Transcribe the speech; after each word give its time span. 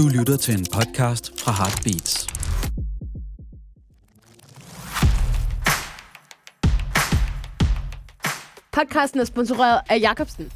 Du 0.00 0.08
lytter 0.08 0.36
til 0.36 0.54
en 0.58 0.66
podcast 0.72 1.40
fra 1.40 1.52
Heartbeats. 1.52 2.26
Podcasten 8.72 9.20
er 9.20 9.24
sponsoreret 9.24 9.80
af 9.88 10.00
Jacobsen. 10.00 10.52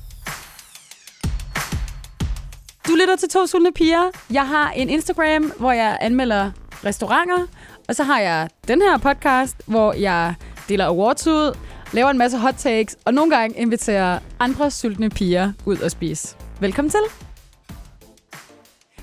Du 2.89 2.95
lytter 3.01 3.17
til 3.19 3.29
To 3.29 3.47
Sultne 3.47 3.73
Piger. 3.73 4.11
Jeg 4.31 4.49
har 4.49 4.71
en 4.71 4.89
Instagram, 4.89 5.53
hvor 5.59 5.73
jeg 5.73 5.99
anmelder 6.01 6.51
restauranter. 6.85 7.47
Og 7.89 7.95
så 7.95 8.03
har 8.03 8.21
jeg 8.21 8.49
den 8.69 8.83
her 8.83 8.99
podcast, 8.99 9.57
hvor 9.67 9.93
jeg 9.93 10.35
deler 10.69 10.87
awards 10.87 11.27
ud, 11.27 11.57
laver 11.93 12.11
en 12.11 12.19
masse 12.19 12.39
hot 12.39 12.55
takes, 12.55 12.97
og 13.05 13.15
nogle 13.15 13.37
gange 13.37 13.59
inviterer 13.59 14.19
andre 14.39 14.71
sultne 14.71 15.11
piger 15.11 15.53
ud 15.67 15.79
og 15.79 15.91
spise. 15.91 16.37
Velkommen 16.61 16.91
til. 16.91 17.34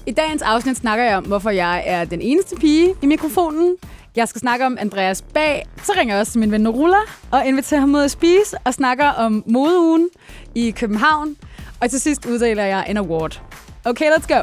I 0.08 0.12
dagens 0.12 0.42
afsnit 0.42 0.78
snakker 0.78 1.06
jeg 1.06 1.18
om, 1.18 1.24
hvorfor 1.26 1.50
jeg 1.50 1.84
er 1.86 2.06
den 2.06 2.22
eneste 2.22 2.56
pige 2.56 2.96
i 3.02 3.06
mikrofonen. 3.06 3.76
Jeg 4.16 4.28
skal 4.28 4.42
snakke 4.42 4.66
om 4.66 4.78
Andreas 4.80 5.22
Bag. 5.22 5.68
Så 5.84 5.94
ringer 5.98 6.14
jeg 6.14 6.20
også 6.22 6.32
til 6.32 6.40
min 6.40 6.52
ven 6.52 6.62
Norula 6.62 6.98
og 7.32 7.46
inviterer 7.46 7.80
ham 7.80 7.96
ud 7.96 8.02
at 8.02 8.12
spise 8.12 8.58
og 8.66 8.74
snakker 8.74 9.06
om 9.06 9.44
modeugen 9.48 10.10
i 10.56 10.72
København. 10.72 11.36
Og 11.82 11.90
til 11.90 12.02
sidst 12.02 12.26
uddeler 12.26 12.64
jeg 12.64 12.86
en 12.90 12.98
award. 12.98 13.42
Okay, 13.86 14.12
let's 14.12 14.28
go. 14.28 14.42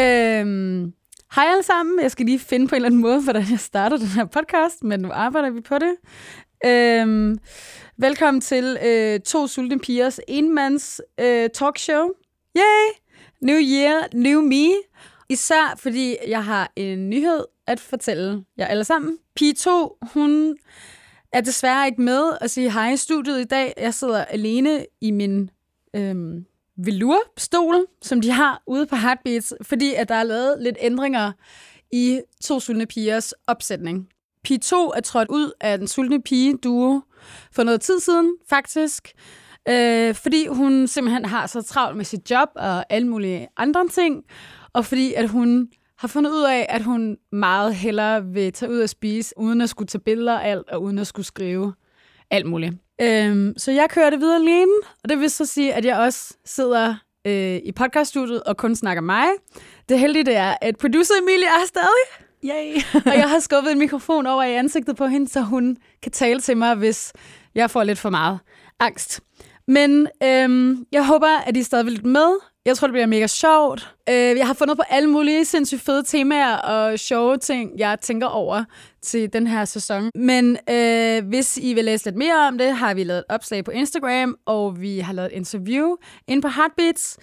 Øhm, 0.00 0.92
hej 1.34 1.44
alle 1.50 1.62
sammen. 1.62 2.00
Jeg 2.02 2.10
skal 2.10 2.26
lige 2.26 2.38
finde 2.38 2.68
på 2.68 2.74
en 2.74 2.76
eller 2.76 2.88
anden 2.88 3.00
måde, 3.00 3.20
hvordan 3.20 3.44
jeg 3.50 3.60
starter 3.60 3.96
den 3.96 4.06
her 4.06 4.24
podcast, 4.24 4.84
men 4.84 5.00
nu 5.00 5.10
arbejder 5.12 5.50
vi 5.50 5.60
på 5.60 5.74
det. 5.78 5.96
Øhm, 6.66 7.38
velkommen 7.98 8.40
til 8.40 8.78
øh, 8.84 9.20
To 9.20 9.46
Sultne 9.46 9.78
Pigers 9.78 10.20
enmands 10.28 11.00
øh, 11.20 11.48
talkshow. 11.54 12.08
Yay! 12.56 12.92
New 13.40 13.58
year, 13.60 14.08
new 14.12 14.40
me. 14.40 14.74
Især 15.28 15.74
fordi 15.78 16.16
jeg 16.28 16.44
har 16.44 16.72
en 16.76 17.10
nyhed 17.10 17.44
at 17.66 17.80
fortælle 17.80 18.44
jer 18.58 18.66
alle 18.66 18.84
sammen. 18.84 19.18
Pige 19.36 19.54
2, 19.54 19.98
hun 20.02 20.56
er 21.32 21.40
desværre 21.40 21.86
ikke 21.86 22.02
med 22.02 22.32
at 22.40 22.50
sige 22.50 22.72
hej 22.72 22.92
i 22.92 22.96
studiet 22.96 23.40
i 23.40 23.44
dag. 23.44 23.74
Jeg 23.76 23.94
sidder 23.94 24.24
alene 24.24 24.86
i 25.00 25.10
min 25.10 25.50
øhm, 25.96 26.44
velourstol, 26.76 27.86
som 28.02 28.20
de 28.20 28.30
har 28.30 28.62
ude 28.66 28.86
på 28.86 28.96
Heartbeats, 28.96 29.54
fordi 29.62 29.94
at 29.94 30.08
der 30.08 30.14
er 30.14 30.22
lavet 30.24 30.62
lidt 30.62 30.76
ændringer 30.80 31.32
i 31.92 32.20
To 32.42 32.60
Sultne 32.60 32.86
Pigers 32.86 33.32
opsætning. 33.46 34.08
Pige 34.44 34.58
2 34.58 34.92
er 34.92 35.00
trådt 35.00 35.28
ud 35.28 35.52
af 35.60 35.78
den 35.78 35.88
sultne 35.88 36.22
pige 36.22 36.56
duo 36.56 37.00
for 37.52 37.62
noget 37.62 37.80
tid 37.80 38.00
siden, 38.00 38.36
faktisk. 38.48 39.14
Øh, 39.68 40.14
fordi 40.14 40.46
hun 40.46 40.86
simpelthen 40.86 41.24
har 41.24 41.46
så 41.46 41.62
travlt 41.62 41.96
med 41.96 42.04
sit 42.04 42.30
job 42.30 42.48
og 42.56 42.92
alle 42.92 43.08
mulige 43.08 43.48
andre 43.56 43.88
ting, 43.88 44.24
og 44.72 44.84
fordi 44.84 45.14
at 45.14 45.28
hun 45.28 45.68
har 45.98 46.08
fundet 46.08 46.30
ud 46.30 46.42
af, 46.42 46.66
at 46.68 46.82
hun 46.82 47.16
meget 47.32 47.74
hellere 47.74 48.24
vil 48.24 48.52
tage 48.52 48.72
ud 48.72 48.78
og 48.80 48.88
spise, 48.88 49.34
uden 49.36 49.60
at 49.60 49.70
skulle 49.70 49.88
tage 49.88 50.00
billeder 50.00 50.38
af 50.38 50.50
alt, 50.50 50.70
og 50.70 50.82
uden 50.82 50.98
at 50.98 51.06
skulle 51.06 51.26
skrive 51.26 51.74
alt 52.30 52.46
muligt. 52.46 52.74
Øhm, 53.00 53.54
så 53.56 53.72
jeg 53.72 53.86
kører 53.90 54.10
det 54.10 54.20
videre 54.20 54.36
alene, 54.36 54.72
og 55.02 55.08
det 55.08 55.20
vil 55.20 55.30
så 55.30 55.46
sige, 55.46 55.74
at 55.74 55.84
jeg 55.84 55.98
også 55.98 56.34
sidder 56.44 56.94
øh, 57.26 57.56
i 57.64 57.72
podcaststudiet 57.72 58.42
og 58.42 58.56
kun 58.56 58.76
snakker 58.76 59.00
mig. 59.00 59.26
Det 59.88 59.98
heldige 59.98 60.24
det 60.24 60.36
er, 60.36 60.54
at 60.60 60.76
producer 60.76 61.14
Emilie 61.22 61.46
er 61.46 61.66
stadig. 61.66 62.24
Yay! 62.44 62.82
og 63.10 63.16
jeg 63.16 63.30
har 63.30 63.38
skubbet 63.38 63.72
en 63.72 63.78
mikrofon 63.78 64.26
over 64.26 64.42
i 64.42 64.54
ansigtet 64.54 64.96
på 64.96 65.06
hende, 65.06 65.28
så 65.28 65.40
hun 65.40 65.76
kan 66.02 66.12
tale 66.12 66.40
til 66.40 66.56
mig, 66.56 66.74
hvis 66.74 67.12
jeg 67.54 67.70
får 67.70 67.84
lidt 67.84 67.98
for 67.98 68.10
meget 68.10 68.38
angst. 68.80 69.20
Men 69.68 70.08
øhm, 70.22 70.86
jeg 70.92 71.06
håber, 71.06 71.38
at 71.46 71.56
I 71.56 71.62
stadig 71.62 71.86
vil 71.86 71.92
lytte 71.92 72.08
med. 72.08 72.38
Jeg 72.66 72.76
tror, 72.76 72.86
det 72.88 72.92
bliver 72.92 73.06
mega 73.06 73.26
sjovt. 73.26 73.94
Øh, 74.08 74.14
jeg 74.14 74.46
har 74.46 74.54
fundet 74.54 74.76
på 74.76 74.82
alle 74.90 75.10
mulige 75.10 75.44
sindssygt 75.44 75.80
fede 75.80 76.02
temaer 76.02 76.56
og 76.56 76.98
sjove 76.98 77.36
ting, 77.36 77.78
jeg 77.78 78.00
tænker 78.00 78.26
over 78.26 78.64
til 79.02 79.32
den 79.32 79.46
her 79.46 79.64
sæson. 79.64 80.10
Men 80.14 80.58
øh, 80.70 81.26
hvis 81.28 81.58
I 81.58 81.74
vil 81.74 81.84
læse 81.84 82.04
lidt 82.04 82.16
mere 82.16 82.48
om 82.48 82.58
det, 82.58 82.76
har 82.76 82.94
vi 82.94 83.04
lavet 83.04 83.18
et 83.18 83.24
opslag 83.28 83.64
på 83.64 83.70
Instagram, 83.70 84.36
og 84.46 84.80
vi 84.80 84.98
har 84.98 85.12
lavet 85.12 85.32
et 85.32 85.36
interview 85.36 85.96
ind 86.28 86.42
på 86.42 86.48
Heartbeats, 86.48 87.18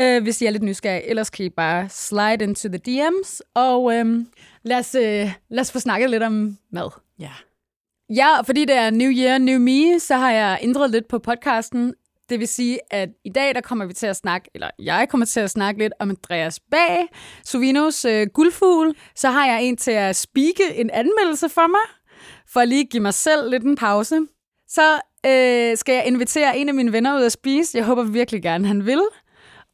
øh, 0.00 0.22
hvis 0.22 0.42
I 0.42 0.46
er 0.46 0.50
lidt 0.50 0.62
nysgerrige. 0.62 1.08
Ellers 1.10 1.30
kan 1.30 1.46
I 1.46 1.48
bare 1.48 1.88
slide 1.88 2.44
into 2.44 2.68
the 2.68 2.80
DM's, 2.88 3.40
og 3.54 3.94
øh, 3.94 4.24
lad, 4.62 4.78
os, 4.78 4.94
øh, 4.94 5.32
lad 5.50 5.60
os 5.60 5.72
få 5.72 5.78
snakket 5.78 6.10
lidt 6.10 6.22
om 6.22 6.56
mad. 6.72 6.90
Ja. 7.18 7.30
Ja, 8.14 8.38
og 8.38 8.46
fordi 8.46 8.64
det 8.64 8.76
er 8.76 8.90
New 8.90 9.10
Year, 9.10 9.38
New 9.38 9.58
Me, 9.58 10.00
så 10.00 10.16
har 10.16 10.30
jeg 10.30 10.58
ændret 10.62 10.90
lidt 10.90 11.08
på 11.08 11.18
podcasten. 11.18 11.94
Det 12.28 12.40
vil 12.40 12.48
sige, 12.48 12.78
at 12.90 13.08
i 13.24 13.30
dag 13.30 13.54
der 13.54 13.60
kommer 13.60 13.86
vi 13.86 13.92
til 13.92 14.06
at 14.06 14.16
snakke, 14.16 14.50
eller 14.54 14.70
jeg 14.78 15.06
kommer 15.08 15.24
til 15.24 15.40
at 15.40 15.50
snakke 15.50 15.80
lidt 15.80 15.92
om 16.00 16.10
Andreas 16.10 16.60
Bag, 16.70 17.08
Sovinos 17.44 18.04
øh, 18.04 18.26
guldfugl. 18.34 18.96
Så 19.14 19.30
har 19.30 19.46
jeg 19.46 19.62
en 19.62 19.76
til 19.76 19.90
at 19.90 20.16
spike 20.16 20.74
en 20.74 20.90
anmeldelse 20.90 21.48
for 21.48 21.66
mig, 21.66 21.80
for 22.48 22.60
at 22.60 22.68
lige 22.68 22.84
give 22.84 23.02
mig 23.02 23.14
selv 23.14 23.50
lidt 23.50 23.62
en 23.62 23.76
pause. 23.76 24.20
Så 24.68 24.94
øh, 25.26 25.76
skal 25.76 25.94
jeg 25.94 26.06
invitere 26.06 26.58
en 26.58 26.68
af 26.68 26.74
mine 26.74 26.92
venner 26.92 27.16
ud 27.16 27.22
at 27.22 27.32
spise. 27.32 27.78
Jeg 27.78 27.84
håber 27.84 28.02
virkelig 28.02 28.42
gerne, 28.42 28.66
han 28.66 28.86
vil. 28.86 29.02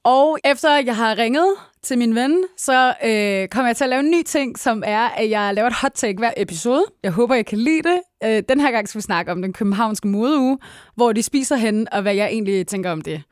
Og 0.05 0.39
efter 0.45 0.77
jeg 0.77 0.97
har 0.97 1.19
ringet 1.19 1.57
til 1.85 1.99
min 1.99 2.15
ven, 2.15 2.45
så 2.57 2.95
øh, 3.05 3.49
kommer 3.49 3.69
jeg 3.69 3.77
til 3.77 3.85
at 3.85 3.91
lave 3.91 4.01
en 4.01 4.11
ny 4.11 4.23
ting, 4.23 4.59
som 4.59 4.83
er, 4.87 5.09
at 5.09 5.31
jeg 5.31 5.55
laver 5.55 5.67
et 5.69 5.75
hot 5.75 5.93
take 5.95 6.19
hver 6.19 6.33
episode. 6.37 6.85
Jeg 7.03 7.11
håber, 7.13 7.35
I 7.35 7.43
kan 7.43 7.59
lide 7.59 7.83
det. 7.83 8.01
Øh, 8.25 8.43
den 8.49 8.61
her 8.61 8.71
gang 8.71 8.89
skal 8.89 8.99
vi 8.99 9.03
snakke 9.03 9.33
om 9.33 9.43
den 9.43 9.53
københavnske 9.53 10.09
modeuge, 10.09 10.59
hvor 10.97 11.13
de 11.13 11.23
spiser 11.23 11.57
hen, 11.57 11.89
og 11.93 12.03
hvad 12.03 12.15
jeg 12.15 12.27
egentlig 12.27 12.67
tænker 12.67 12.91
om 12.91 13.01
det. 13.01 13.23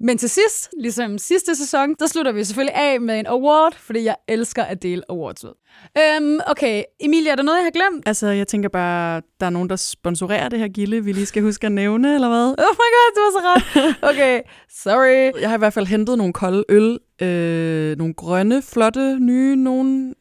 Men 0.00 0.18
til 0.18 0.30
sidst, 0.30 0.70
ligesom 0.80 1.18
sidste 1.18 1.56
sæson, 1.56 1.94
der 1.98 2.06
slutter 2.06 2.32
vi 2.32 2.44
selvfølgelig 2.44 2.74
af 2.76 3.00
med 3.00 3.18
en 3.20 3.26
award, 3.26 3.74
fordi 3.78 4.04
jeg 4.04 4.16
elsker 4.28 4.64
at 4.64 4.82
dele 4.82 5.02
awards 5.08 5.44
ud. 5.44 5.54
Øhm, 5.98 6.40
okay, 6.46 6.82
Emilie, 7.00 7.30
er 7.30 7.36
der 7.36 7.42
noget, 7.42 7.58
jeg 7.58 7.64
har 7.64 7.70
glemt? 7.70 8.08
Altså, 8.08 8.26
jeg 8.26 8.48
tænker 8.48 8.68
bare, 8.68 9.22
der 9.40 9.46
er 9.46 9.50
nogen, 9.50 9.70
der 9.70 9.76
sponsorerer 9.76 10.48
det 10.48 10.58
her 10.58 10.68
gilde, 10.68 11.04
vi 11.04 11.12
lige 11.12 11.26
skal 11.26 11.42
huske 11.42 11.66
at 11.66 11.72
nævne, 11.72 12.14
eller 12.14 12.28
hvad? 12.28 12.54
Oh 12.68 12.74
my 12.80 12.88
god, 12.96 13.14
du 13.16 13.20
var 13.20 13.30
så 13.30 13.40
ret. 13.46 13.94
Okay, 14.10 14.40
sorry. 14.70 15.40
Jeg 15.40 15.48
har 15.48 15.56
i 15.56 15.58
hvert 15.58 15.72
fald 15.72 15.86
hentet 15.86 16.18
nogle 16.18 16.32
kolde 16.32 16.64
øl, 16.68 16.98
øh, 17.22 17.96
nogle 17.98 18.14
grønne, 18.14 18.62
flotte, 18.62 19.18
nye, 19.20 19.56
nogle 19.56 20.14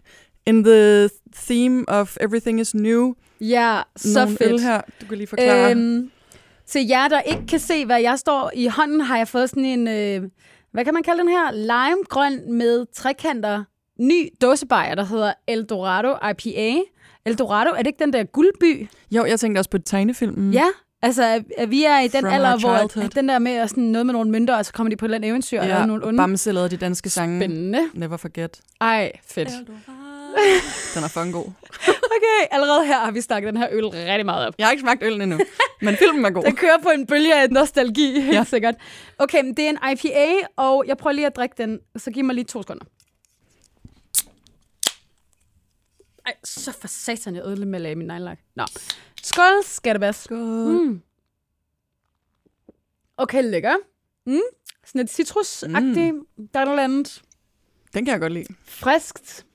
in 0.45 0.63
the 0.63 1.09
theme 1.35 1.89
of 1.89 2.17
everything 2.21 2.59
is 2.59 2.75
new. 2.75 3.13
Ja, 3.41 3.81
så 3.95 4.19
nogle 4.19 4.37
fedt. 4.37 4.61
her, 4.61 4.81
du 5.01 5.05
kan 5.05 5.17
lige 5.17 5.27
forklare. 5.27 5.71
Øhm, 5.71 6.11
til 6.65 6.87
jer, 6.87 7.07
der 7.07 7.21
ikke 7.21 7.45
kan 7.47 7.59
se, 7.59 7.85
hvad 7.85 8.01
jeg 8.01 8.19
står 8.19 8.51
i 8.55 8.67
hånden, 8.67 9.01
har 9.01 9.17
jeg 9.17 9.27
fået 9.27 9.49
sådan 9.49 9.65
en, 9.65 9.87
øh, 9.87 10.29
hvad 10.71 10.85
kan 10.85 10.93
man 10.93 11.03
kalde 11.03 11.19
den 11.19 11.29
her? 11.29 11.51
Limegrøn 11.51 12.53
med 12.53 12.85
trekanter. 12.93 13.63
Ny 13.99 14.29
dåsebajer, 14.41 14.95
der 14.95 15.05
hedder 15.05 15.33
Eldorado 15.47 16.15
IPA. 16.29 16.81
Eldorado, 17.25 17.69
er 17.69 17.77
det 17.77 17.87
ikke 17.87 18.03
den 18.03 18.13
der 18.13 18.23
guldby? 18.23 18.87
Jo, 19.11 19.25
jeg 19.25 19.39
tænkte 19.39 19.59
også 19.59 19.69
på 19.69 19.77
tegnefilmen. 19.79 20.53
Ja, 20.53 20.65
altså 21.05 21.43
at, 21.57 21.69
vi 21.71 21.83
er 21.83 21.99
i 21.99 22.07
den 22.07 22.21
From 22.21 22.33
alder, 22.33 22.57
hvor 22.57 23.03
at, 23.03 23.15
den 23.15 23.29
der 23.29 23.39
med 23.39 23.51
at 23.51 23.69
sådan 23.69 23.83
noget 23.83 24.05
med 24.05 24.13
nogle 24.13 24.31
mønter, 24.31 24.55
og 24.55 24.65
så 24.65 24.73
kommer 24.73 24.89
de 24.89 24.95
på 24.95 25.05
et 25.05 25.07
eller 25.07 25.15
andet 25.15 25.29
eventyr, 25.29 25.61
og 25.61 25.67
laver 25.67 25.85
nogle 25.85 26.07
onde. 26.07 26.17
Bamse 26.17 26.51
lavede 26.51 26.69
de 26.69 26.77
danske 26.77 27.09
sange. 27.09 27.39
Spændende. 27.39 27.79
Never 27.93 28.17
forget. 28.17 28.59
Ej, 28.81 29.11
fedt. 29.27 29.49
Den 30.95 31.03
er 31.03 31.07
fucking 31.07 31.33
god. 31.33 31.45
Okay, 32.15 32.47
allerede 32.51 32.85
her 32.85 32.99
har 32.99 33.11
vi 33.11 33.21
snakket 33.21 33.53
den 33.53 33.57
her 33.61 33.67
øl 33.71 33.85
rigtig 33.85 34.25
meget 34.25 34.47
op. 34.47 34.53
Jeg 34.57 34.67
har 34.67 34.71
ikke 34.71 34.81
smagt 34.81 35.03
øllen 35.03 35.21
endnu, 35.21 35.39
men 35.81 35.95
filmen 35.95 36.25
er 36.25 36.29
god. 36.29 36.43
Den 36.43 36.55
kører 36.55 36.77
på 36.83 36.89
en 36.89 37.07
bølge 37.07 37.35
af 37.41 37.49
nostalgi, 37.49 38.11
helt 38.11 38.27
ja. 38.27 38.33
Ja. 38.33 38.43
sikkert. 38.43 38.75
Okay, 39.19 39.43
men 39.43 39.53
det 39.53 39.65
er 39.65 39.69
en 39.69 39.77
IPA, 39.91 40.47
og 40.55 40.83
jeg 40.87 40.97
prøver 40.97 41.13
lige 41.13 41.25
at 41.25 41.35
drikke 41.35 41.55
den, 41.57 41.79
så 41.97 42.11
giv 42.11 42.23
mig 42.23 42.35
lige 42.35 42.45
to 42.45 42.61
sekunder. 42.61 42.85
Ej, 46.25 46.35
så 46.43 46.71
for 46.71 46.87
satan, 46.87 47.35
jeg 47.35 47.43
ødelagde 47.45 47.65
med 47.65 47.75
at 47.79 47.81
lave 47.81 47.95
min 47.95 48.07
nejlak. 48.07 48.39
Nå. 48.55 48.65
Skål, 49.23 49.63
skattebas. 49.63 50.15
Skål. 50.15 50.37
Mm. 50.85 51.01
Okay, 53.17 53.43
lækker. 53.43 53.75
Mm. 54.25 54.39
Sådan 54.85 54.99
lidt 55.01 55.09
citrusagtigt. 55.11 56.15
Mm. 56.15 56.47
Der 56.53 56.59
er 56.59 56.65
noget 56.65 56.79
andet 56.79 57.21
Den 57.93 58.05
kan 58.05 58.11
jeg 58.11 58.19
godt 58.21 58.33
lide. 58.33 58.55
friskt. 58.63 59.45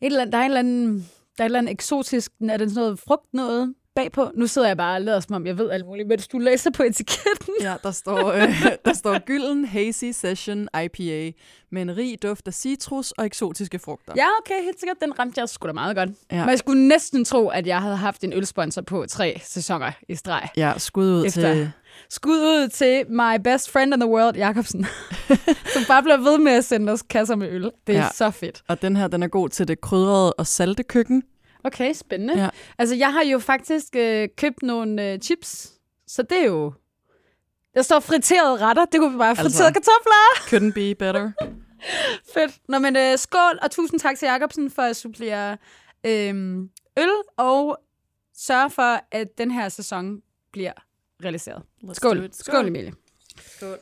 Et 0.00 0.06
eller 0.06 0.20
andet, 0.20 0.32
der 0.32 0.38
er 0.38 0.42
en 0.42 0.50
eller 0.50 0.58
anden, 0.58 0.94
der 0.98 1.04
er 1.38 1.44
et 1.44 1.44
eller 1.44 1.58
andet 1.58 1.72
eksotisk. 1.72 2.32
Er 2.50 2.56
det 2.56 2.70
sådan 2.70 2.82
noget 2.82 2.98
frugt 2.98 3.34
noget 3.34 3.74
bagpå? 3.94 4.30
Nu 4.34 4.46
sidder 4.46 4.68
jeg 4.68 4.76
bare 4.76 4.96
og 4.96 5.00
lader 5.02 5.20
som 5.20 5.34
om, 5.34 5.46
jeg 5.46 5.58
ved 5.58 5.70
alt 5.70 5.86
muligt, 5.86 6.08
mens 6.08 6.28
du 6.28 6.38
læser 6.38 6.70
på 6.70 6.82
etiketten. 6.82 7.54
Ja, 7.60 7.74
der 7.82 7.90
står, 7.90 8.32
øh, 8.32 8.48
der 8.84 8.92
står 8.92 9.18
Gylden 9.26 9.64
Hazy 9.64 10.04
Session 10.12 10.68
IPA 10.84 11.32
med 11.72 11.82
en 11.82 11.96
rig 11.96 12.22
duft 12.22 12.46
af 12.48 12.54
citrus 12.54 13.10
og 13.10 13.26
eksotiske 13.26 13.78
frugter. 13.78 14.12
Ja, 14.16 14.26
okay, 14.40 14.62
helt 14.64 14.80
sikkert. 14.80 14.96
Den 15.02 15.18
ramte 15.18 15.40
jeg 15.40 15.48
sgu 15.48 15.66
da 15.66 15.72
meget 15.72 15.96
godt. 15.96 16.10
Ja. 16.32 16.40
Men 16.40 16.48
jeg 16.50 16.58
skulle 16.58 16.88
næsten 16.88 17.24
tro, 17.24 17.48
at 17.48 17.66
jeg 17.66 17.82
havde 17.82 17.96
haft 17.96 18.24
en 18.24 18.32
ølsponsor 18.32 18.82
på 18.82 19.04
tre 19.08 19.40
sæsoner 19.44 19.92
i 20.08 20.14
streg. 20.14 20.48
Ja, 20.56 20.72
skud 20.76 21.06
ud 21.06 21.26
Efter- 21.26 21.54
til... 21.54 21.70
Skud 22.10 22.38
ud 22.38 22.68
til 22.68 23.04
my 23.08 23.40
best 23.44 23.70
friend 23.70 23.94
in 23.94 24.00
the 24.00 24.08
world, 24.10 24.36
Jacobsen, 24.36 24.86
som 25.74 25.82
bare 25.88 26.02
bliver 26.02 26.16
ved 26.16 26.38
med 26.38 26.52
at 26.52 26.64
sende 26.64 26.92
os 26.92 27.02
kasser 27.02 27.36
med 27.36 27.48
øl. 27.50 27.70
Det 27.86 27.96
er. 27.96 28.00
Ja. 28.00 28.08
så 28.14 28.30
fedt. 28.30 28.62
Og 28.68 28.82
den 28.82 28.96
her, 28.96 29.08
den 29.08 29.22
er 29.22 29.28
god 29.28 29.48
til 29.48 29.68
det 29.68 29.80
krydrede 29.80 30.32
og 30.32 30.46
salte 30.46 30.82
køkken. 30.82 31.22
Okay, 31.64 31.92
spændende. 31.92 32.42
Ja. 32.42 32.48
Altså, 32.78 32.94
jeg 32.94 33.12
har 33.12 33.22
jo 33.24 33.38
faktisk 33.38 33.96
øh, 33.96 34.28
købt 34.36 34.62
nogle 34.62 35.12
øh, 35.12 35.18
chips, 35.18 35.72
så 36.06 36.22
det 36.22 36.38
er 36.40 36.44
jo 36.46 36.72
Der 37.74 37.82
står 37.82 38.00
friterede 38.00 38.58
retter. 38.66 38.84
Det 38.84 39.00
kunne 39.00 39.12
vi 39.12 39.18
bare 39.18 39.28
Altså. 39.28 39.42
friterede 39.42 39.72
kartofler. 39.72 40.22
Couldn't 40.50 40.72
be 40.74 40.94
better. 40.94 41.32
Fedt. 42.34 42.52
Nå, 42.68 42.78
men 42.78 42.96
øh, 42.96 43.18
skål, 43.18 43.58
og 43.62 43.70
tusind 43.70 44.00
tak 44.00 44.16
til 44.18 44.26
Jacobsen 44.26 44.70
for 44.70 44.82
at 44.82 44.96
supplere 44.96 45.56
øh, 46.06 46.58
øl, 46.98 47.10
og 47.36 47.78
sørge 48.36 48.70
for, 48.70 49.00
at 49.10 49.38
den 49.38 49.50
her 49.50 49.68
sæson 49.68 50.20
bliver 50.52 50.72
realiseret. 51.24 51.62
Let's 51.84 51.92
Skål. 51.94 52.16
Skål, 52.16 52.28
Skål 52.32 52.66
Emilie. 52.68 52.92
Skål. 53.56 53.78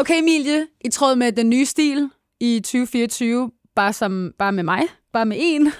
Okay, 0.00 0.18
Emilie, 0.18 0.66
i 0.80 0.88
tråd 0.88 1.16
med 1.16 1.32
den 1.32 1.50
nye 1.50 1.64
stil 1.64 2.10
i 2.40 2.60
2024, 2.60 3.50
bare, 3.76 3.92
som, 3.92 4.32
bare 4.38 4.52
med 4.52 4.62
mig, 4.62 4.82
bare 5.12 5.26
med 5.26 5.36
en, 5.40 5.72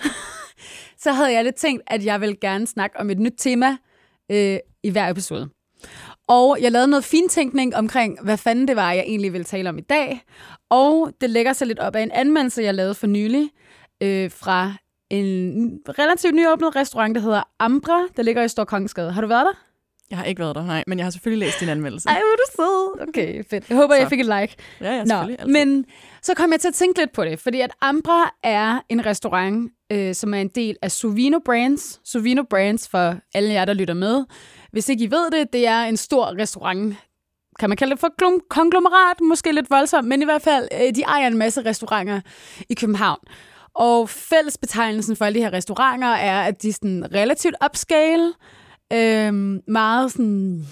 så 1.03 1.13
havde 1.13 1.33
jeg 1.33 1.45
lidt 1.45 1.55
tænkt, 1.55 1.83
at 1.87 2.05
jeg 2.05 2.21
vil 2.21 2.41
gerne 2.41 2.67
snakke 2.67 3.01
om 3.01 3.11
et 3.11 3.19
nyt 3.19 3.35
tema 3.39 3.77
øh, 4.31 4.59
i 4.83 4.91
hver 4.91 5.11
episode. 5.11 5.49
Og 6.29 6.59
jeg 6.61 6.73
lavede 6.73 6.89
noget 6.89 7.05
fintænkning 7.05 7.77
omkring, 7.77 8.23
hvad 8.23 8.37
fanden 8.37 8.69
det 8.69 8.77
var, 8.77 8.93
jeg 8.93 9.05
egentlig 9.07 9.33
ville 9.33 9.45
tale 9.45 9.69
om 9.69 9.79
i 9.79 9.83
dag. 9.83 10.25
Og 10.71 11.13
det 11.21 11.31
lægger 11.31 11.53
sig 11.53 11.67
lidt 11.67 11.79
op 11.79 11.97
af 11.97 12.03
en 12.03 12.13
anmeldelse, 12.13 12.63
jeg 12.63 12.75
lavede 12.75 12.95
for 12.95 13.07
nylig, 13.07 13.51
øh, 14.03 14.31
fra 14.31 14.73
en 15.11 15.81
relativt 15.89 16.35
nyåbnet 16.35 16.77
restaurant, 16.77 17.15
der 17.15 17.21
hedder 17.21 17.43
Ambra, 17.59 18.03
der 18.17 18.23
ligger 18.23 18.43
i 18.43 18.49
Storkongensgade. 18.49 19.13
Har 19.13 19.21
du 19.21 19.27
været 19.27 19.47
der? 19.47 19.68
Jeg 20.11 20.19
har 20.19 20.25
ikke 20.25 20.41
været 20.41 20.55
der, 20.57 20.65
nej, 20.67 20.85
men 20.87 20.99
jeg 20.99 21.05
har 21.07 21.11
selvfølgelig 21.11 21.47
læst 21.47 21.61
din 21.61 21.69
anmeldelse. 21.69 22.09
Ej, 22.09 22.15
hvor 22.15 22.23
du 22.37 22.43
sød. 22.57 23.09
Okay, 23.09 23.45
fedt. 23.51 23.69
Jeg 23.69 23.77
håber, 23.77 23.95
Så. 23.95 24.01
jeg 24.01 24.09
fik 24.09 24.21
et 24.21 24.27
like. 24.27 24.57
Ja, 24.81 24.93
ja, 24.93 24.99
Nå, 24.99 25.07
selvfølgelig. 25.07 25.41
altid. 25.41 25.53
men 25.67 25.85
så 26.23 26.35
kom 26.35 26.53
jeg 26.53 26.61
til 26.61 26.69
at 26.69 26.75
tænke 26.75 27.01
lidt 27.01 27.13
på 27.13 27.25
det, 27.25 27.41
fordi 27.41 27.61
at 27.61 27.71
Ambra 27.81 28.35
er 28.45 28.81
en 28.89 29.07
restaurant, 29.07 29.73
øh, 29.93 30.15
som 30.15 30.35
er 30.35 30.39
en 30.41 30.49
del 30.49 30.77
af 30.83 30.91
Sovino 30.93 31.39
Brands. 31.45 32.01
Sovino 32.05 32.43
Brands, 32.51 32.89
for 32.89 33.15
alle 33.35 33.53
jer, 33.53 33.65
der 33.65 33.73
lytter 33.75 33.95
med. 33.95 34.25
Hvis 34.73 34.89
ikke 34.89 35.05
I 35.05 35.11
ved 35.11 35.31
det, 35.31 35.53
det 35.53 35.67
er 35.67 35.81
en 35.83 35.97
stor 35.97 36.39
restaurant. 36.41 36.97
Kan 37.59 37.71
man 37.71 37.77
kalde 37.77 37.91
det 37.91 38.01
for 38.01 38.09
klum- 38.23 38.47
konglomerat? 38.51 39.21
Måske 39.21 39.53
lidt 39.53 39.71
voldsomt, 39.71 40.09
men 40.09 40.23
i 40.23 40.25
hvert 40.25 40.43
fald, 40.43 40.69
øh, 40.73 40.95
de 40.95 41.03
ejer 41.03 41.27
en 41.27 41.39
masse 41.39 41.65
restauranter 41.65 42.21
i 42.71 42.75
København. 42.75 43.19
Og 43.75 44.09
fællesbetegnelsen 44.09 45.17
for 45.17 45.25
alle 45.25 45.39
de 45.39 45.45
her 45.45 45.53
restauranter 45.53 46.09
er, 46.09 46.43
at 46.43 46.63
de 46.63 46.69
er 46.69 46.73
sådan 46.73 47.15
relativt 47.15 47.55
upscale, 47.67 48.33
øh, 48.93 49.33
meget 49.69 50.13
sådan, 50.13 50.67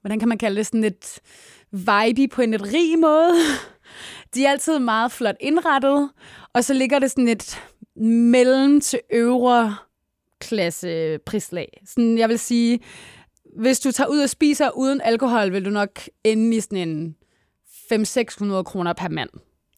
hvordan 0.00 0.18
kan 0.18 0.28
man 0.28 0.38
kalde 0.38 0.56
det, 0.56 0.66
sådan 0.66 0.80
lidt 0.80 1.20
vibe 1.72 2.28
på 2.34 2.42
en 2.42 2.50
lidt 2.50 2.62
rig 2.62 2.98
måde. 2.98 3.32
De 4.34 4.44
er 4.46 4.50
altid 4.50 4.78
meget 4.78 5.12
flot 5.12 5.36
indrettet, 5.40 6.10
og 6.52 6.64
så 6.64 6.74
ligger 6.74 6.98
det 6.98 7.10
sådan 7.10 7.28
et 7.28 7.60
mellem 8.06 8.80
til 8.80 9.00
øvre 9.12 9.76
klasse 10.40 11.18
prislag. 11.18 11.82
Sådan, 11.86 12.18
jeg 12.18 12.28
vil 12.28 12.38
sige, 12.38 12.80
hvis 13.58 13.80
du 13.80 13.90
tager 13.92 14.08
ud 14.08 14.18
og 14.18 14.30
spiser 14.30 14.70
uden 14.70 15.00
alkohol, 15.00 15.52
vil 15.52 15.64
du 15.64 15.70
nok 15.70 16.00
ende 16.24 16.56
i 16.56 16.60
sådan 16.60 16.88
en 16.88 17.16
500-600 17.92 18.62
kroner 18.62 18.92
per 18.92 19.08
mand 19.08 19.30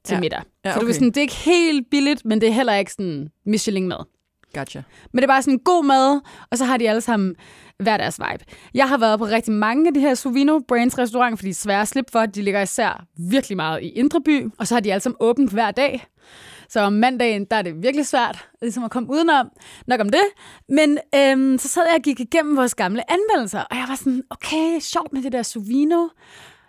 til 0.05 0.15
Ja. 0.15 0.21
middag. 0.21 0.41
Ja, 0.65 0.71
Så 0.71 0.75
du 0.75 0.79
okay. 0.79 0.87
vil 0.87 0.95
sådan, 0.95 1.09
det 1.09 1.17
er 1.17 1.21
ikke 1.23 1.35
helt 1.35 1.91
billigt, 1.91 2.25
men 2.25 2.41
det 2.41 2.49
er 2.49 2.53
heller 2.53 2.75
ikke 2.75 2.93
sådan 2.93 3.29
Michelin-mad. 3.47 4.05
Gotcha. 4.55 4.83
Men 5.13 5.17
det 5.17 5.23
er 5.23 5.33
bare 5.33 5.43
sådan 5.43 5.59
god 5.59 5.85
mad, 5.85 6.21
og 6.51 6.59
så 6.59 6.65
har 6.65 6.77
de 6.77 6.89
alle 6.89 7.01
sammen 7.01 7.35
hver 7.79 7.97
deres 7.97 8.21
vibe. 8.21 8.45
Jeg 8.75 8.89
har 8.89 8.99
været 8.99 9.19
på 9.19 9.25
rigtig 9.25 9.53
mange 9.53 9.89
af 9.89 9.95
de 9.95 10.01
her 10.01 10.15
Sovino 10.15 10.61
Brands 10.69 10.99
restauranter, 10.99 11.37
fordi 11.37 11.47
de 11.47 11.51
er 11.51 11.55
svære 11.55 11.81
at 11.81 11.89
slippe 11.89 12.13
for. 12.13 12.27
De 12.27 12.43
ligger 12.43 12.63
især 12.63 13.05
virkelig 13.17 13.57
meget 13.57 13.83
i 13.83 13.89
Indre 13.89 14.21
By, 14.21 14.49
og 14.59 14.67
så 14.67 14.75
har 14.75 14.81
de 14.81 14.93
alle 14.93 15.01
sammen 15.01 15.17
åbent 15.21 15.53
hver 15.53 15.71
dag. 15.71 16.07
Så 16.69 16.81
om 16.81 16.93
mandagen, 16.93 17.45
der 17.45 17.57
er 17.57 17.63
det 17.63 17.83
virkelig 17.83 18.07
svært 18.07 18.49
ligesom 18.63 18.85
at 18.85 18.91
komme 18.91 19.11
udenom. 19.11 19.49
Nok 19.87 20.01
om 20.01 20.09
det. 20.09 20.25
Men 20.69 20.99
øhm, 21.15 21.59
så 21.59 21.69
sad 21.69 21.83
jeg 21.87 21.97
og 21.97 22.03
gik 22.03 22.21
igennem 22.21 22.57
vores 22.57 22.75
gamle 22.75 23.11
anmeldelser, 23.11 23.61
og 23.61 23.77
jeg 23.77 23.85
var 23.89 23.95
sådan, 23.95 24.23
okay, 24.31 24.81
sjovt 24.81 25.13
med 25.13 25.23
det 25.23 25.33
der 25.33 25.43
Sovino. 25.43 26.09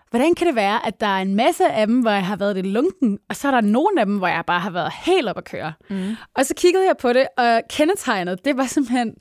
Hvordan 0.10 0.36
kan 0.36 0.48
det 0.48 0.56
være, 0.56 0.88
at 0.88 1.00
der 1.00 1.08
er 1.08 1.22
en 1.22 1.36
masse 1.36 1.72
af 1.72 1.88
dem, 1.88 2.00
hvor 2.02 2.12
jeg 2.12 2.26
har 2.26 2.36
været 2.36 2.56
lidt 2.56 2.68
lunken, 2.68 3.20
og 3.30 3.36
så 3.36 3.48
er 3.48 3.52
der 3.52 3.62
nogle 3.62 4.00
af 4.00 4.06
dem, 4.06 4.18
hvor 4.18 4.28
jeg 4.28 4.44
bare 4.48 4.60
har 4.60 4.70
været 4.70 4.92
helt 5.06 5.30
op 5.30 5.38
at 5.38 5.44
køre. 5.44 5.74
Mm. 5.90 6.16
Og 6.36 6.46
så 6.46 6.54
kiggede 6.58 6.86
jeg 6.86 6.98
på 6.98 7.14
det, 7.14 7.28
og 7.38 7.62
kendetegnet, 7.70 8.46
det 8.46 8.58
var 8.58 8.66
simpelthen, 8.66 9.14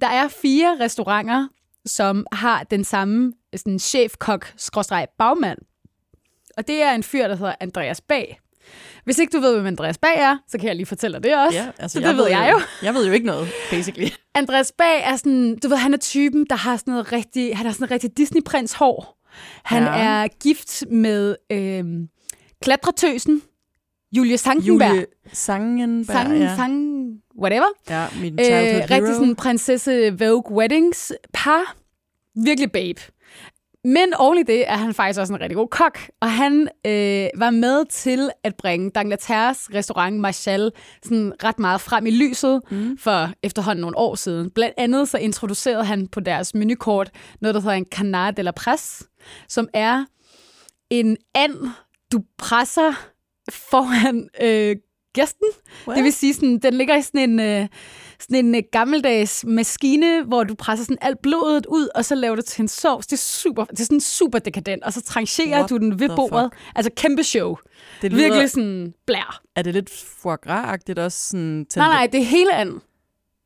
der 0.00 0.06
er 0.08 0.28
fire 0.28 0.76
restauranter, 0.80 1.48
som 1.86 2.26
har 2.32 2.64
den 2.64 2.84
samme 2.84 3.32
sådan 3.56 3.78
chefkok 3.78 4.46
bagmand. 5.18 5.58
Og 6.56 6.68
det 6.68 6.82
er 6.82 6.92
en 6.92 7.02
fyr, 7.02 7.28
der 7.28 7.36
hedder 7.36 7.54
Andreas 7.60 8.00
Bag. 8.00 8.40
Hvis 9.04 9.18
ikke 9.18 9.36
du 9.36 9.40
ved, 9.40 9.54
hvem 9.54 9.66
Andreas 9.66 9.98
Bag 9.98 10.16
er, 10.16 10.36
så 10.48 10.58
kan 10.58 10.68
jeg 10.68 10.76
lige 10.76 10.86
fortælle 10.86 11.14
dig 11.14 11.22
det 11.22 11.36
også. 11.46 11.58
Ja, 11.58 11.66
altså, 11.78 12.00
så 12.00 12.08
det 12.08 12.16
ved 12.16 12.28
jeg 12.28 12.50
jo. 12.52 12.60
Jeg 12.82 12.94
ved 12.94 13.06
jo 13.06 13.12
ikke 13.12 13.26
noget, 13.26 13.48
basically. 13.70 14.08
Andreas 14.34 14.72
Bag 14.78 15.02
er 15.02 15.16
sådan, 15.16 15.58
du 15.58 15.68
ved, 15.68 15.76
han 15.76 15.94
er 15.94 15.98
typen, 15.98 16.46
der 16.50 16.56
har 16.56 16.76
sådan 16.76 16.92
noget 16.92 17.12
rigtig, 17.12 17.56
han 17.56 17.66
har 17.66 17.72
sådan 17.72 17.82
noget 17.82 17.90
rigtig 17.90 18.10
Disney-prins 18.18 18.76
hår. 18.76 19.17
Han 19.64 19.82
Ja. 19.82 19.88
er 19.88 20.28
gift 20.42 20.84
med 20.90 21.36
øh, 21.52 21.84
klatretøsen, 22.62 23.42
Julie 24.12 24.38
Sankenberg. 24.38 24.90
Julie 24.90 25.06
Sangenberg, 25.32 26.16
Sang, 26.16 26.38
ja. 26.38 26.56
sang, 26.56 26.98
whatever. 27.40 27.66
ja, 27.90 28.06
min 28.20 28.32
Øh, 28.40 28.44
childhood 28.44 28.88
hero. 28.88 28.94
rigtig 28.94 29.14
sådan 29.14 29.36
prinsesse 29.36 30.18
Vogue 30.18 30.56
Weddings 30.56 31.12
par. 31.34 31.76
Virkelig 32.44 32.72
babe. 32.72 33.00
Men 33.84 34.14
oven 34.14 34.38
i 34.38 34.42
det 34.42 34.70
er 34.70 34.76
han 34.76 34.94
faktisk 34.94 35.20
også 35.20 35.32
en 35.34 35.40
rigtig 35.40 35.56
god 35.56 35.68
kok, 35.68 35.98
og 36.20 36.32
han 36.32 36.68
øh, 36.86 37.26
var 37.36 37.50
med 37.50 37.84
til 37.90 38.30
at 38.44 38.54
bringe 38.56 38.90
D'Angleterres 38.98 39.74
restaurant 39.74 40.20
Marshall 40.20 40.70
sådan 41.02 41.32
ret 41.44 41.58
meget 41.58 41.80
frem 41.80 42.06
i 42.06 42.10
lyset 42.10 42.60
mm. 42.70 42.98
for 42.98 43.30
efterhånden 43.42 43.80
nogle 43.80 43.98
år 43.98 44.14
siden. 44.14 44.50
Blandt 44.50 44.74
andet 44.78 45.08
så 45.08 45.18
introducerede 45.18 45.84
han 45.84 46.06
på 46.08 46.20
deres 46.20 46.54
menukort 46.54 47.10
noget, 47.40 47.54
der 47.54 47.60
hedder 47.60 47.74
en 47.76 47.86
canard 47.94 48.34
de 48.34 48.42
la 48.42 48.50
presse, 48.50 49.04
som 49.48 49.68
er 49.74 50.04
en 50.90 51.16
and, 51.34 51.54
du 52.12 52.20
presser 52.38 52.92
foran 53.50 54.28
øh, 54.40 54.76
gæsten. 55.14 55.46
What? 55.86 55.96
Det 55.96 56.04
vil 56.04 56.12
sige, 56.12 56.34
sådan, 56.34 56.58
den 56.58 56.74
ligger 56.74 56.96
i 56.96 57.02
sådan 57.02 57.30
en, 57.30 57.40
øh, 57.40 57.68
sådan 58.20 58.44
en 58.44 58.54
øh, 58.54 58.62
gammeldags 58.72 59.44
maskine, 59.44 60.22
hvor 60.22 60.44
du 60.44 60.54
presser 60.54 60.84
sådan 60.84 60.98
alt 61.00 61.18
blodet 61.22 61.66
ud, 61.66 61.88
og 61.94 62.04
så 62.04 62.14
laver 62.14 62.36
du 62.36 62.42
til 62.42 62.62
en 62.62 62.68
sovs. 62.68 63.06
Det 63.06 63.12
er, 63.12 63.16
super, 63.16 63.64
det 63.64 63.80
er 63.80 63.84
sådan 63.84 64.00
super 64.00 64.38
dekadent, 64.38 64.84
og 64.84 64.92
så 64.92 65.02
trancherer 65.02 65.58
What 65.58 65.70
du 65.70 65.76
den 65.76 66.00
ved 66.00 66.08
bordet. 66.16 66.52
Altså 66.74 66.90
kæmpe 66.96 67.22
show. 67.24 67.56
det 68.02 68.12
lyder, 68.12 68.22
Virkelig 68.22 68.50
sådan 68.50 68.94
blær. 69.06 69.40
Er 69.56 69.62
det 69.62 69.74
lidt 69.74 69.90
foie 69.90 70.36
gras-agtigt 70.46 70.98
også? 71.00 71.28
Sådan, 71.28 71.66
Nej, 71.76 71.88
nej, 71.88 72.06
det 72.12 72.20
er 72.20 72.24
hele 72.24 72.54
anden. 72.54 72.80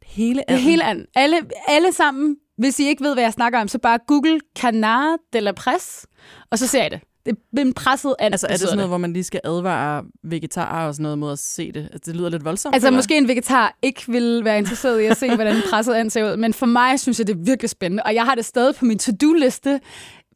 Hele 0.02 0.38
Det 0.49 0.55
er 0.55 0.56
hele 0.56 0.84
anden. 0.84 1.06
Alle, 1.14 1.37
alle 1.69 1.93
sammen, 1.93 2.37
hvis 2.58 2.79
I 2.79 2.88
ikke 2.88 3.05
ved, 3.05 3.15
hvad 3.15 3.22
jeg 3.22 3.32
snakker 3.32 3.60
om, 3.60 3.69
så 3.69 3.79
bare 3.79 3.98
google 4.06 4.41
Canard 4.58 5.19
de 5.32 5.41
la 5.41 5.53
Presse, 5.53 6.06
og 6.50 6.58
så 6.58 6.67
ser 6.67 6.84
I 6.84 6.88
det. 6.88 7.00
Det 7.26 7.36
er 7.56 7.60
en 7.60 7.74
presset 7.74 8.15
and. 8.19 8.34
Altså 8.34 8.46
er 8.46 8.50
det 8.50 8.60
sådan 8.60 8.76
noget, 8.76 8.91
hvor 8.91 8.98
man 8.98 9.12
lige 9.12 9.24
skal 9.24 9.41
advare 9.44 10.05
vegetarer 10.24 10.86
og 10.86 10.94
sådan 10.94 11.03
noget 11.03 11.19
mod 11.19 11.32
at 11.32 11.38
se 11.38 11.72
det? 11.72 11.88
Altså, 11.93 12.10
det 12.10 12.17
lyder 12.17 12.29
lidt 12.29 12.44
voldsomt. 12.44 12.74
Altså 12.74 12.88
eller? 12.88 12.98
måske 12.98 13.17
en 13.17 13.29
vegetar 13.29 13.79
ikke 13.82 14.03
vil 14.06 14.44
være 14.44 14.58
interesseret 14.58 15.00
i 15.00 15.05
at 15.05 15.17
se, 15.17 15.34
hvordan 15.34 15.56
en 15.56 15.62
presset 15.70 15.94
and 15.94 16.10
ser 16.10 16.32
ud, 16.32 16.36
men 16.36 16.55
for 16.55 16.67
mig 16.67 17.00
synes 17.00 17.19
jeg, 17.19 17.26
det 17.26 17.36
er 17.36 17.44
virkelig 17.44 17.70
spændende, 17.70 18.03
og 18.03 18.15
jeg 18.15 18.24
har 18.24 18.34
det 18.34 18.44
stadig 18.44 18.74
på 18.74 18.84
min 18.84 18.98
to-do-liste, 18.98 19.81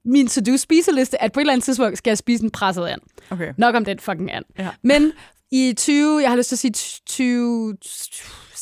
min 0.05 0.29
to-do-spiseliste, 0.29 1.23
at 1.23 1.33
på 1.33 1.41
et 1.41 1.43
eller 1.43 1.53
andet 1.53 1.65
tidspunkt 1.65 1.99
skal 1.99 2.11
jeg 2.11 2.19
spise 2.19 2.45
en 2.45 2.51
presset 2.51 2.87
and. 2.87 3.01
Okay. 3.31 3.53
Nok 3.59 3.75
om 3.75 3.85
den 3.85 3.99
fucking 3.99 4.33
and. 4.33 4.45
Ja. 4.59 4.69
Men 4.83 5.13
i 5.53 5.75
20, 5.77 6.21
jeg 6.23 6.31
har 6.31 6.37
lyst 6.37 6.49
til 6.49 6.55
at 6.55 6.59
sige 6.59 6.73
20, 7.07 7.77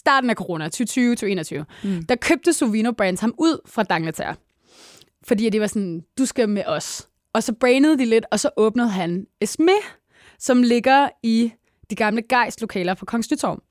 starten 0.04 0.30
af 0.30 0.36
corona, 0.36 0.68
2020-2021, 0.68 1.64
mm. 1.84 2.02
der 2.02 2.16
købte 2.16 2.52
Sovino 2.52 2.92
Brands 2.92 3.20
ham 3.20 3.34
ud 3.38 3.58
fra 3.66 3.82
Dangleterre. 3.82 4.34
Fordi 5.26 5.50
det 5.50 5.60
var 5.60 5.66
sådan, 5.66 6.02
du 6.18 6.26
skal 6.26 6.48
med 6.48 6.62
os. 6.66 7.08
Og 7.32 7.42
så 7.42 7.52
brainede 7.52 7.98
de 7.98 8.04
lidt, 8.04 8.24
og 8.30 8.40
så 8.40 8.50
åbnede 8.56 8.88
han 8.88 9.26
Esme, 9.40 9.72
som 10.38 10.62
ligger 10.62 11.08
i 11.22 11.52
de 11.90 11.94
gamle 11.94 12.22
Geist 12.22 12.60
lokaler 12.60 12.94
på 12.94 13.04
Kongens 13.04 13.30
Nytorv. 13.30 13.62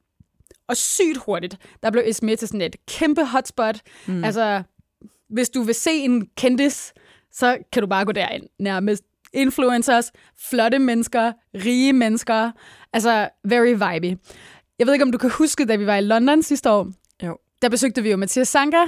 Og 0.68 0.78
sygt 0.78 1.18
hurtigt, 1.18 1.58
der 1.84 1.92
blev 1.92 2.04
Esme 2.06 2.36
til 2.36 2.48
sådan 2.48 2.62
et 2.62 2.76
kæmpe 2.86 3.26
hotspot. 3.26 3.80
Mm. 4.08 4.24
Altså, 4.24 4.64
hvis 5.30 5.50
du 5.50 5.62
vil 5.62 5.76
se 5.76 5.92
en 5.92 6.28
kendis, 6.38 6.94
så 7.32 7.58
kan 7.72 7.82
du 7.82 7.88
bare 7.88 8.06
gå 8.06 8.12
derind. 8.12 8.44
Nærmest 8.60 9.04
influencers, 9.34 10.12
flotte 10.50 10.80
mennesker, 10.80 11.32
rige 11.56 11.94
mennesker. 11.94 12.52
Altså, 12.94 13.30
very 13.44 13.74
vibey. 13.74 14.18
Jeg 14.84 14.88
ved 14.88 14.94
ikke, 14.94 15.04
om 15.04 15.12
du 15.12 15.18
kan 15.18 15.30
huske, 15.30 15.66
da 15.66 15.76
vi 15.76 15.86
var 15.86 15.96
i 15.96 16.02
London 16.02 16.42
sidste 16.42 16.72
år, 16.72 16.88
Jo. 17.24 17.38
der 17.62 17.70
besøgte 17.70 18.04
vi 18.04 18.12
jo 18.12 18.18
Mathias 18.18 18.48
Sanka, 18.48 18.86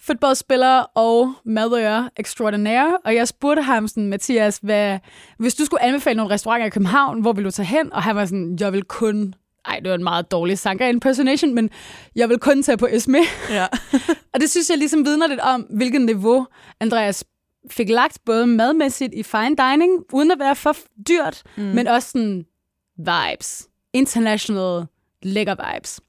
fodboldspiller 0.00 0.80
og 0.80 1.32
madører 1.44 2.08
extraordinaire, 2.16 2.98
og 3.04 3.14
jeg 3.14 3.28
spurgte 3.28 3.62
ham 3.62 3.88
sådan, 3.88 4.06
Mathias, 4.08 4.58
hvad, 4.62 4.98
hvis 5.38 5.54
du 5.54 5.64
skulle 5.64 5.82
anbefale 5.82 6.16
nogle 6.16 6.34
restauranter 6.34 6.66
i 6.66 6.70
København, 6.70 7.20
hvor 7.20 7.32
vil 7.32 7.44
du 7.44 7.50
tage 7.50 7.66
hen? 7.66 7.92
Og 7.92 8.02
han 8.02 8.16
var 8.16 8.24
sådan, 8.24 8.56
jeg 8.60 8.72
vil 8.72 8.82
kun, 8.84 9.34
ej, 9.64 9.80
det 9.80 9.88
var 9.88 9.94
en 9.94 10.04
meget 10.04 10.30
dårlig 10.30 10.58
Sanka 10.58 10.88
impersonation, 10.88 11.54
men 11.54 11.70
jeg 12.16 12.28
vil 12.28 12.38
kun 12.38 12.62
tage 12.62 12.78
på 12.78 12.86
Esme. 12.90 13.18
Ja. 13.50 13.66
Og 14.34 14.40
det 14.40 14.50
synes 14.50 14.70
jeg 14.70 14.78
ligesom 14.78 15.04
vidner 15.06 15.26
lidt 15.26 15.40
om, 15.40 15.60
hvilket 15.60 16.00
niveau 16.00 16.46
Andreas 16.80 17.24
fik 17.70 17.88
lagt 17.88 18.18
både 18.26 18.46
madmæssigt 18.46 19.14
i 19.14 19.22
fine 19.22 19.56
dining, 19.56 19.92
uden 20.12 20.30
at 20.30 20.38
være 20.38 20.56
for 20.56 20.76
dyrt, 21.08 21.42
mm. 21.56 21.62
men 21.62 21.86
også 21.86 22.10
sådan 22.10 22.44
vibes. 22.98 23.68
International 23.92 24.86
lækker 25.22 25.74
vibes. 25.74 26.00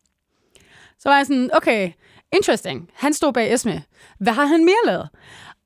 Så 1.00 1.10
var 1.10 1.18
jeg 1.18 1.26
sådan, 1.26 1.50
okay, 1.54 1.92
interesting. 2.34 2.90
Han 2.94 3.14
stod 3.14 3.34
bag 3.34 3.54
Esme. 3.54 3.84
Hvad 4.20 4.34
har 4.34 4.46
han 4.46 4.66
mere 4.66 4.86
lavet? 4.86 5.10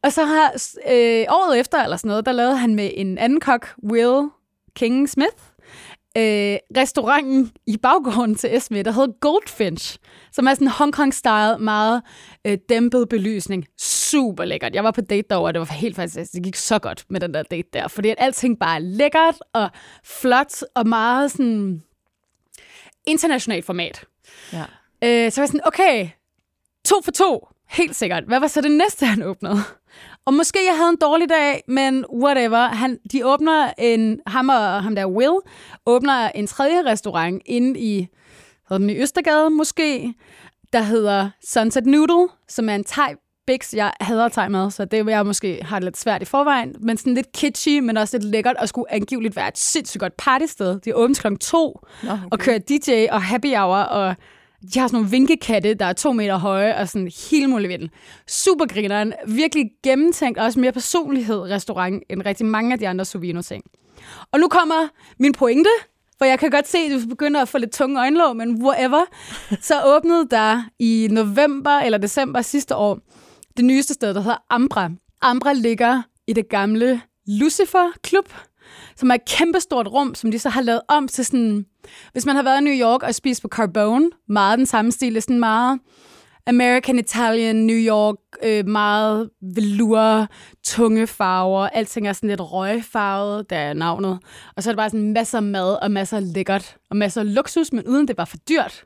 Og 0.03 0.13
så 0.13 0.25
har 0.25 0.51
øh, 0.91 1.25
året 1.29 1.59
efter, 1.59 1.83
eller 1.83 1.97
sådan 1.97 2.09
noget, 2.09 2.25
der 2.25 2.31
lavede 2.31 2.57
han 2.57 2.75
med 2.75 2.91
en 2.93 3.17
anden 3.17 3.39
kok, 3.39 3.67
Will 3.91 4.29
King 4.75 5.09
Smith, 5.09 5.37
øh, 6.17 6.57
restauranten 6.77 7.51
i 7.67 7.77
baggården 7.77 8.35
til 8.35 8.55
Esme, 8.57 8.83
der 8.83 8.91
hedder 8.91 9.19
Goldfinch, 9.19 9.97
som 10.31 10.47
er 10.47 10.53
sådan 10.53 10.67
Hong 10.67 10.99
Kong-style, 10.99 11.57
meget 11.57 12.01
øh, 12.45 12.57
dæmpet 12.69 13.09
belysning. 13.09 13.65
Super 13.77 14.45
lækkert. 14.45 14.75
Jeg 14.75 14.83
var 14.83 14.91
på 14.91 15.01
date 15.01 15.27
derovre, 15.29 15.49
og 15.49 15.53
det 15.53 15.59
var 15.59 15.73
helt 15.73 15.95
fantastisk. 15.95 16.33
Det 16.33 16.43
gik 16.43 16.55
så 16.55 16.79
godt 16.79 17.05
med 17.09 17.19
den 17.19 17.33
der 17.33 17.43
date 17.43 17.67
der, 17.73 17.87
fordi 17.87 18.09
at 18.09 18.15
alting 18.17 18.59
bare 18.59 18.75
er 18.75 18.79
lækkert 18.79 19.35
og 19.53 19.69
flot 20.03 20.61
og 20.75 20.87
meget 20.87 21.31
sådan 21.31 21.83
internationalt 23.07 23.65
format. 23.65 24.05
Ja. 24.53 24.63
Øh, 25.03 25.31
så 25.31 25.41
var 25.41 25.43
jeg 25.43 25.47
sådan, 25.47 25.61
okay, 25.65 26.09
to 26.85 26.95
for 27.03 27.11
to, 27.11 27.47
helt 27.69 27.95
sikkert. 27.95 28.23
Hvad 28.23 28.39
var 28.39 28.47
så 28.47 28.61
det 28.61 28.71
næste, 28.71 29.05
han 29.05 29.23
åbnede? 29.23 29.57
Og 30.25 30.33
måske 30.33 30.59
jeg 30.65 30.77
havde 30.77 30.89
en 30.89 30.97
dårlig 31.01 31.29
dag, 31.29 31.63
men 31.67 32.05
whatever. 32.13 32.67
Han, 32.67 32.99
de 33.11 33.25
åbner 33.25 33.73
en, 33.77 34.19
ham 34.27 34.49
og 34.49 34.83
ham 34.83 34.95
der 34.95 35.05
Will, 35.05 35.39
åbner 35.85 36.29
en 36.29 36.47
tredje 36.47 36.85
restaurant 36.85 37.41
inde 37.45 37.79
i, 37.79 38.07
hedder 38.69 38.77
den 38.77 38.89
i 38.89 38.97
Østergade 38.97 39.49
måske, 39.49 40.13
der 40.73 40.81
hedder 40.81 41.29
Sunset 41.47 41.85
Noodle, 41.85 42.27
som 42.47 42.69
er 42.69 42.75
en 42.75 42.83
thai 42.83 43.15
Bix, 43.47 43.73
jeg 43.73 43.91
hader 43.99 44.29
thai 44.29 44.49
mad, 44.49 44.71
så 44.71 44.85
det 44.85 45.05
vil 45.05 45.11
jeg 45.11 45.25
måske 45.25 45.59
have 45.63 45.81
lidt 45.81 45.97
svært 45.97 46.21
i 46.21 46.25
forvejen, 46.25 46.75
men 46.79 46.97
sådan 46.97 47.13
lidt 47.13 47.31
kitschy, 47.31 47.79
men 47.79 47.97
også 47.97 48.17
lidt 48.17 48.31
lækkert, 48.31 48.55
og 48.55 48.69
skulle 48.69 48.93
angiveligt 48.93 49.35
være 49.35 49.47
et 49.47 49.57
sindssygt 49.57 49.99
godt 49.99 50.17
partysted. 50.17 50.79
De 50.79 50.95
åbner 50.95 51.15
kl. 51.15 51.35
2 51.39 51.79
Nå, 52.03 52.11
okay. 52.11 52.23
og 52.31 52.39
kører 52.39 52.59
DJ 52.59 53.07
og 53.11 53.21
happy 53.21 53.55
hour, 53.55 53.77
og 53.77 54.15
de 54.73 54.79
har 54.79 54.87
sådan 54.87 54.97
nogle 54.97 55.09
vinkekatte, 55.09 55.73
der 55.73 55.85
er 55.85 55.93
to 55.93 56.11
meter 56.11 56.37
høje, 56.37 56.75
og 56.75 56.89
sådan 56.89 57.11
helt 57.31 57.49
muligt 57.49 57.91
Super 58.27 58.65
grineren, 58.65 59.13
virkelig 59.27 59.71
gennemtænkt, 59.83 60.39
og 60.39 60.45
også 60.45 60.59
mere 60.59 60.71
personlighed 60.71 61.39
restaurant, 61.39 62.03
end 62.09 62.21
rigtig 62.25 62.45
mange 62.45 62.73
af 62.73 62.79
de 62.79 62.87
andre 62.87 63.05
Sovino-ting. 63.05 63.63
Og 64.31 64.39
nu 64.39 64.47
kommer 64.47 64.87
min 65.19 65.33
pointe, 65.33 65.69
for 66.17 66.25
jeg 66.25 66.39
kan 66.39 66.49
godt 66.49 66.67
se, 66.67 66.77
at 66.77 67.01
du 67.01 67.07
begynder 67.09 67.41
at 67.41 67.47
få 67.47 67.57
lidt 67.57 67.71
tunge 67.71 67.99
øjenlåg, 67.99 68.35
men 68.35 68.63
whatever. 68.63 69.01
Så 69.61 69.73
åbnede 69.85 70.27
der 70.31 70.63
i 70.79 71.07
november 71.11 71.71
eller 71.71 71.97
december 71.97 72.41
sidste 72.41 72.75
år 72.75 72.99
det 73.57 73.65
nyeste 73.65 73.93
sted, 73.93 74.13
der 74.13 74.21
hedder 74.21 74.43
Ambra. 74.49 74.89
Ambra 75.21 75.53
ligger 75.53 76.01
i 76.27 76.33
det 76.33 76.49
gamle 76.49 77.01
Lucifer 77.27 77.91
Klub, 78.01 78.33
som 78.95 79.09
er 79.09 79.15
et 79.15 79.25
kæmpestort 79.25 79.87
rum, 79.87 80.15
som 80.15 80.31
de 80.31 80.39
så 80.39 80.49
har 80.49 80.61
lavet 80.61 80.81
om 80.87 81.07
til 81.07 81.25
sådan... 81.25 81.65
Hvis 82.11 82.25
man 82.25 82.35
har 82.35 82.43
været 82.43 82.61
i 82.61 82.63
New 82.63 82.73
York 82.73 83.03
og 83.03 83.15
spist 83.15 83.41
på 83.41 83.47
Carbone, 83.47 84.09
meget 84.27 84.57
den 84.57 84.65
samme 84.65 84.91
stil, 84.91 85.21
sådan 85.21 85.39
meget 85.39 85.79
American 86.47 86.99
Italian, 86.99 87.55
New 87.55 87.77
York, 87.77 88.15
øh, 88.43 88.67
meget 88.67 89.29
velour, 89.55 90.27
tunge 90.63 91.07
farver, 91.07 91.67
alting 91.67 92.07
er 92.07 92.13
sådan 92.13 92.29
lidt 92.29 92.41
røgfarvet, 92.41 93.49
der 93.49 93.57
er 93.57 93.73
navnet. 93.73 94.19
Og 94.55 94.63
så 94.63 94.69
er 94.69 94.71
det 94.71 94.77
bare 94.77 94.89
sådan 94.89 95.13
masser 95.13 95.37
af 95.37 95.43
mad 95.43 95.77
og 95.81 95.91
masser 95.91 96.17
af 96.17 96.33
lækkert 96.33 96.77
og 96.89 96.97
masser 96.97 97.21
af 97.21 97.35
luksus, 97.35 97.73
men 97.73 97.87
uden 97.87 98.07
det 98.07 98.17
var 98.17 98.25
for 98.25 98.37
dyrt. 98.37 98.85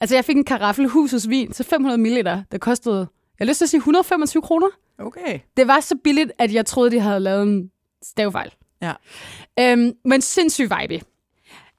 Altså 0.00 0.16
jeg 0.16 0.24
fik 0.24 0.36
en 0.36 0.44
karaffel 0.44 0.86
husets 0.86 1.28
til 1.54 1.64
500 1.64 1.98
ml, 1.98 2.24
der 2.24 2.58
kostede, 2.60 3.06
jeg 3.38 3.44
har 3.44 3.50
lyst 3.50 3.58
til 3.58 3.64
at 3.64 3.70
sige 3.70 3.78
125 3.78 4.42
kroner. 4.42 4.66
Okay. 4.98 5.40
Det 5.56 5.68
var 5.68 5.80
så 5.80 5.96
billigt, 6.04 6.32
at 6.38 6.54
jeg 6.54 6.66
troede, 6.66 6.90
de 6.90 7.00
havde 7.00 7.20
lavet 7.20 7.42
en 7.42 7.70
stavefejl. 8.02 8.54
Ja. 8.82 8.92
Øhm, 9.60 9.92
men 10.04 10.22
sindssygt 10.22 10.72
vibe. 10.80 11.04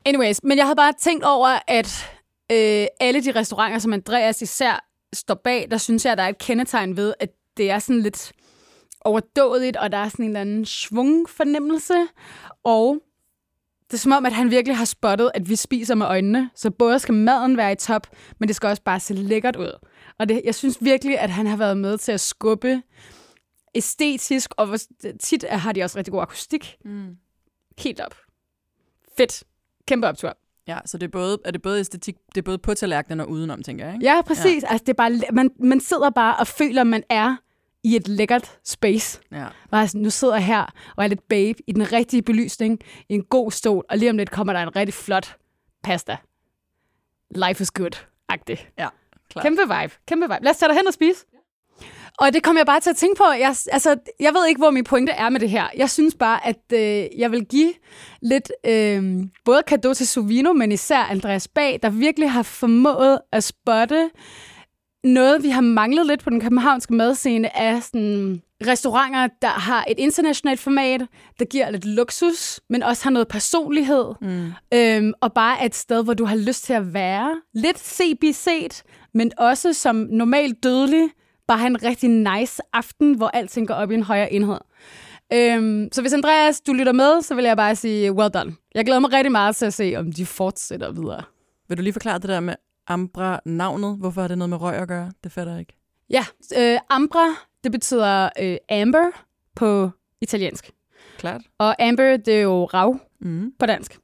Anyways, 0.05 0.43
men 0.43 0.57
jeg 0.57 0.65
havde 0.65 0.75
bare 0.75 0.93
tænkt 1.01 1.23
over, 1.23 1.59
at 1.67 2.09
øh, 2.51 2.87
alle 2.99 3.23
de 3.23 3.31
restauranter, 3.31 3.79
som 3.79 3.93
Andreas 3.93 4.41
især 4.41 4.89
står 5.13 5.35
bag, 5.35 5.67
der 5.71 5.77
synes 5.77 6.05
jeg, 6.05 6.11
at 6.11 6.17
der 6.17 6.23
er 6.23 6.29
et 6.29 6.37
kendetegn 6.37 6.97
ved, 6.97 7.13
at 7.19 7.29
det 7.57 7.71
er 7.71 7.79
sådan 7.79 8.01
lidt 8.01 8.31
overdådigt, 9.01 9.77
og 9.77 9.91
der 9.91 9.97
er 9.97 10.09
sådan 10.09 10.25
en 10.25 10.29
eller 10.29 10.41
anden 10.41 10.65
svung-fornemmelse. 10.65 12.07
Og 12.63 12.99
det 13.87 13.93
er 13.93 13.97
som 13.97 14.11
om, 14.11 14.25
at 14.25 14.33
han 14.33 14.51
virkelig 14.51 14.77
har 14.77 14.85
spottet, 14.85 15.31
at 15.33 15.49
vi 15.49 15.55
spiser 15.55 15.95
med 15.95 16.05
øjnene. 16.05 16.49
Så 16.55 16.71
både 16.71 16.99
skal 16.99 17.13
maden 17.13 17.57
være 17.57 17.71
i 17.71 17.75
top, 17.75 18.07
men 18.39 18.47
det 18.47 18.55
skal 18.55 18.69
også 18.69 18.83
bare 18.83 18.99
se 18.99 19.13
lækkert 19.13 19.55
ud. 19.55 19.79
Og 20.19 20.29
det, 20.29 20.41
jeg 20.45 20.55
synes 20.55 20.77
virkelig, 20.81 21.19
at 21.19 21.29
han 21.29 21.47
har 21.47 21.57
været 21.57 21.77
med 21.77 21.97
til 21.97 22.11
at 22.11 22.19
skubbe 22.19 22.81
æstetisk, 23.75 24.51
og 24.57 24.79
tit 25.19 25.45
har 25.49 25.71
de 25.71 25.83
også 25.83 25.97
rigtig 25.97 26.11
god 26.11 26.21
akustik. 26.21 26.77
Mm. 26.85 27.15
Helt 27.79 27.99
op. 27.99 28.15
Fedt. 29.17 29.43
Kæmpe 29.87 30.07
optur. 30.07 30.37
Ja, 30.67 30.77
så 30.85 30.97
det 30.97 31.07
er 31.07 31.11
både, 31.11 31.37
er 31.45 31.51
det 31.51 31.61
både 31.61 31.79
æstetik, 31.79 32.15
det 32.35 32.37
er 32.37 32.41
både 32.41 32.57
på 32.57 32.73
tallerkenen 32.73 33.19
og 33.19 33.29
udenom, 33.29 33.63
tænker 33.63 33.85
jeg, 33.85 33.93
ikke? 33.93 34.05
Ja, 34.05 34.21
præcis. 34.21 34.63
Ja. 34.63 34.67
Altså, 34.69 34.83
det 34.83 34.89
er 34.89 34.93
bare, 34.93 35.21
man, 35.33 35.51
man 35.59 35.79
sidder 35.79 36.09
bare 36.09 36.35
og 36.35 36.47
føler, 36.47 36.83
man 36.83 37.03
er 37.09 37.35
i 37.87 37.95
et 37.95 38.07
lækkert 38.07 38.59
space. 38.63 39.19
Ja. 39.31 39.45
Bare 39.71 39.87
sådan, 39.87 40.01
nu 40.01 40.09
sidder 40.09 40.33
jeg 40.35 40.45
her 40.45 40.65
og 40.97 41.03
er 41.03 41.07
lidt 41.07 41.27
babe 41.27 41.59
i 41.67 41.71
den 41.71 41.91
rigtige 41.91 42.21
belysning, 42.21 42.79
i 43.09 43.13
en 43.13 43.23
god 43.23 43.51
stol, 43.51 43.85
og 43.89 43.97
lige 43.97 44.09
om 44.09 44.17
lidt 44.17 44.31
kommer 44.31 44.53
der 44.53 44.59
en 44.59 44.75
rigtig 44.75 44.93
flot 44.93 45.37
pasta. 45.83 46.17
Life 47.35 47.61
is 47.61 47.71
good-agtig. 47.79 48.57
Ja, 48.77 48.87
klart. 49.29 49.43
Kæmpe 49.43 49.61
vibe. 49.61 49.93
Kæmpe 50.07 50.25
vibe. 50.25 50.43
Lad 50.43 50.51
os 50.51 50.57
tage 50.57 50.69
dig 50.69 50.77
hen 50.77 50.87
og 50.87 50.93
spise. 50.93 51.25
Og 52.19 52.33
det 52.33 52.43
kom 52.43 52.57
jeg 52.57 52.65
bare 52.65 52.79
til 52.79 52.89
at 52.89 52.95
tænke 52.95 53.17
på. 53.17 53.23
Jeg, 53.23 53.55
altså, 53.71 53.95
jeg 54.19 54.33
ved 54.33 54.47
ikke, 54.47 54.59
hvor 54.59 54.71
min 54.71 54.83
pointe 54.83 55.11
er 55.11 55.29
med 55.29 55.39
det 55.39 55.49
her. 55.49 55.67
Jeg 55.77 55.89
synes 55.89 56.15
bare, 56.15 56.47
at 56.47 56.61
øh, 56.73 57.19
jeg 57.19 57.31
vil 57.31 57.45
give 57.45 57.73
lidt 58.21 58.51
øh, 58.63 59.23
både 59.45 59.63
kado 59.67 59.93
til 59.93 60.07
Sovino, 60.07 60.53
men 60.53 60.71
især 60.71 60.99
Andreas 60.99 61.47
Bag, 61.47 61.79
der 61.83 61.89
virkelig 61.89 62.31
har 62.31 62.43
formået 62.43 63.19
at 63.31 63.43
spotte 63.43 64.09
noget, 65.07 65.43
vi 65.43 65.49
har 65.49 65.61
manglet 65.61 66.05
lidt 66.05 66.23
på 66.23 66.29
den 66.29 66.41
københavnske 66.41 66.93
madscene, 66.93 67.57
er 67.57 67.79
sådan 67.79 68.41
restauranter, 68.67 69.27
der 69.41 69.47
har 69.47 69.85
et 69.87 69.99
internationalt 69.99 70.59
format, 70.59 71.01
der 71.39 71.45
giver 71.45 71.69
lidt 71.69 71.85
luksus, 71.85 72.59
men 72.69 72.83
også 72.83 73.03
har 73.03 73.11
noget 73.11 73.27
personlighed, 73.27 74.05
mm. 74.21 74.51
øhm, 74.73 75.13
og 75.21 75.33
bare 75.33 75.61
er 75.61 75.65
et 75.65 75.75
sted, 75.75 76.03
hvor 76.03 76.13
du 76.13 76.25
har 76.25 76.35
lyst 76.35 76.63
til 76.63 76.73
at 76.73 76.93
være. 76.93 77.41
Lidt 77.53 77.77
CBC't, 77.77 78.81
men 79.13 79.31
også 79.37 79.73
som 79.73 79.95
normalt 79.95 80.63
dødelig, 80.63 81.09
bare 81.47 81.57
have 81.57 81.67
en 81.67 81.83
rigtig 81.83 82.09
nice 82.09 82.61
aften, 82.73 83.15
hvor 83.15 83.27
alting 83.27 83.67
går 83.67 83.73
op 83.73 83.91
i 83.91 83.93
en 83.93 84.03
højere 84.03 84.33
enhed. 84.33 84.57
Øhm, 85.33 85.89
så 85.91 86.01
hvis 86.01 86.13
Andreas, 86.13 86.61
du 86.61 86.73
lytter 86.73 86.91
med, 86.93 87.21
så 87.21 87.35
vil 87.35 87.45
jeg 87.45 87.57
bare 87.57 87.75
sige, 87.75 88.11
well 88.11 88.33
done. 88.33 88.55
Jeg 88.75 88.85
glæder 88.85 88.99
mig 88.99 89.13
rigtig 89.13 89.31
meget 89.31 89.55
til 89.55 89.65
at 89.65 89.73
se, 89.73 89.95
om 89.97 90.11
de 90.11 90.25
fortsætter 90.25 90.91
videre. 90.91 91.23
Vil 91.69 91.77
du 91.77 91.83
lige 91.83 91.93
forklare 91.93 92.19
det 92.19 92.29
der 92.29 92.39
med 92.39 92.55
Ambra-navnet? 92.87 93.97
Hvorfor 93.97 94.21
har 94.21 94.27
det 94.27 94.37
noget 94.37 94.49
med 94.49 94.61
røg 94.61 94.75
at 94.75 94.87
gøre? 94.87 95.11
Det 95.23 95.31
fatter 95.31 95.53
jeg 95.53 95.59
ikke. 95.59 95.77
Ja, 96.09 96.25
øh, 96.57 96.79
Ambra, 96.89 97.25
det 97.63 97.71
betyder 97.71 98.29
øh, 98.41 98.57
amber 98.69 99.05
på 99.55 99.89
italiensk. 100.21 100.71
Klart. 101.17 101.41
Og 101.57 101.83
amber, 101.83 102.17
det 102.17 102.35
er 102.35 102.41
jo 102.41 102.65
rav 102.65 102.99
mm. 103.19 103.51
på 103.59 103.65
dansk. 103.65 103.99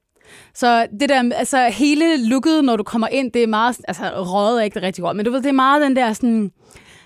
Så 0.54 0.88
det 1.00 1.10
der, 1.10 1.32
altså 1.36 1.70
hele 1.70 2.30
looket, 2.30 2.64
når 2.64 2.76
du 2.76 2.84
kommer 2.84 3.08
ind, 3.08 3.32
det 3.32 3.44
er 3.44 3.48
meget, 3.48 3.82
altså 3.88 4.04
røget 4.04 4.60
er 4.60 4.64
ikke 4.64 4.76
det 4.76 4.84
rigtige 4.84 5.06
ord, 5.06 5.16
men 5.16 5.26
du 5.26 5.32
ved, 5.32 5.42
det 5.42 5.50
er 5.50 5.54
meget 5.54 5.82
den 5.82 5.96
der 5.96 6.14
sådan 6.14 6.52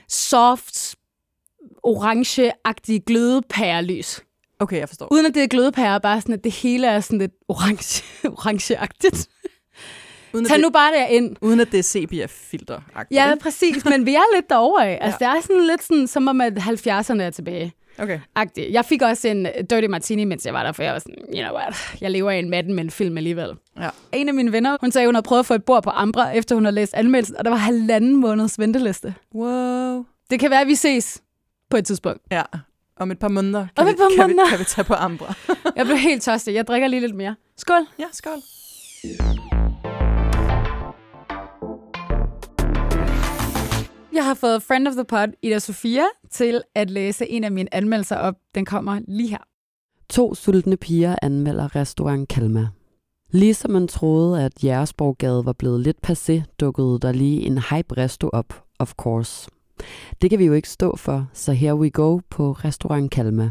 soft, 0.09 0.95
orange-agtige 1.83 2.99
glødepærelys. 3.05 4.21
Okay, 4.59 4.79
jeg 4.79 4.89
forstår. 4.89 5.07
Uden 5.11 5.25
at 5.25 5.35
det 5.35 5.43
er 5.43 5.47
glødepærer, 5.47 5.99
bare 5.99 6.21
sådan, 6.21 6.33
at 6.33 6.43
det 6.43 6.51
hele 6.51 6.87
er 6.87 6.99
sådan 6.99 7.19
lidt 7.19 7.31
orange, 7.47 8.03
orangeagtigt. 8.37 9.29
Uden 10.33 10.45
Tag 10.45 10.55
det, 10.55 10.63
nu 10.63 10.69
bare 10.69 10.91
der 10.91 11.05
ind. 11.05 11.35
Uden 11.41 11.59
at 11.59 11.71
det 11.71 11.79
er 11.79 11.83
sepia-filter 11.83 12.81
Ja, 13.11 13.33
præcis, 13.41 13.85
men 13.85 14.05
vi 14.05 14.15
er 14.15 14.35
lidt 14.35 14.49
derovre 14.49 14.87
af. 14.87 14.97
Altså, 15.01 15.17
ja. 15.21 15.29
det 15.29 15.37
er 15.37 15.41
sådan 15.41 15.67
lidt 15.67 15.83
sådan, 15.83 16.07
som 16.07 16.27
om 16.27 16.41
at 16.41 16.53
70'erne 16.57 17.21
er 17.21 17.29
tilbage. 17.29 17.73
Okay. 17.99 18.19
Agtigt. 18.35 18.71
Jeg 18.71 18.85
fik 18.85 19.01
også 19.01 19.27
en 19.27 19.47
Dirty 19.69 19.87
Martini, 19.87 20.23
mens 20.23 20.45
jeg 20.45 20.53
var 20.53 20.63
der, 20.63 20.71
for 20.71 20.83
jeg 20.83 20.93
var 20.93 20.99
sådan, 20.99 21.15
you 21.33 21.41
know 21.41 21.55
what, 21.55 21.75
jeg 22.01 22.11
lever 22.11 22.31
i 22.31 22.39
en 22.39 22.49
Madden 22.49 22.73
med 22.73 22.83
en 22.83 22.91
film 22.91 23.17
alligevel. 23.17 23.49
Ja. 23.79 23.89
En 24.11 24.27
af 24.27 24.33
mine 24.33 24.51
venner, 24.51 24.77
hun 24.81 24.91
sagde, 24.91 25.07
hun 25.07 25.15
havde 25.15 25.23
prøvet 25.23 25.39
at 25.39 25.45
få 25.45 25.53
et 25.53 25.63
bord 25.65 25.83
på 25.83 25.89
Ambra, 25.89 26.31
efter 26.31 26.55
hun 26.55 26.65
havde 26.65 26.75
læst 26.75 26.93
anmeldelsen, 26.93 27.37
og 27.37 27.45
der 27.45 27.51
var 27.51 27.57
halvanden 27.57 28.15
måneds 28.15 28.59
venteliste. 28.59 29.15
Wow. 29.35 30.05
Det 30.29 30.39
kan 30.39 30.49
være, 30.49 30.61
at 30.61 30.67
vi 30.67 30.75
ses 30.75 31.21
på 31.69 31.77
et 31.77 31.85
tidspunkt. 31.85 32.21
Ja, 32.31 32.43
om 32.99 33.11
et 33.11 33.19
par 33.19 33.27
måneder 33.27 33.67
kan, 33.75 33.85
om 33.85 33.87
et 33.87 33.97
par 33.97 34.09
vi, 34.09 34.15
kan, 34.15 34.23
måneder. 34.23 34.45
Vi, 34.45 34.49
kan 34.49 34.59
vi 34.59 34.63
tage 34.63 34.85
på 34.85 34.93
Ambra. 34.93 35.33
jeg 35.75 35.85
blev 35.85 35.97
helt 35.97 36.23
tørstig. 36.23 36.53
Jeg 36.53 36.67
drikker 36.67 36.87
lige 36.87 36.99
lidt 36.99 37.15
mere. 37.15 37.35
Skål. 37.57 37.81
Ja, 37.99 38.05
skål. 38.11 38.37
Jeg 44.17 44.25
har 44.25 44.33
fået 44.33 44.63
Friend 44.63 44.87
of 44.87 44.93
the 44.93 45.05
Pod, 45.05 45.27
Ida 45.41 45.59
Sofia, 45.59 46.03
til 46.31 46.61
at 46.75 46.89
læse 46.89 47.29
en 47.29 47.43
af 47.43 47.51
mine 47.51 47.73
anmeldelser 47.73 48.15
op. 48.15 48.35
Den 48.55 48.65
kommer 48.65 48.99
lige 49.07 49.29
her. 49.29 49.47
To 50.09 50.35
sultne 50.35 50.77
piger 50.77 51.15
anmelder 51.21 51.75
restaurant 51.75 52.29
Kalma. 52.29 52.67
Ligesom 53.31 53.71
man 53.71 53.87
troede, 53.87 54.43
at 54.43 54.63
Jægersborggade 54.63 55.45
var 55.45 55.53
blevet 55.53 55.79
lidt 55.79 55.97
passé, 56.07 56.41
dukkede 56.59 56.99
der 57.01 57.11
lige 57.11 57.41
en 57.41 57.57
hype 57.57 57.97
resto 57.97 58.29
op, 58.29 58.63
of 58.79 58.93
course. 58.93 59.49
Det 60.21 60.29
kan 60.29 60.39
vi 60.39 60.45
jo 60.45 60.53
ikke 60.53 60.69
stå 60.69 60.95
for, 60.95 61.27
så 61.33 61.53
here 61.53 61.75
we 61.75 61.89
go 61.89 62.19
på 62.29 62.51
restaurant 62.51 63.11
Kalma. 63.11 63.49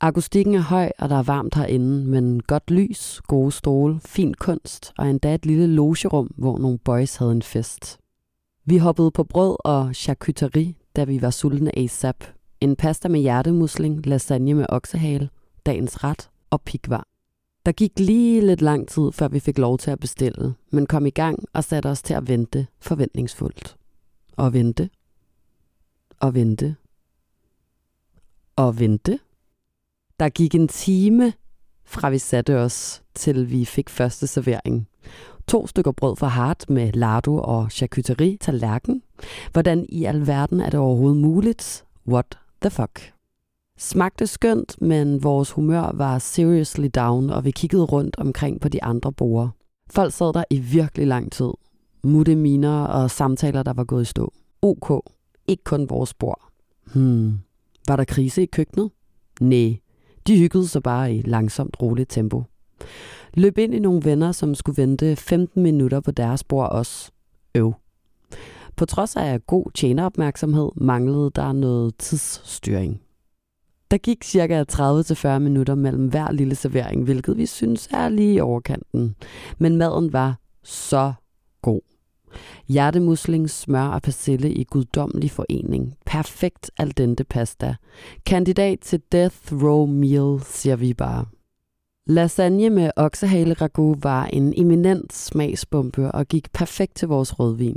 Akustikken 0.00 0.54
er 0.54 0.60
høj, 0.60 0.90
og 0.98 1.08
der 1.08 1.18
er 1.18 1.22
varmt 1.22 1.54
herinde, 1.54 2.06
men 2.06 2.42
godt 2.42 2.70
lys, 2.70 3.20
gode 3.28 3.52
stole, 3.52 4.00
fin 4.04 4.34
kunst 4.34 4.92
og 4.98 5.10
endda 5.10 5.34
et 5.34 5.46
lille 5.46 5.66
logerum, 5.66 6.30
hvor 6.38 6.58
nogle 6.58 6.78
boys 6.78 7.16
havde 7.16 7.32
en 7.32 7.42
fest. 7.42 8.01
Vi 8.64 8.78
hoppede 8.78 9.10
på 9.10 9.24
brød 9.24 9.56
og 9.64 9.94
charcuterie, 9.94 10.74
da 10.96 11.04
vi 11.04 11.22
var 11.22 11.30
sultne 11.30 11.78
ASAP. 11.78 12.24
En 12.60 12.76
pasta 12.76 13.08
med 13.08 13.20
hjertemusling, 13.20 14.06
lasagne 14.06 14.54
med 14.54 14.66
oksehale, 14.68 15.30
dagens 15.66 16.04
ret 16.04 16.30
og 16.50 16.62
pikvar. 16.62 17.06
Der 17.66 17.72
gik 17.72 17.98
lige 17.98 18.40
lidt 18.40 18.62
lang 18.62 18.88
tid, 18.88 19.12
før 19.12 19.28
vi 19.28 19.40
fik 19.40 19.58
lov 19.58 19.78
til 19.78 19.90
at 19.90 20.00
bestille, 20.00 20.54
men 20.70 20.86
kom 20.86 21.06
i 21.06 21.10
gang 21.10 21.44
og 21.52 21.64
satte 21.64 21.86
os 21.86 22.02
til 22.02 22.14
at 22.14 22.28
vente 22.28 22.66
forventningsfuldt. 22.80 23.76
Og 24.36 24.52
vente. 24.52 24.90
Og 26.20 26.34
vente. 26.34 26.76
Og 28.56 28.78
vente. 28.78 29.18
Der 30.20 30.28
gik 30.28 30.54
en 30.54 30.68
time, 30.68 31.32
fra 31.84 32.10
vi 32.10 32.18
satte 32.18 32.58
os, 32.58 33.02
til 33.14 33.50
vi 33.50 33.64
fik 33.64 33.90
første 33.90 34.26
servering. 34.26 34.88
To 35.48 35.66
stykker 35.66 35.92
brød 35.92 36.16
for 36.16 36.26
Hart 36.26 36.70
med 36.70 36.92
lardo 36.92 37.38
og 37.38 37.70
charcuterie 37.70 38.36
tallerken. 38.36 39.02
Hvordan 39.52 39.86
i 39.88 40.04
alverden 40.04 40.60
er 40.60 40.70
det 40.70 40.80
overhovedet 40.80 41.20
muligt? 41.20 41.84
What 42.08 42.38
the 42.62 42.70
fuck? 42.70 43.12
Smagte 43.78 44.26
skønt, 44.26 44.82
men 44.82 45.22
vores 45.22 45.50
humør 45.50 45.90
var 45.94 46.18
seriously 46.18 46.88
down, 46.94 47.30
og 47.30 47.44
vi 47.44 47.50
kiggede 47.50 47.84
rundt 47.84 48.16
omkring 48.18 48.60
på 48.60 48.68
de 48.68 48.82
andre 48.84 49.12
borde. 49.12 49.50
Folk 49.90 50.12
sad 50.12 50.32
der 50.32 50.44
i 50.50 50.58
virkelig 50.58 51.06
lang 51.06 51.32
tid. 51.32 51.50
Mutte 52.04 52.36
miner 52.36 52.84
og 52.84 53.10
samtaler, 53.10 53.62
der 53.62 53.72
var 53.72 53.84
gået 53.84 54.02
i 54.02 54.04
stå. 54.04 54.32
OK. 54.62 55.10
Ikke 55.48 55.64
kun 55.64 55.90
vores 55.90 56.14
bord. 56.14 56.40
Hmm. 56.94 57.38
Var 57.88 57.96
der 57.96 58.04
krise 58.04 58.42
i 58.42 58.46
køkkenet? 58.46 58.90
Nej. 59.40 59.76
De 60.26 60.38
hyggede 60.38 60.68
sig 60.68 60.82
bare 60.82 61.14
i 61.14 61.22
langsomt 61.22 61.76
roligt 61.82 62.10
tempo. 62.10 62.42
Løb 63.34 63.58
ind 63.58 63.74
i 63.74 63.78
nogle 63.78 64.04
venner, 64.04 64.32
som 64.32 64.54
skulle 64.54 64.82
vente 64.82 65.16
15 65.16 65.62
minutter 65.62 66.00
på 66.00 66.10
deres 66.10 66.44
bord 66.44 66.72
også. 66.72 67.10
Øv. 67.54 67.74
På 68.76 68.84
trods 68.84 69.16
af 69.16 69.46
god 69.46 69.70
tjeneropmærksomhed 69.74 70.70
manglede 70.76 71.30
der 71.34 71.52
noget 71.52 71.96
tidsstyring. 71.98 73.00
Der 73.90 73.98
gik 73.98 74.24
cirka 74.24 74.64
30-40 74.72 75.38
minutter 75.38 75.74
mellem 75.74 76.06
hver 76.06 76.32
lille 76.32 76.54
servering, 76.54 77.04
hvilket 77.04 77.36
vi 77.36 77.46
synes 77.46 77.88
er 77.90 78.08
lige 78.08 78.34
i 78.34 78.40
overkanten. 78.40 79.14
Men 79.58 79.76
maden 79.76 80.12
var 80.12 80.38
så 80.62 81.12
god. 81.62 81.80
Hjertemusling, 82.68 83.50
smør 83.50 83.88
og 83.88 84.02
persille 84.02 84.52
i 84.52 84.64
guddommelig 84.64 85.30
forening. 85.30 85.94
Perfekt 86.06 86.70
al 86.78 86.92
dente 86.96 87.24
pasta. 87.24 87.74
Kandidat 88.26 88.78
til 88.80 89.02
Death 89.12 89.52
Row 89.52 89.86
Meal, 89.86 90.40
siger 90.44 90.76
vi 90.76 90.94
bare. 90.94 91.24
Lasagne 92.06 92.70
med 92.70 92.90
oksehale 92.96 93.54
ragu 93.54 93.94
var 94.02 94.26
en 94.26 94.54
eminent 94.56 95.12
smagsbombe 95.12 96.12
og 96.12 96.26
gik 96.26 96.52
perfekt 96.52 96.96
til 96.96 97.08
vores 97.08 97.38
rødvin. 97.38 97.76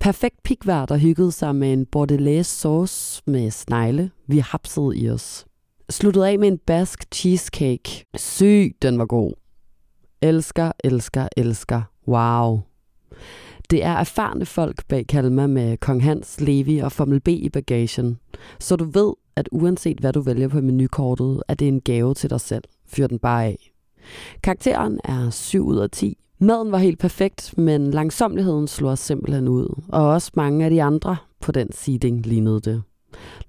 Perfekt 0.00 0.42
pikvær, 0.42 0.86
der 0.86 0.96
hyggede 0.96 1.32
sig 1.32 1.56
med 1.56 1.72
en 1.72 1.86
bordelaise 1.86 2.50
sauce 2.50 3.22
med 3.26 3.50
snegle. 3.50 4.10
Vi 4.26 4.38
hapsede 4.38 4.96
i 4.96 5.10
os. 5.10 5.46
Sluttede 5.90 6.28
af 6.28 6.38
med 6.38 6.48
en 6.48 6.58
bask 6.58 7.04
cheesecake. 7.14 8.04
Syg, 8.16 8.76
den 8.82 8.98
var 8.98 9.06
god. 9.06 9.32
Elsker, 10.22 10.72
elsker, 10.84 11.28
elsker. 11.36 11.82
Wow. 12.08 12.60
Det 13.70 13.84
er 13.84 13.92
erfarne 13.92 14.46
folk 14.46 14.88
bag 14.88 15.06
Kalma 15.06 15.46
med 15.46 15.76
Kong 15.76 16.02
Hans, 16.02 16.40
Levi 16.40 16.78
og 16.78 16.92
Formel 16.92 17.20
B 17.20 17.28
i 17.28 17.48
bagagen. 17.48 18.18
Så 18.60 18.76
du 18.76 18.84
ved, 18.84 19.12
at 19.36 19.48
uanset 19.52 19.98
hvad 19.98 20.12
du 20.12 20.20
vælger 20.20 20.48
på 20.48 20.60
menukortet, 20.60 21.42
er 21.48 21.54
det 21.54 21.68
en 21.68 21.80
gave 21.80 22.14
til 22.14 22.30
dig 22.30 22.40
selv. 22.40 22.64
Fyr 22.86 23.06
den 23.06 23.18
bare 23.18 23.44
af. 23.44 23.72
Karakteren 24.42 25.00
er 25.04 25.30
7 25.30 25.66
ud 25.66 25.76
af 25.76 25.90
10. 25.90 26.18
Maden 26.38 26.72
var 26.72 26.78
helt 26.78 26.98
perfekt, 26.98 27.58
men 27.58 27.90
langsomligheden 27.90 28.68
slog 28.68 28.90
os 28.90 29.00
simpelthen 29.00 29.48
ud. 29.48 29.82
Og 29.88 30.08
også 30.08 30.30
mange 30.34 30.64
af 30.64 30.70
de 30.70 30.82
andre 30.82 31.16
på 31.40 31.52
den 31.52 31.72
seating 31.72 32.26
lignede 32.26 32.60
det. 32.60 32.82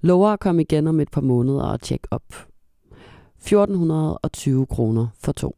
Lover 0.00 0.28
at 0.28 0.40
komme 0.40 0.62
igen 0.62 0.86
om 0.86 1.00
et 1.00 1.10
par 1.10 1.20
måneder 1.20 1.62
og 1.62 1.80
tjekke 1.80 2.08
op. 2.10 2.46
1420 3.36 4.66
kroner 4.66 5.06
for 5.22 5.32
to. 5.32 5.56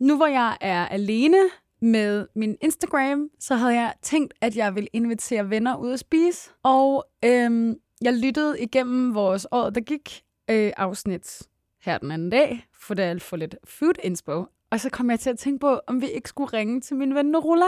Nu 0.00 0.16
hvor 0.16 0.26
jeg 0.26 0.56
er 0.60 0.86
alene 0.86 1.36
med 1.80 2.26
min 2.34 2.56
Instagram, 2.60 3.30
så 3.40 3.54
havde 3.54 3.74
jeg 3.74 3.94
tænkt, 4.02 4.34
at 4.40 4.56
jeg 4.56 4.74
ville 4.74 4.88
invitere 4.92 5.50
venner 5.50 5.76
ud 5.76 5.92
at 5.92 5.98
spise. 5.98 6.50
Og 6.62 7.04
øhm, 7.24 7.74
jeg 8.02 8.12
lyttede 8.12 8.60
igennem 8.60 9.14
vores 9.14 9.46
år, 9.50 9.70
der 9.70 9.80
gik 9.80 10.22
øh, 10.50 10.72
afsnit 10.76 11.42
her 11.82 11.98
den 11.98 12.10
anden 12.10 12.30
dag, 12.30 12.66
for 12.74 13.00
at 13.00 13.22
få 13.22 13.36
lidt 13.36 13.56
food 13.64 13.94
inspo. 14.04 14.44
Og 14.70 14.80
så 14.80 14.90
kom 14.90 15.10
jeg 15.10 15.20
til 15.20 15.30
at 15.30 15.38
tænke 15.38 15.60
på, 15.60 15.80
om 15.86 16.00
vi 16.00 16.06
ikke 16.10 16.28
skulle 16.28 16.52
ringe 16.52 16.80
til 16.80 16.96
min 16.96 17.14
ven 17.14 17.26
Norula 17.26 17.66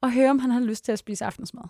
og 0.00 0.12
høre, 0.12 0.30
om 0.30 0.38
han 0.38 0.50
har 0.50 0.60
lyst 0.60 0.84
til 0.84 0.92
at 0.92 0.98
spise 0.98 1.24
aftensmad. 1.24 1.64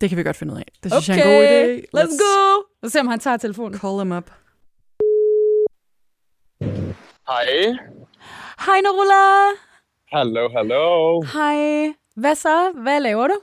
Det 0.00 0.08
kan 0.08 0.18
vi 0.18 0.22
godt 0.22 0.36
finde 0.36 0.52
ud 0.54 0.58
af. 0.58 0.72
Det 0.82 0.92
synes 0.92 1.08
okay, 1.08 1.18
jeg 1.18 1.44
er 1.44 1.64
en 1.64 1.80
god 1.80 1.82
idé. 1.82 2.00
Let's, 2.00 2.12
let's 2.12 2.18
go! 2.18 2.62
Og 2.82 2.90
se, 2.90 3.00
om 3.00 3.06
han 3.06 3.18
tager 3.18 3.36
telefonen. 3.36 3.78
Call 3.78 3.98
him 3.98 4.12
up. 4.12 4.30
Hej. 7.28 7.46
Hej 8.66 8.80
Norula! 8.80 9.65
Hallo, 10.12 10.48
hallo. 10.56 11.20
Hej. 11.22 11.92
Hvad 12.16 12.34
så? 12.34 12.72
Hvad 12.82 13.00
laver 13.00 13.26
du? 13.28 13.34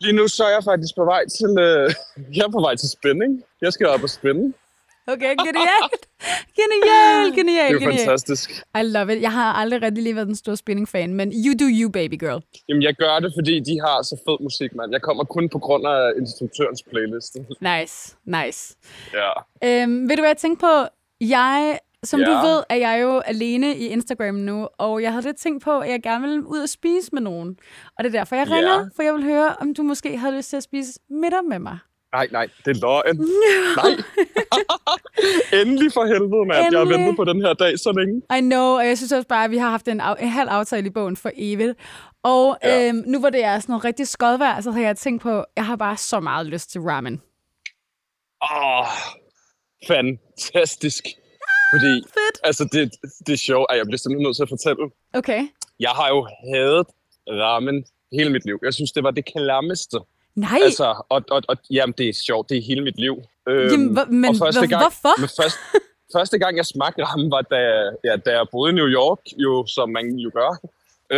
Lige 0.00 0.12
nu 0.12 0.28
så 0.28 0.44
er 0.44 0.50
jeg 0.50 0.64
faktisk 0.64 0.94
på 0.96 1.04
vej 1.04 1.22
til, 1.38 1.50
øh, 1.66 1.90
jeg 2.36 2.44
er 2.48 2.50
på 2.52 2.60
vej 2.60 2.74
til 2.76 2.88
spænding. 2.88 3.42
Jeg 3.60 3.72
skal 3.72 3.86
op 3.86 4.02
og 4.02 4.10
spænde. 4.10 4.52
Okay, 5.06 5.34
genialt. 5.46 6.02
Genialt, 6.60 7.34
genialt, 7.34 7.74
Det 7.80 7.82
er 7.82 7.86
jo 7.86 7.92
fantastisk. 7.92 8.50
I 8.80 8.82
love 8.82 9.16
it. 9.16 9.22
Jeg 9.22 9.32
har 9.32 9.52
aldrig 9.52 9.82
rigtig 9.82 10.02
lige 10.02 10.14
været 10.14 10.26
den 10.26 10.36
store 10.36 10.56
spinning-fan, 10.56 11.14
men 11.14 11.32
you 11.46 11.52
do 11.60 11.66
you, 11.80 11.90
baby 11.90 12.14
girl. 12.24 12.42
Jamen, 12.68 12.82
jeg 12.82 12.94
gør 12.94 13.18
det, 13.18 13.32
fordi 13.38 13.60
de 13.60 13.80
har 13.80 14.02
så 14.02 14.16
fed 14.28 14.42
musik, 14.42 14.74
mand. 14.74 14.92
Jeg 14.92 15.02
kommer 15.02 15.24
kun 15.24 15.48
på 15.48 15.58
grund 15.58 15.86
af 15.86 16.12
instruktørens 16.20 16.82
playlist. 16.90 17.36
Nice, 17.60 18.16
nice. 18.24 18.76
ja. 19.20 19.30
Øhm, 19.64 20.08
ved 20.08 20.16
du 20.16 20.22
hvad 20.22 20.30
jeg 20.30 20.36
tænkte 20.36 20.60
på? 20.60 20.74
Jeg, 21.20 21.78
som 22.04 22.20
Ja. 22.20 22.26
du 22.26 22.32
ved, 22.46 22.62
er 22.70 22.74
jeg 22.76 23.02
jo 23.02 23.18
alene 23.18 23.76
i 23.76 23.86
Instagram 23.86 24.34
nu, 24.34 24.68
og 24.78 25.02
jeg 25.02 25.10
havde 25.12 25.24
lidt 25.24 25.36
tænkt 25.36 25.64
på, 25.64 25.78
at 25.78 25.90
jeg 25.90 26.02
gerne 26.02 26.28
vil 26.28 26.40
ud 26.44 26.58
og 26.58 26.68
spise 26.68 27.08
med 27.12 27.22
nogen. 27.22 27.56
Og 27.98 28.04
det 28.04 28.14
er 28.14 28.18
derfor, 28.18 28.36
jeg 28.36 28.48
Ja. 28.48 28.54
ringer, 28.54 28.88
for 28.96 29.02
jeg 29.02 29.14
vil 29.14 29.22
høre, 29.24 29.56
om 29.60 29.74
du 29.74 29.82
måske 29.82 30.18
havde 30.18 30.36
lyst 30.36 30.50
til 30.50 30.56
at 30.56 30.62
spise 30.62 30.92
middag 31.10 31.44
med 31.48 31.58
mig. 31.58 31.78
Nej, 32.14 32.28
nej, 32.32 32.48
det 32.64 32.76
er 32.76 32.80
løgn. 32.80 33.16
nej. 33.82 34.04
Endelig 35.60 35.92
for 35.92 36.04
helvede, 36.04 36.46
mand. 36.48 36.50
Jeg 36.50 36.64
har 36.78 36.82
Endelig. 36.82 36.98
ventet 36.98 37.16
på 37.16 37.24
den 37.24 37.40
her 37.42 37.52
dag 37.54 37.78
så 37.78 37.92
længe. 37.98 38.22
I 38.38 38.40
know, 38.40 38.76
og 38.76 38.86
jeg 38.86 38.96
synes 38.98 39.12
også 39.12 39.28
bare, 39.28 39.44
at 39.44 39.50
vi 39.50 39.56
har 39.58 39.70
haft 39.70 39.88
en, 39.88 40.00
af, 40.00 40.16
en 40.20 40.28
halv 40.28 40.48
aftale 40.50 40.86
i 40.86 40.90
bogen 40.90 41.16
for 41.16 41.30
evigt. 41.34 41.78
Og 42.22 42.58
Ja. 42.64 42.80
ja. 42.82 42.88
øhm, 42.88 43.02
nu 43.06 43.18
hvor 43.20 43.30
det 43.30 43.44
er 43.44 43.58
sådan 43.58 43.72
noget 43.72 43.84
rigtig 43.84 44.08
skodvejr, 44.08 44.60
så 44.60 44.70
har 44.70 44.80
jeg 44.80 44.96
tænkt 44.96 45.22
på, 45.22 45.38
at 45.38 45.44
jeg 45.56 45.66
har 45.66 45.76
bare 45.76 45.96
så 45.96 46.20
meget 46.20 46.46
lyst 46.46 46.70
til 46.70 46.80
ramen. 46.80 47.22
Åh, 48.42 48.78
oh, 48.80 48.86
fantastisk. 49.88 51.04
Fordi, 51.74 51.92
Fedt. 52.16 52.36
altså, 52.48 52.64
det, 52.72 52.82
det 53.26 53.32
er 53.32 53.42
sjovt, 53.50 53.66
at 53.70 53.76
jeg 53.78 53.86
bliver 53.86 53.98
simpelthen 53.98 54.24
nødt 54.26 54.36
til 54.36 54.42
at 54.42 54.48
fortælle. 54.48 54.84
Okay. 55.20 55.42
Jeg 55.80 55.90
har 55.90 56.08
jo 56.14 56.20
hadet 56.52 56.86
ramen 57.42 57.84
hele 58.12 58.30
mit 58.32 58.44
liv. 58.44 58.58
Jeg 58.64 58.74
synes, 58.74 58.92
det 58.92 59.02
var 59.04 59.10
det 59.10 59.24
klammeste. 59.34 59.98
Nej, 60.36 60.58
Altså, 60.64 60.86
og, 61.08 61.22
og, 61.30 61.42
og 61.48 61.56
jamen, 61.70 61.94
det 61.98 62.08
er 62.08 62.12
sjovt. 62.26 62.48
Det 62.50 62.56
er 62.58 62.62
hele 62.62 62.82
mit 62.88 62.98
liv. 63.00 63.14
Øhm, 63.48 63.70
Jamen, 63.72 63.92
hvor- 63.92 64.04
men 64.10 64.30
og 64.30 64.36
første 64.44 64.66
gang, 64.66 64.82
hvorfor? 64.82 65.20
Men 65.20 65.28
først, 65.40 65.56
første 66.16 66.38
gang, 66.38 66.56
jeg 66.56 66.66
smagte 66.66 67.04
ramen, 67.04 67.30
var 67.30 67.42
da, 67.42 67.60
ja, 68.08 68.16
da 68.26 68.30
jeg 68.38 68.46
boede 68.52 68.72
i 68.72 68.74
New 68.74 68.86
York, 69.00 69.18
jo, 69.44 69.66
som 69.66 69.88
man 69.90 70.06
jo 70.24 70.30
gør, 70.34 70.50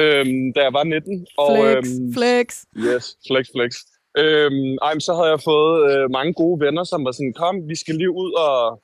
øhm, 0.00 0.52
da 0.56 0.60
jeg 0.66 0.72
var 0.72 0.84
19. 0.84 1.26
Og, 1.38 1.56
flex, 1.56 1.86
øhm, 1.86 2.14
flex. 2.18 2.46
Yes, 2.86 3.04
flex, 3.28 3.44
flex. 3.56 3.70
Øhm, 4.18 4.74
ej, 4.88 4.98
så 4.98 5.12
havde 5.18 5.30
jeg 5.34 5.40
fået 5.50 5.74
øh, 5.90 6.10
mange 6.10 6.32
gode 6.40 6.60
venner, 6.64 6.84
som 6.84 7.04
var 7.04 7.12
sådan, 7.12 7.34
kom, 7.42 7.68
vi 7.68 7.76
skal 7.82 7.94
lige 7.94 8.10
ud 8.24 8.32
og 8.48 8.82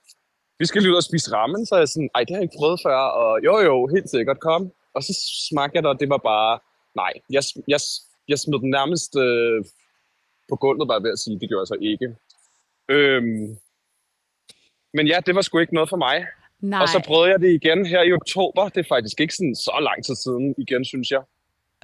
vi 0.63 0.67
skal 0.67 0.83
lige 0.83 0.93
ud 0.93 1.03
og 1.03 1.09
spise 1.11 1.33
ramen. 1.37 1.67
Så 1.67 1.75
er 1.75 1.79
jeg 1.85 1.89
sådan, 1.89 2.11
ej, 2.15 2.21
det 2.25 2.31
har 2.31 2.41
jeg 2.41 2.47
ikke 2.49 2.61
prøvet 2.61 2.81
før. 2.87 2.99
Og 3.23 3.31
jo, 3.47 3.55
jo, 3.69 3.75
helt 3.95 4.11
sikkert, 4.11 4.39
kom. 4.49 4.63
Og 4.95 5.01
så 5.07 5.13
smagte 5.49 5.75
jeg 5.77 5.83
det, 5.83 5.91
og 5.95 6.01
det 6.01 6.09
var 6.15 6.23
bare, 6.33 6.53
nej, 7.03 7.13
jeg, 7.37 7.43
jeg, 7.73 7.81
jeg 8.31 8.39
smed 8.39 8.59
den 8.65 8.71
nærmest 8.79 9.13
øh, 9.27 9.59
på 10.51 10.57
gulvet, 10.63 10.89
bare 10.89 11.03
ved 11.03 11.13
at 11.17 11.19
sige, 11.23 11.41
det 11.41 11.49
gjorde 11.49 11.63
jeg 11.65 11.73
så 11.75 11.79
ikke. 11.93 12.07
Øhm, 12.95 13.47
men 14.97 15.05
ja, 15.13 15.19
det 15.27 15.35
var 15.35 15.43
sgu 15.43 15.59
ikke 15.59 15.75
noget 15.79 15.89
for 15.93 16.01
mig. 16.07 16.17
Nej. 16.61 16.83
Og 16.83 16.89
så 16.89 16.99
prøvede 17.09 17.31
jeg 17.33 17.41
det 17.41 17.51
igen 17.61 17.87
her 17.87 18.03
i 18.03 18.13
oktober. 18.13 18.69
Det 18.69 18.81
er 18.81 18.89
faktisk 18.97 19.21
ikke 19.21 19.35
sådan 19.35 19.57
så 19.67 19.75
lang 19.89 19.99
tid 20.05 20.15
siden 20.25 20.55
igen, 20.65 20.85
synes 20.85 21.11
jeg. 21.11 21.23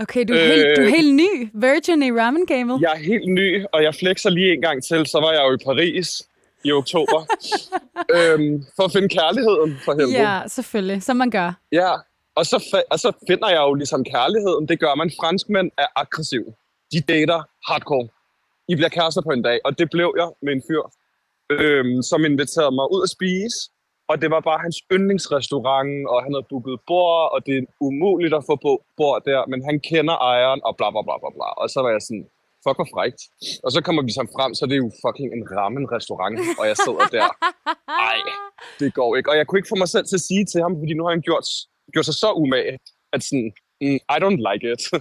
Okay, 0.04 0.22
du 0.28 0.32
er, 0.32 0.46
helt, 0.52 0.76
du 0.76 0.82
er 0.82 0.88
Øh, 0.88 0.94
helt 0.98 1.14
ny 1.22 1.32
virgin 1.66 2.02
i 2.02 2.10
ramen-gamet. 2.20 2.76
Jeg 2.80 2.92
er 2.96 3.02
helt 3.12 3.28
ny, 3.40 3.64
og 3.72 3.82
jeg 3.82 3.94
flexer 3.94 4.30
lige 4.30 4.52
en 4.56 4.62
gang 4.62 4.78
til. 4.88 5.06
Så 5.06 5.18
var 5.24 5.32
jeg 5.32 5.42
jo 5.46 5.52
i 5.58 5.60
Paris 5.64 6.08
i 6.64 6.72
oktober. 6.72 7.20
øhm, 8.16 8.64
for 8.76 8.82
at 8.88 8.92
finde 8.92 9.08
kærligheden, 9.08 9.70
for 9.84 9.92
helvede. 9.98 10.22
Ja, 10.28 10.42
selvfølgelig. 10.48 11.02
Som 11.02 11.16
man 11.16 11.30
gør. 11.30 11.52
ja. 11.72 11.92
Og, 12.40 12.46
så 12.46 12.58
og 12.90 12.98
så 13.04 13.12
finder 13.28 13.48
jeg 13.48 13.62
jo 13.68 13.74
ligesom 13.74 14.04
kærligheden. 14.04 14.68
Det 14.68 14.80
gør 14.80 14.94
man. 14.94 15.10
Franskmænd 15.20 15.70
er 15.78 15.86
aggressive. 15.96 16.48
De 16.92 17.00
dater 17.00 17.40
hardcore. 17.68 18.08
I 18.68 18.74
bliver 18.74 18.88
kærester 18.88 19.22
på 19.22 19.30
en 19.30 19.42
dag, 19.42 19.58
og 19.64 19.78
det 19.78 19.90
blev 19.90 20.08
jeg 20.20 20.28
med 20.42 20.52
en 20.52 20.62
fyr, 20.68 20.82
øhm, 21.50 22.02
som 22.10 22.24
inviterede 22.24 22.74
mig 22.78 22.86
ud 22.94 23.02
at 23.06 23.10
spise. 23.16 23.58
Og 24.10 24.14
det 24.22 24.28
var 24.34 24.40
bare 24.40 24.58
hans 24.66 24.78
yndlingsrestaurant, 24.94 25.92
og 26.12 26.18
han 26.24 26.32
havde 26.34 26.46
booket 26.50 26.78
bord, 26.90 27.32
og 27.34 27.38
det 27.46 27.54
er 27.58 27.64
umuligt 27.80 28.34
at 28.34 28.44
få 28.50 28.54
bo- 28.64 28.84
bord 28.96 29.18
der, 29.30 29.40
men 29.52 29.60
han 29.68 29.76
kender 29.90 30.16
ejeren, 30.30 30.60
og 30.68 30.72
bla 30.78 30.88
bla 30.90 31.02
bla 31.06 31.16
bla 31.22 31.30
bla. 31.36 31.48
Og 31.62 31.66
så 31.72 31.78
var 31.84 31.90
jeg 31.96 32.02
sådan, 32.08 32.26
fuck 32.64 32.76
hvor 32.78 32.88
frækt. 32.94 33.20
Og 33.64 33.70
så 33.74 33.78
kommer 33.86 34.02
vi 34.08 34.12
så 34.18 34.24
frem, 34.36 34.50
så 34.54 34.62
det 34.66 34.74
er 34.78 34.82
jo 34.86 34.90
fucking 35.04 35.28
en 35.36 35.44
ramen 35.56 35.84
restaurant, 35.96 36.36
og 36.60 36.64
jeg 36.70 36.76
sidder 36.86 37.06
der. 37.16 37.28
Ej, 38.10 38.18
det 38.80 38.94
går 38.98 39.10
ikke. 39.16 39.30
Og 39.30 39.36
jeg 39.36 39.46
kunne 39.46 39.58
ikke 39.58 39.72
få 39.74 39.78
mig 39.84 39.90
selv 39.94 40.06
til 40.06 40.16
at 40.20 40.26
sige 40.30 40.44
til 40.44 40.60
ham, 40.64 40.72
fordi 40.80 40.92
nu 40.94 41.02
har 41.04 41.12
han 41.16 41.24
gjort, 41.28 41.46
gjort 41.92 42.06
sig 42.08 42.14
så 42.14 42.30
umage, 42.42 42.78
at 43.14 43.20
sådan, 43.28 43.50
mm, 43.80 43.98
I 44.14 44.16
don't 44.24 44.40
like 44.48 44.64
it. 44.72 44.82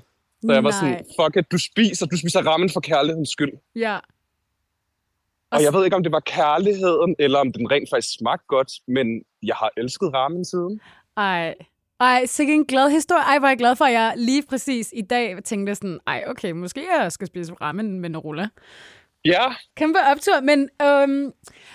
Så 0.45 0.53
jeg 0.53 0.63
var 0.63 0.71
sådan, 0.71 0.89
Nej. 0.89 1.03
fuck 1.19 1.35
it, 1.39 1.51
du 1.51 1.57
spiser, 1.57 2.05
du 2.05 2.17
spiser 2.17 2.41
ramen 2.49 2.69
for 2.69 2.79
kærlighedens 2.79 3.29
skyld. 3.29 3.53
Ja. 3.75 3.99
Og 5.51 5.63
jeg 5.63 5.73
ved 5.73 5.83
ikke, 5.83 5.95
om 5.95 6.03
det 6.03 6.11
var 6.11 6.19
kærligheden, 6.19 7.15
eller 7.19 7.39
om 7.39 7.51
den 7.51 7.71
rent 7.71 7.89
faktisk 7.93 8.17
smagte 8.17 8.45
godt, 8.47 8.71
men 8.87 9.07
jeg 9.43 9.55
har 9.55 9.71
elsket 9.77 10.13
ramen 10.13 10.45
siden. 10.45 10.81
Ej. 11.17 11.55
Ej, 11.99 12.25
sikke 12.25 12.53
en 12.53 12.65
glad 12.65 12.89
historie. 12.89 13.21
Ej, 13.23 13.35
er 13.35 13.47
jeg 13.47 13.57
glad 13.57 13.75
for, 13.75 13.85
at 13.85 13.93
jeg 13.93 14.13
lige 14.17 14.43
præcis 14.49 14.93
i 14.95 15.01
dag 15.01 15.43
tænkte 15.43 15.75
sådan, 15.75 15.99
ej, 16.07 16.23
okay, 16.27 16.51
måske 16.51 16.85
jeg 16.99 17.11
skal 17.11 17.27
spise 17.27 17.53
ramen 17.53 17.99
med 17.99 18.09
Norula. 18.09 18.47
Ja, 19.25 19.43
Kæmpe 19.75 19.99
optur, 20.11 20.41
men 20.41 20.69
øhm, 20.81 21.33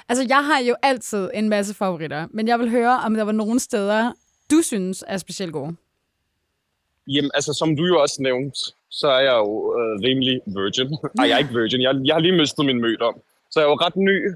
altså, 0.09 0.27
jeg 0.29 0.45
har 0.45 0.61
jo 0.69 0.75
altid 0.83 1.31
en 1.35 1.49
masse 1.49 1.75
favoritter, 1.75 2.27
men 2.31 2.49
jeg 2.49 2.59
vil 2.59 2.71
høre, 2.71 2.99
om 3.05 3.15
der 3.15 3.23
var 3.23 3.33
nogle 3.33 3.61
steder, 3.61 4.13
du 4.51 4.63
synes 4.63 5.05
er 5.09 5.17
specielt 5.17 5.53
gode. 5.53 5.77
jamen, 7.09 7.31
altså 7.35 7.53
som 7.53 7.77
du 7.77 7.85
jo 7.87 8.01
også 8.01 8.23
nævnte, 8.23 8.59
så 8.91 9.09
er 9.09 9.21
jeg 9.21 9.35
jo 9.35 9.75
øh, 9.79 10.01
rimelig 10.07 10.41
virgin. 10.47 10.89
Nej, 11.17 11.29
jeg 11.29 11.35
er 11.35 11.39
ikke 11.39 11.55
virgin. 11.55 11.83
Jeg, 11.83 11.95
jeg 12.05 12.15
har 12.15 12.21
lige 12.21 12.37
mistet 12.37 12.67
min 12.67 12.81
mødom. 12.81 13.15
Så 13.51 13.61
jeg 13.61 13.67
er 13.67 13.71
jo 13.71 13.75
ret 13.75 13.97
ny. 13.97 14.35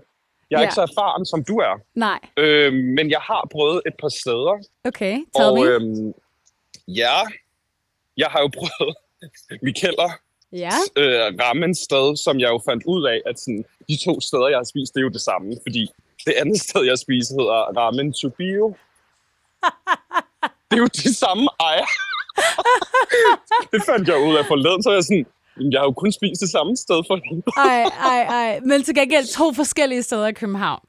Jeg 0.50 0.56
er 0.56 0.60
Ja. 0.60 0.64
ikke 0.66 0.74
så 0.74 0.82
erfaren, 0.82 1.26
som 1.26 1.44
du 1.44 1.56
er. 1.58 1.74
Nej. 1.94 2.20
Øh, 2.36 2.72
men 2.72 3.10
jeg 3.10 3.20
har 3.20 3.48
prøvet 3.52 3.82
et 3.86 3.94
par 4.00 4.08
steder. 4.08 4.54
Okay, 4.84 5.14
tell 5.36 5.48
og 5.48 5.54
me. 5.58 5.66
øhm, 5.66 6.12
ja, 6.88 7.16
jeg 8.16 8.26
har 8.30 8.40
jo 8.40 8.50
prøvet 8.60 8.94
Mikeller 9.62 10.10
ja. 10.52 10.70
øh, 10.96 11.34
ramen 11.42 11.74
sted, 11.74 12.16
som 12.16 12.40
jeg 12.40 12.48
jo 12.48 12.60
fandt 12.68 12.84
ud 12.86 13.06
af, 13.06 13.18
at 13.26 13.40
sådan, 13.40 13.64
de 13.88 13.96
to 14.04 14.20
steder, 14.20 14.48
jeg 14.48 14.58
har 14.58 14.64
spist, 14.64 14.94
det 14.94 15.00
er 15.00 15.04
jo 15.04 15.08
det 15.18 15.20
samme. 15.20 15.52
Fordi 15.66 15.88
det 16.26 16.32
andet 16.40 16.60
sted, 16.60 16.84
jeg 16.84 16.98
spiser, 16.98 17.34
hedder 17.40 17.60
Ramen 17.80 18.12
to 18.12 18.28
Bio. 18.28 18.74
det 20.70 20.76
er 20.76 20.82
jo 20.86 20.86
de 20.86 21.14
samme 21.14 21.48
ejer. 21.60 21.88
det 23.72 23.80
fandt 23.88 24.08
jeg 24.08 24.18
ud 24.28 24.36
af 24.36 24.44
forleden, 24.46 24.82
så 24.82 24.90
jeg 24.92 25.02
sådan, 25.04 25.26
"Jamen, 25.58 25.72
jeg 25.72 25.80
har 25.80 25.86
jo 25.86 25.92
kun 25.92 26.12
spist 26.12 26.40
det 26.40 26.50
samme 26.50 26.76
sted 26.76 27.02
for 27.06 27.14
Ej, 27.68 27.82
ej, 28.12 28.20
ej. 28.22 28.60
Men 28.60 28.82
til 28.82 28.94
gengæld 28.94 29.26
to 29.36 29.52
forskellige 29.52 30.02
steder 30.02 30.26
i 30.26 30.32
København. 30.32 30.80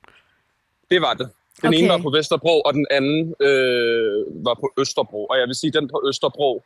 Det 0.89 1.01
var 1.01 1.13
det. 1.13 1.30
Den 1.62 1.67
Okay. 1.67 1.77
ene 1.80 1.89
var 1.89 1.97
på 1.97 2.10
Vesterbro, 2.10 2.62
og 2.62 2.73
den 2.73 2.86
anden 2.91 3.36
øh, 3.41 4.45
var 4.45 4.53
på 4.53 4.67
Østerbro. 4.80 5.25
Og 5.25 5.38
jeg 5.39 5.47
vil 5.47 5.56
sige, 5.56 5.71
den 5.71 5.88
på 5.88 6.01
Østerbro, 6.10 6.63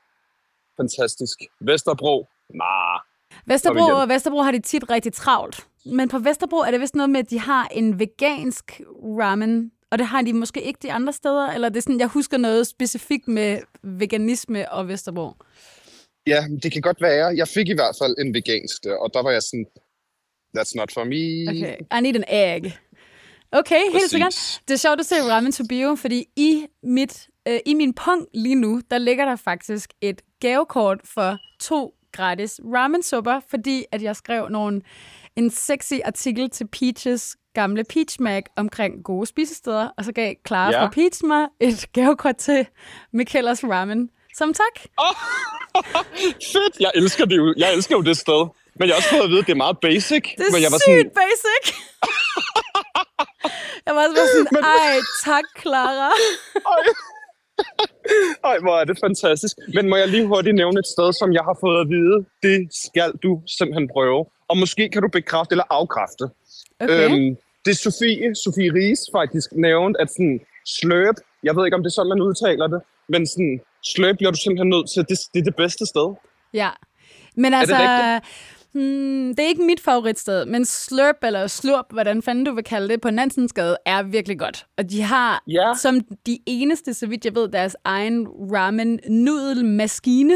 fantastisk. 0.78 1.38
Vesterbro, 1.60 2.28
nah. 2.50 3.00
Vesterbro 3.46 3.84
og 4.02 4.10
Vesterbro 4.10 4.40
har 4.42 4.52
de 4.52 4.60
tit 4.60 4.90
rigtig 4.90 5.14
travlt. 5.14 5.68
Men 5.86 6.10
på 6.10 6.20
Vesterbro 6.20 6.58
er 6.58 6.72
det 6.72 6.82
vist 6.82 6.96
noget 6.96 7.10
med, 7.10 7.20
at 7.20 7.30
de 7.30 7.40
har 7.40 7.68
en 7.72 8.00
vegansk 8.00 8.82
ramen, 9.20 9.72
og 9.92 9.98
det 9.98 10.08
har 10.08 10.22
de 10.22 10.34
måske 10.34 10.62
ikke 10.62 10.80
de 10.82 10.92
andre 10.94 11.14
steder, 11.14 11.52
eller 11.52 11.70
det 11.70 11.78
er 11.78 11.82
sådan, 11.82 12.00
jeg 12.00 12.08
husker 12.08 12.38
noget 12.38 12.68
specifikt 12.68 13.28
med 13.28 13.60
veganisme 13.84 14.72
og 14.72 14.88
Vesterbro. 14.88 15.32
Ja, 16.28 16.46
det 16.64 16.72
kan 16.72 16.82
godt 16.82 17.02
være. 17.02 17.26
Jeg 17.36 17.48
fik 17.48 17.70
i 17.70 17.74
hvert 17.74 17.96
fald 18.02 18.16
en 18.20 18.34
vegansk 18.34 18.86
og 18.86 19.14
der 19.14 19.24
var 19.24 19.32
jeg 19.32 19.44
sådan, 19.44 19.66
that's 20.58 20.72
not 20.76 20.92
for 20.94 21.04
me. 21.04 21.50
Okay, 21.52 21.76
I 21.98 22.02
need 22.02 22.16
an 22.16 22.24
egg. 22.28 22.78
Okay, 23.52 23.82
helt 23.92 24.10
sikkert. 24.10 24.62
Det 24.68 24.74
er 24.74 24.78
sjovt 24.78 25.00
at 25.00 25.06
se 25.06 25.16
Ramen 25.16 25.52
to 25.52 25.64
Bio, 25.70 25.96
fordi 25.96 26.26
i, 26.36 26.66
mit, 26.84 27.28
øh, 27.48 27.60
i 27.66 27.74
min 27.74 27.94
punkt 27.94 28.30
lige 28.34 28.56
nu, 28.56 28.82
der 28.92 28.98
ligger 28.98 29.26
der 29.26 29.36
faktisk 29.36 29.90
et 30.02 30.22
gavekort 30.40 31.00
for 31.06 31.38
to 31.60 31.94
gratis 32.12 32.60
ramen-supper, 32.64 33.40
fordi 33.50 33.86
at 33.92 34.02
jeg 34.02 34.16
skrev 34.16 34.50
nogle, 34.50 34.82
en 35.36 35.50
sexy 35.50 35.94
artikel 36.06 36.50
til 36.50 36.68
Peaches 36.68 37.38
gamle 37.54 37.84
Peach 37.84 38.22
Mag 38.22 38.44
omkring 38.56 39.04
gode 39.04 39.26
spisesteder, 39.26 39.90
og 39.98 40.06
så 40.06 40.12
gav 40.12 40.34
Clara 40.48 40.72
Ja. 40.72 40.84
fra 40.86 40.90
Peach 40.90 41.26
mig 41.26 41.48
et 41.60 41.86
gavekort 41.94 42.38
til 42.38 42.68
Michaelas 43.14 43.64
Ramen. 43.64 44.10
Som 44.38 44.54
tak. 44.54 44.76
Fedt! 46.54 46.80
Jeg 46.80 46.92
elsker 46.96 47.26
det 47.26 47.38
jo. 47.38 47.54
Jeg 47.58 47.74
elsker 47.74 47.96
jo 47.96 48.02
det 48.02 48.18
sted. 48.18 48.42
Men 48.76 48.88
jeg 48.88 48.94
har 48.94 48.98
også 49.02 49.10
fået 49.10 49.24
at 49.24 49.30
vide, 49.30 49.40
at 49.40 49.48
det 49.48 49.56
er 49.60 49.64
meget 49.66 49.78
basic. 49.88 50.24
Det 50.38 50.46
er 50.48 50.52
men 50.56 50.62
jeg 50.66 50.72
var 50.76 50.82
sygt 50.90 51.10
sådan, 51.10 51.12
basic. 51.22 51.64
jeg 53.86 53.92
var 53.96 54.02
også 54.06 54.16
bare 54.20 54.30
sådan, 54.36 54.64
ej, 54.78 54.96
tak, 55.28 55.46
Clara. 55.62 56.12
Ej, 58.52 58.58
hvor 58.64 58.76
er 58.82 58.86
det 58.90 58.98
fantastisk. 59.06 59.56
Men 59.76 59.90
må 59.90 59.96
jeg 60.02 60.08
lige 60.08 60.28
hurtigt 60.28 60.56
nævne 60.56 60.80
et 60.80 60.88
sted, 60.96 61.14
som 61.14 61.30
jeg 61.38 61.44
har 61.50 61.58
fået 61.64 61.78
at 61.84 61.88
vide, 61.96 62.18
det 62.48 62.58
skal 62.84 63.10
du 63.24 63.32
simpelthen 63.58 63.88
prøve. 63.96 64.26
Og 64.50 64.56
måske 64.58 64.90
kan 64.90 65.02
du 65.02 65.10
bekræfte 65.20 65.54
eller 65.54 65.68
afkræfte. 65.70 66.26
Okay. 66.80 67.06
Øhm, 67.06 67.30
det 67.66 67.72
er 67.76 67.80
Sofie, 67.86 68.36
Sofie 68.44 68.72
Ries 68.78 69.02
faktisk 69.18 69.50
nævnt, 69.68 69.96
at 70.00 70.08
sådan 70.16 70.40
sløb, 70.78 71.16
jeg 71.44 71.56
ved 71.56 71.66
ikke, 71.66 71.78
om 71.78 71.84
det 71.84 71.90
er 71.90 71.98
sådan, 71.98 72.14
man 72.14 72.22
udtaler 72.28 72.68
det, 72.74 72.82
men 73.14 73.22
sådan, 73.34 73.56
sløb 73.86 74.18
bliver 74.18 74.32
du 74.32 74.38
simpelthen 74.38 74.70
nødt 74.70 74.90
til, 74.94 75.06
det, 75.10 75.18
det 75.34 75.40
er 75.40 75.44
det 75.44 75.56
bedste 75.56 75.86
sted. 75.86 76.16
Ja. 76.54 76.70
Men 77.36 77.54
altså, 77.54 77.76
det 77.76 78.22
hmm, 78.74 79.36
det 79.36 79.40
er 79.44 79.48
ikke 79.48 79.64
mit 79.64 79.80
favoritsted, 79.80 80.46
men 80.46 80.66
Slurp 80.66 81.16
eller 81.24 81.48
Slurp, 81.48 81.86
hvordan 81.92 82.22
fanden 82.22 82.46
du 82.46 82.54
vil 82.54 82.64
kalde 82.64 82.90
det, 82.90 83.02
på 83.02 83.10
Nansensgade, 83.10 83.78
er 83.86 84.04
virkelig 84.04 84.40
godt. 84.40 84.66
Og 84.78 84.90
de 84.90 85.02
har 85.02 85.44
Ja. 85.48 85.74
som 85.78 86.02
de 86.26 86.40
eneste, 86.46 86.94
så 86.94 87.08
vidt 87.08 87.26
jeg 87.26 87.36
ved, 87.36 87.48
deres 87.50 87.76
egen 87.84 88.28
ramen 88.54 89.00
nudelmaskine. 89.10 90.36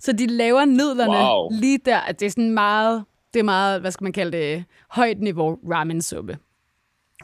Så 0.00 0.12
de 0.12 0.26
laver 0.26 0.64
nudlerne 0.64 1.16
Wow. 1.16 1.50
lige 1.60 1.78
der. 1.84 1.98
At 1.98 2.20
det 2.20 2.26
er 2.26 2.30
sådan 2.30 2.50
meget, 2.50 3.04
det 3.34 3.40
er 3.40 3.44
meget, 3.44 3.80
hvad 3.80 3.90
skal 3.90 4.04
man 4.04 4.12
kalde 4.12 4.38
det, 4.38 4.64
højt 4.90 5.20
niveau 5.20 5.58
ramen-suppe. 5.72 6.38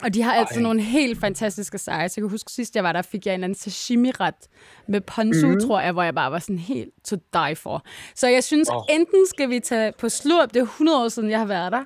Og 0.03 0.13
de 0.13 0.21
har 0.21 0.33
altså 0.33 0.55
Ej. 0.55 0.61
nogle 0.61 0.81
helt 0.81 1.19
fantastiske 1.19 1.77
seje. 1.77 2.09
Så 2.09 2.13
jeg 2.17 2.23
kan 2.23 2.29
huske, 2.29 2.51
sidst 2.51 2.75
jeg 2.75 2.83
var 2.83 2.91
der, 2.91 3.01
fik 3.01 3.25
jeg 3.25 3.35
en 3.35 3.43
anden 3.43 3.55
sashimi-ret 3.55 4.47
med 4.87 5.01
ponzu, 5.01 5.47
mm. 5.47 5.59
tror 5.59 5.79
jeg, 5.81 5.91
hvor 5.91 6.03
jeg 6.03 6.15
bare 6.15 6.31
var 6.31 6.39
sådan 6.39 6.59
helt 6.59 6.89
to 7.05 7.15
die 7.33 7.55
for. 7.55 7.83
Så 8.15 8.27
jeg 8.27 8.43
synes, 8.43 8.69
oh. 8.69 8.83
enten 8.89 9.27
skal 9.27 9.49
vi 9.49 9.59
tage 9.59 9.91
på 9.99 10.09
slurp, 10.09 10.53
det 10.53 10.59
er 10.59 10.63
100 10.63 11.03
år 11.03 11.07
siden, 11.07 11.29
jeg 11.29 11.39
har 11.39 11.45
været 11.45 11.71
der, 11.71 11.83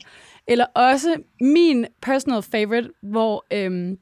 eller 0.48 0.66
også 0.66 1.16
min 1.42 1.86
personal 2.02 2.42
favorite, 2.42 2.90
hvor 3.04 3.46
øhm, 3.54 3.98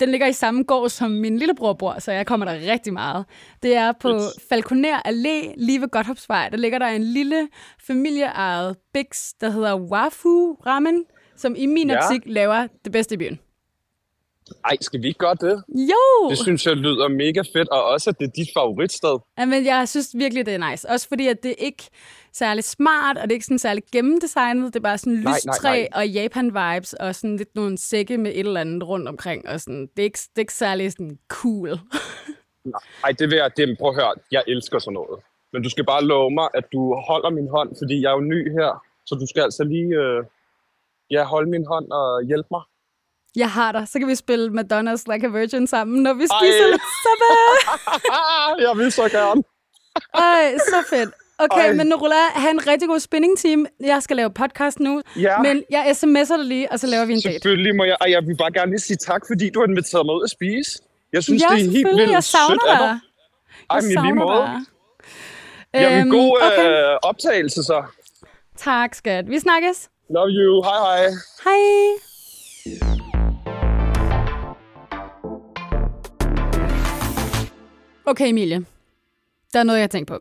den 0.00 0.08
ligger 0.10 0.26
i 0.26 0.32
samme 0.32 0.62
gård, 0.62 0.88
som 0.90 1.10
min 1.10 1.38
lillebror 1.38 1.72
bor, 1.72 1.98
så 1.98 2.12
jeg 2.12 2.26
kommer 2.26 2.46
der 2.46 2.72
rigtig 2.72 2.92
meget. 2.92 3.24
Det 3.62 3.76
er 3.76 3.92
på. 3.92 4.18
Falconer 4.48 5.00
Allé, 5.08 5.54
lige 5.56 5.80
ved 5.80 5.88
Godthåbsvej. 5.88 6.48
Der 6.48 6.56
ligger 6.56 6.78
der 6.78 6.86
en 6.86 7.02
lille 7.02 7.48
familieejet 7.86 8.76
Bix, 8.92 9.06
der 9.40 9.50
hedder 9.50 9.76
Wafu 9.76 10.52
Ramen, 10.66 11.04
som 11.36 11.54
i 11.58 11.66
min 11.66 11.90
Ja. 11.90 11.96
optik 11.96 12.22
laver 12.26 12.66
det 12.84 12.92
bedste 12.92 13.14
i 13.14 13.18
byen. 13.18 13.38
Ej, 14.64 14.76
skal 14.80 15.02
vi 15.02 15.06
ikke 15.06 15.18
gøre 15.18 15.34
det? 15.34 15.62
Jo! 15.68 16.30
Det 16.30 16.38
synes 16.38 16.66
jeg 16.66 16.76
lyder 16.76 17.08
mega 17.08 17.42
fedt, 17.52 17.68
og 17.68 17.84
også, 17.84 18.10
at 18.10 18.18
det 18.18 18.26
er 18.26 18.30
dit 18.30 18.48
favoritsted. 18.56 19.18
Ja, 19.38 19.44
men 19.44 19.64
jeg 19.64 19.88
synes 19.88 20.08
virkelig, 20.14 20.46
det 20.46 20.54
er 20.54 20.70
nice. 20.70 20.88
Også 20.88 21.08
fordi, 21.08 21.26
at 21.26 21.42
det 21.42 21.50
er 21.50 21.54
ikke 21.58 21.84
særlig 22.32 22.64
smart, 22.64 23.16
og 23.16 23.22
det 23.22 23.30
er 23.30 23.34
ikke 23.34 23.44
sådan 23.44 23.58
særlig 23.58 23.82
gennemdesignet. 23.92 24.74
Det 24.74 24.80
er 24.80 24.82
bare 24.82 24.98
sådan 24.98 25.12
Nej, 25.12 25.32
lyst 25.34 25.46
nej, 25.46 25.56
træ 25.58 25.80
nej. 25.80 25.88
og 25.94 26.04
Japan-vibes, 26.04 26.94
og 27.00 27.14
sådan 27.14 27.36
lidt 27.36 27.54
nogle 27.54 27.78
sække 27.78 28.18
med 28.18 28.30
et 28.30 28.38
eller 28.38 28.60
andet 28.60 28.88
rundt 28.88 29.08
omkring. 29.08 29.48
Og 29.48 29.60
sådan. 29.60 29.82
Det, 29.96 29.98
er 29.98 30.04
ikke, 30.04 30.18
det 30.18 30.36
er 30.36 30.40
ikke 30.40 30.54
særlig 30.54 30.92
sådan 30.92 31.18
cool. 31.28 31.68
Ej, 33.04 33.12
det 33.18 33.30
vil 33.30 33.36
jeg, 33.36 33.50
det, 33.56 33.78
prøv 33.78 33.88
at 33.88 33.94
høre, 33.94 34.14
jeg 34.32 34.42
elsker 34.46 34.78
sådan 34.78 34.94
noget. 34.94 35.20
Men 35.52 35.62
du 35.62 35.70
skal 35.70 35.84
bare 35.84 36.04
love 36.04 36.30
mig, 36.30 36.48
at 36.54 36.64
du 36.72 36.94
holder 37.08 37.30
min 37.30 37.48
hånd, 37.48 37.70
fordi 37.80 38.02
jeg 38.02 38.08
er 38.08 38.14
jo 38.14 38.20
ny 38.20 38.52
her. 38.58 38.82
Så 39.06 39.14
du 39.14 39.26
skal 39.26 39.42
altså 39.42 39.64
lige 39.64 39.94
øh, 40.02 40.24
ja, 41.10 41.24
holde 41.24 41.50
min 41.50 41.66
hånd 41.66 41.90
og 41.90 42.24
hjælpe 42.26 42.48
mig. 42.50 42.62
Jeg 43.36 43.50
har 43.50 43.72
dig. 43.72 43.88
Så 43.88 43.98
kan 43.98 44.08
vi 44.08 44.14
spille 44.14 44.48
Madonna's 44.60 45.02
Like 45.12 45.26
a 45.26 45.30
Virgin 45.30 45.66
sammen, 45.66 46.02
når 46.02 46.14
vi 46.14 46.22
spiser 46.24 46.64
Ej. 46.64 46.70
lidt 46.70 46.82
suppe. 47.04 47.30
jeg 48.68 48.76
vil 48.76 48.92
så 48.92 49.08
gerne. 49.08 49.42
Ej, 50.14 50.58
så 50.58 50.84
fedt. 50.90 51.10
Okay, 51.38 51.68
Ej. 51.68 51.72
Men 51.72 51.86
Norola, 51.86 52.14
have 52.34 52.50
en 52.50 52.66
rigtig 52.66 52.88
god 52.88 53.00
spinning 53.00 53.38
team. 53.38 53.66
Jeg 53.80 54.02
skal 54.02 54.16
lave 54.16 54.30
podcast 54.30 54.80
nu, 54.80 55.02
Ja. 55.16 55.38
men 55.42 55.62
jeg 55.70 55.90
sms'er 55.90 56.36
dig 56.36 56.44
lige, 56.44 56.72
og 56.72 56.80
så 56.80 56.86
laver 56.86 57.04
vi 57.04 57.12
en 57.12 57.20
date. 57.20 57.32
Selvfølgelig 57.34 57.76
må 57.76 57.84
jeg, 57.84 57.96
og 58.00 58.10
jeg 58.10 58.22
vil 58.26 58.36
bare 58.36 58.52
gerne 58.52 58.70
lige 58.70 58.80
sige 58.80 58.96
tak, 58.96 59.22
fordi 59.30 59.50
du 59.50 59.60
har 59.60 59.66
inviteret 59.66 60.06
mig 60.06 60.14
ud 60.14 60.22
at 60.24 60.30
spise. 60.30 60.70
Jeg 61.12 61.22
synes, 61.22 61.42
ja, 61.42 61.46
det 61.56 61.66
er 61.66 61.70
helt 61.70 61.86
vildt 61.86 62.10
Jeg 62.10 62.24
savner 62.24 62.48
sødt 62.48 62.70
af 62.70 62.78
dig. 62.78 62.88
dig. 62.88 62.98
Ej, 63.70 63.76
Jeg 63.76 63.82
lige 63.82 63.94
savner 63.94 64.14
måde. 64.14 64.40
dig. 64.40 64.60
Jamen, 65.82 65.98
Øhm, 66.00 66.10
god 66.10 66.40
okay. 66.42 66.92
øh, 66.92 66.98
optagelse 67.02 67.62
så. 67.62 67.84
Tak, 68.56 68.94
skat. 68.94 69.30
Vi 69.30 69.38
snakkes. 69.38 69.88
Love 70.10 70.28
you. 70.30 70.62
Hej, 70.62 70.78
hej. 70.78 71.10
Hej. 71.44 72.93
Okay, 78.06 78.28
Emilie. 78.28 78.64
Der 79.52 79.58
er 79.58 79.62
noget, 79.64 79.78
jeg 79.78 79.82
har 79.82 79.88
tænkt 79.88 80.08
på. 80.08 80.18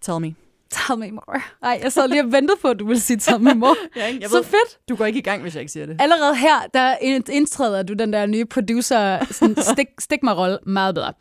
Tell 0.00 0.20
me. 0.20 0.34
Tell 0.70 0.98
me 0.98 1.10
more. 1.10 1.40
Ej, 1.62 1.80
jeg 1.82 1.92
sad 1.92 2.08
lige 2.08 2.24
og 2.24 2.32
ventede 2.32 2.58
på, 2.62 2.68
at 2.68 2.78
du 2.78 2.86
ville 2.86 3.00
sige 3.00 3.16
tell 3.16 3.40
me 3.40 3.54
more. 3.54 3.76
Ja, 3.96 4.16
jeg 4.20 4.30
Så 4.30 4.36
ved, 4.36 4.44
fedt. 4.44 4.78
du 4.88 4.96
går 4.96 5.04
ikke 5.06 5.18
i 5.18 5.22
gang, 5.22 5.42
hvis 5.42 5.54
jeg 5.54 5.60
ikke 5.60 5.72
siger 5.72 5.86
det. 5.86 5.96
Allerede 6.00 6.36
her, 6.36 6.60
der 6.74 6.96
indtræder 7.30 7.82
du 7.82 7.92
den 7.92 8.12
der 8.12 8.26
nye 8.26 8.44
producer, 8.44 9.24
sådan 9.30 9.62
stik, 9.74 9.86
stik 9.98 10.22
mig 10.22 10.36
rolle 10.36 10.58
meget 10.66 10.94
bedre. 10.94 11.12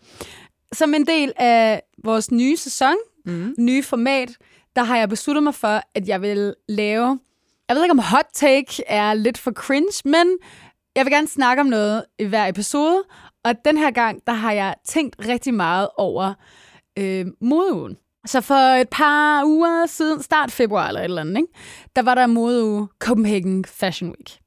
Som 0.74 0.94
en 0.94 1.08
del 1.08 1.34
af 1.36 1.82
vores 2.04 2.32
nye 2.32 2.58
sæson, 2.58 2.96
Mm. 3.28 3.56
nye 3.60 3.84
format, 3.84 4.30
der 4.76 4.84
har 4.84 4.98
jeg 4.98 5.10
besluttet 5.10 5.44
mig 5.44 5.56
for, 5.56 5.82
at 5.96 6.08
jeg 6.08 6.22
vil 6.22 6.56
lave... 6.70 7.20
Jeg 7.70 7.76
ved 7.76 7.84
ikke, 7.84 7.92
om 7.92 8.00
hot 8.00 8.26
take 8.34 8.84
er 8.88 9.14
lidt 9.14 9.38
for 9.38 9.52
cringe, 9.52 10.02
men 10.10 10.38
jeg 10.96 11.06
vil 11.06 11.14
gerne 11.14 11.28
snakke 11.28 11.62
om 11.62 11.66
noget 11.68 12.06
i 12.20 12.24
hver 12.24 12.48
episode. 12.48 13.04
Og 13.46 13.66
den 13.66 13.78
her 13.78 13.92
gang, 13.92 14.22
der 14.28 14.34
har 14.34 14.52
jeg 14.52 14.76
tænkt 14.86 15.16
rigtig 15.28 15.54
meget 15.54 15.88
over 15.98 16.34
øh, 16.98 17.26
modeugen. 17.42 17.98
Så 18.26 18.42
for 18.42 18.54
et 18.56 18.90
par 18.90 19.44
uger 19.46 19.86
siden, 19.86 20.24
start 20.24 20.52
februar 20.52 20.88
eller 20.88 21.02
et 21.02 21.06
eller 21.06 21.22
andet, 21.22 21.38
ikke? 21.38 21.54
der 21.96 22.02
var 22.02 22.16
der 22.16 22.28
modeuge 22.28 22.88
Copenhagen 23.00 23.66
Fashion 23.66 24.10
Week. 24.10 24.40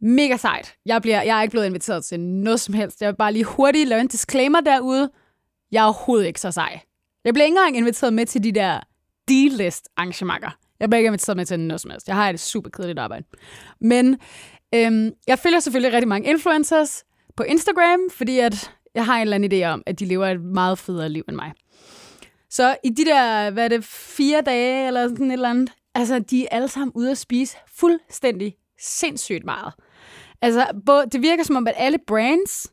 Mega 0.00 0.36
sejt. 0.36 0.74
Jeg, 0.86 1.02
bliver, 1.02 1.22
jeg 1.22 1.38
er 1.38 1.42
ikke 1.42 1.50
blevet 1.50 1.66
inviteret 1.66 2.04
til 2.04 2.20
noget 2.20 2.60
som 2.60 2.74
helst. 2.74 3.02
Jeg 3.02 3.08
vil 3.08 3.16
bare 3.16 3.32
lige 3.32 3.44
hurtigt 3.44 3.88
lave 3.88 4.00
en 4.00 4.08
disclaimer 4.08 4.60
derude. 4.60 5.10
Jeg 5.72 5.80
er 5.80 5.84
overhovedet 5.84 6.26
ikke 6.26 6.40
så 6.40 6.50
sej. 6.50 6.80
Jeg 7.24 7.34
bliver 7.34 7.44
ikke 7.44 7.56
engang 7.58 7.76
inviteret 7.76 8.12
med 8.12 8.26
til 8.26 8.44
de 8.44 8.52
der 8.52 8.80
D-list 9.30 9.88
arrangementer. 9.96 10.50
Jeg 10.80 10.90
bliver 10.90 10.98
ikke 10.98 11.06
inviteret 11.06 11.36
med 11.36 11.46
til 11.46 11.60
noget 11.60 11.80
som 11.80 11.90
helst. 11.90 12.08
Jeg 12.08 12.16
har 12.16 12.30
et 12.30 12.40
super 12.40 12.70
kedeligt 12.70 12.98
arbejde. 12.98 13.26
Men 13.80 14.18
øhm, 14.74 15.10
jeg 15.26 15.38
følger 15.38 15.60
selvfølgelig 15.60 15.92
rigtig 15.92 16.08
mange 16.08 16.28
influencers 16.28 17.04
på 17.38 17.42
Instagram, 17.42 18.00
fordi 18.10 18.38
at 18.38 18.72
jeg 18.94 19.04
har 19.04 19.16
en 19.16 19.22
eller 19.22 19.34
anden 19.34 19.52
idé 19.52 19.66
om, 19.66 19.82
at 19.86 19.98
de 19.98 20.04
lever 20.04 20.26
et 20.26 20.40
meget 20.40 20.78
federe 20.78 21.08
liv 21.08 21.24
end 21.28 21.36
mig. 21.36 21.52
Så 22.50 22.76
i 22.84 22.88
de 22.88 23.04
der, 23.04 23.50
hvad 23.50 23.64
er 23.64 23.68
det, 23.68 23.84
fire 23.84 24.40
dage 24.40 24.86
eller 24.86 25.08
sådan 25.08 25.26
et 25.26 25.32
eller 25.32 25.48
andet, 25.48 25.72
altså 25.94 26.18
de 26.18 26.42
er 26.42 26.48
alle 26.50 26.68
sammen 26.68 26.92
ude 26.94 27.10
at 27.10 27.18
spise 27.18 27.56
fuldstændig 27.76 28.54
sindssygt 28.80 29.44
meget. 29.44 29.72
Altså, 30.42 30.66
både, 30.86 31.04
det 31.12 31.22
virker 31.22 31.44
som 31.44 31.56
om, 31.56 31.66
at 31.66 31.74
alle 31.76 31.98
brands, 32.06 32.72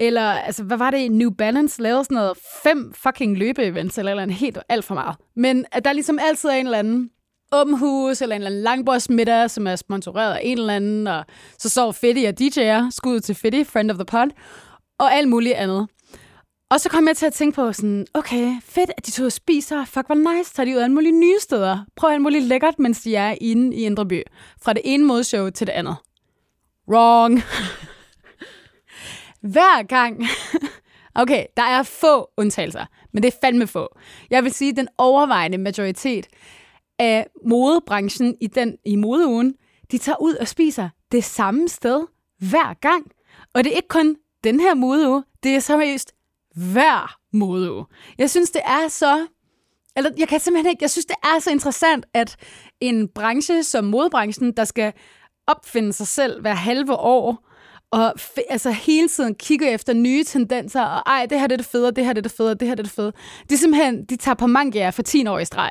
eller 0.00 0.22
altså, 0.22 0.64
hvad 0.64 0.76
var 0.76 0.90
det, 0.90 1.12
New 1.12 1.30
Balance 1.30 1.82
lavede 1.82 2.04
sådan 2.04 2.14
noget, 2.14 2.38
fem 2.62 2.92
fucking 2.94 3.38
løbeevents, 3.38 3.98
eller, 3.98 4.12
eller 4.12 4.22
andet, 4.22 4.36
helt 4.36 4.58
alt 4.68 4.84
for 4.84 4.94
meget. 4.94 5.16
Men 5.36 5.64
at 5.72 5.84
der 5.84 5.92
ligesom 5.92 6.18
altid 6.22 6.48
er 6.48 6.54
en 6.54 6.66
eller 6.66 6.78
anden 6.78 7.10
åben 7.52 7.78
hus, 7.78 8.22
eller 8.22 8.36
en 8.36 8.42
eller 8.42 8.50
anden 8.50 8.62
langbordsmiddag, 8.62 9.50
som 9.50 9.66
er 9.66 9.76
sponsoreret 9.76 10.34
af 10.34 10.40
en 10.42 10.58
eller 10.58 10.74
anden, 10.74 11.06
og 11.06 11.24
så 11.58 11.68
så 11.68 11.92
Fetty 11.92 12.22
og 12.22 12.34
DJ'er, 12.40 12.90
skud 12.90 13.20
til 13.20 13.34
Fetty, 13.34 13.62
friend 13.64 13.90
of 13.90 13.96
the 13.96 14.04
pod, 14.04 14.28
og 14.98 15.14
alt 15.14 15.28
muligt 15.28 15.54
andet. 15.54 15.88
Og 16.70 16.80
så 16.80 16.88
kom 16.88 17.08
jeg 17.08 17.16
til 17.16 17.26
at 17.26 17.32
tænke 17.32 17.54
på 17.54 17.72
sådan, 17.72 18.06
okay, 18.14 18.54
fedt, 18.64 18.90
at 18.96 19.06
de 19.06 19.10
to 19.10 19.30
spiser. 19.30 19.84
Fuck, 19.84 20.06
hvor 20.06 20.34
nice. 20.34 20.54
Tager 20.54 20.64
de 20.64 20.72
ud 20.72 20.76
af 20.76 20.82
alle 20.84 20.94
mulige 20.94 21.20
nye 21.20 21.38
steder. 21.40 21.84
Prøv 21.96 22.10
alt 22.10 22.22
muligt 22.22 22.44
lækkert, 22.44 22.78
mens 22.78 23.00
de 23.00 23.16
er 23.16 23.34
inde 23.40 23.76
i 23.76 23.80
Indre 23.80 24.06
By. 24.06 24.22
Fra 24.62 24.72
det 24.72 24.82
ene 24.84 25.04
modshow 25.04 25.50
til 25.50 25.66
det 25.66 25.72
andet. 25.72 25.96
Wrong. 26.88 27.42
Hver 29.52 29.82
gang. 29.82 30.22
Okay, 31.14 31.44
der 31.56 31.62
er 31.62 31.82
få 31.82 32.30
undtagelser, 32.36 32.86
men 33.12 33.22
det 33.22 33.34
er 33.34 33.38
fandme 33.40 33.66
få. 33.66 33.96
Jeg 34.30 34.44
vil 34.44 34.52
sige, 34.52 34.70
at 34.70 34.76
den 34.76 34.88
overvejende 34.98 35.58
majoritet 35.58 36.26
af 37.00 37.26
modebranchen 37.46 38.36
i, 38.40 38.46
den, 38.46 38.76
i 38.84 38.96
modeugen, 38.96 39.54
de 39.90 39.98
tager 39.98 40.22
ud 40.22 40.34
og 40.34 40.48
spiser 40.48 40.88
det 41.12 41.24
samme 41.24 41.68
sted 41.68 42.06
hver 42.38 42.74
gang. 42.80 43.10
Og 43.54 43.64
det 43.64 43.72
er 43.72 43.76
ikke 43.76 43.88
kun 43.88 44.16
den 44.44 44.60
her 44.60 44.74
modeuge, 44.74 45.24
det 45.42 45.54
er 45.54 45.60
seriøst 45.60 46.12
hver 46.56 47.16
modeuge. 47.32 47.84
Jeg 48.18 48.30
synes, 48.30 48.50
det 48.50 48.62
er 48.64 48.88
så... 48.88 49.26
Eller 49.96 50.10
jeg 50.18 50.28
kan 50.28 50.40
simpelthen 50.40 50.70
ikke... 50.70 50.82
Jeg 50.82 50.90
synes, 50.90 51.06
det 51.06 51.16
er 51.24 51.38
så 51.38 51.50
interessant, 51.50 52.06
at 52.14 52.36
en 52.80 53.08
branche 53.08 53.62
som 53.62 53.84
modebranchen, 53.84 54.52
der 54.52 54.64
skal 54.64 54.92
opfinde 55.46 55.92
sig 55.92 56.06
selv 56.06 56.40
hver 56.40 56.54
halve 56.54 56.94
år, 56.94 57.46
og 57.92 58.14
f- 58.20 58.46
altså 58.50 58.70
hele 58.70 59.08
tiden 59.08 59.34
kigge 59.34 59.70
efter 59.70 59.92
nye 59.92 60.24
tendenser, 60.24 60.82
og 60.82 61.02
ej, 61.06 61.26
det 61.26 61.40
her 61.40 61.46
det 61.46 61.52
er 61.52 61.56
det 61.56 61.66
federe, 61.66 61.90
det 61.90 62.04
her 62.04 62.12
det 62.12 62.18
er 62.18 62.22
det 62.22 62.32
federe, 62.32 62.54
det 62.54 62.68
her 62.68 62.74
det 62.74 62.80
er 62.80 62.84
det 62.84 62.92
federe. 62.92 63.12
De 63.50 63.56
simpelthen, 63.56 64.04
de 64.04 64.16
tager 64.16 64.34
på 64.34 64.46
mangia 64.46 64.90
for 64.90 65.02
10 65.02 65.26
år 65.26 65.38
i 65.38 65.44
streg. 65.44 65.70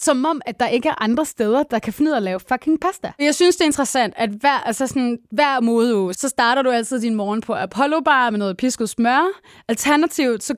Som 0.00 0.24
om, 0.24 0.40
at 0.46 0.60
der 0.60 0.68
ikke 0.68 0.88
er 0.88 1.02
andre 1.02 1.24
steder, 1.24 1.62
der 1.62 1.78
kan 1.78 1.92
finde 1.92 2.08
ud 2.08 2.12
af 2.12 2.16
at 2.16 2.22
lave 2.22 2.40
fucking 2.48 2.80
pasta. 2.80 3.12
Jeg 3.18 3.34
synes, 3.34 3.56
det 3.56 3.62
er 3.62 3.66
interessant, 3.66 4.14
at 4.16 4.30
hver, 4.30 4.66
altså 4.66 4.86
sådan, 4.86 5.18
hver 5.30 5.60
modeuge, 5.60 6.14
så 6.14 6.28
starter 6.28 6.62
du 6.62 6.70
altid 6.70 7.00
din 7.00 7.14
morgen 7.14 7.40
på 7.40 7.54
Apollo 7.54 8.00
Bar 8.00 8.30
med 8.30 8.38
noget 8.38 8.56
pisket 8.56 8.88
smør. 8.88 9.26
Alternativt, 9.68 10.42
så 10.42 10.54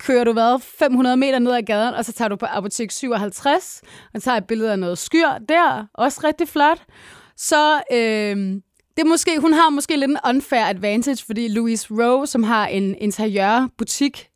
kører 0.00 0.24
du 0.24 0.32
hvad, 0.32 0.60
500 0.60 1.16
meter 1.16 1.38
ned 1.38 1.52
ad 1.52 1.62
gaden, 1.62 1.94
og 1.94 2.04
så 2.04 2.12
tager 2.12 2.28
du 2.28 2.36
på 2.36 2.46
apotek 2.46 2.90
57, 2.90 3.82
og 4.14 4.22
tager 4.22 4.36
et 4.36 4.46
billede 4.46 4.72
af 4.72 4.78
noget 4.78 4.98
skyr 4.98 5.28
der, 5.48 5.86
også 5.94 6.20
rigtig 6.24 6.48
flot. 6.48 6.82
Så 7.36 7.74
øh, 7.92 8.36
det 8.96 9.04
er 9.04 9.08
måske, 9.08 9.38
hun 9.40 9.52
har 9.52 9.70
måske 9.70 9.96
lidt 9.96 10.10
en 10.10 10.18
unfair 10.28 10.64
advantage, 10.64 11.24
fordi 11.26 11.48
Louise 11.48 11.86
Rowe, 11.90 12.26
som 12.26 12.42
har 12.42 12.66
en 12.66 12.94
interiørbutik, 13.00 14.28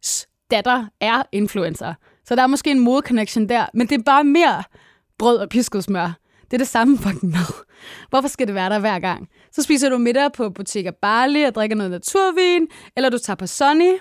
datter 0.50 0.86
er 1.00 1.22
influencer. 1.32 1.94
Så 2.32 2.36
der 2.36 2.42
er 2.42 2.46
måske 2.46 2.70
en 2.70 2.80
mode-connection 2.80 3.48
der, 3.48 3.66
men 3.74 3.86
det 3.86 3.98
er 3.98 4.02
bare 4.02 4.24
mere 4.24 4.62
brød 5.18 5.38
og 5.38 5.48
pisket 5.48 5.84
smør. 5.84 6.18
Det 6.44 6.52
er 6.52 6.58
det 6.58 6.68
samme 6.68 6.98
fucking 6.98 7.32
mad. 7.32 7.64
Hvorfor 8.10 8.28
skal 8.28 8.46
det 8.46 8.54
være 8.54 8.70
der 8.70 8.78
hver 8.78 8.98
gang? 8.98 9.28
Så 9.50 9.62
spiser 9.62 9.88
du 9.88 9.98
middag 9.98 10.32
på 10.32 10.50
Bottega 10.50 10.90
Barley 10.90 11.46
og 11.46 11.54
drikker 11.54 11.76
noget 11.76 11.90
naturvin, 11.90 12.68
eller 12.96 13.10
du 13.10 13.18
tager 13.18 13.34
på 13.34 13.46
Sunny. 13.46 13.92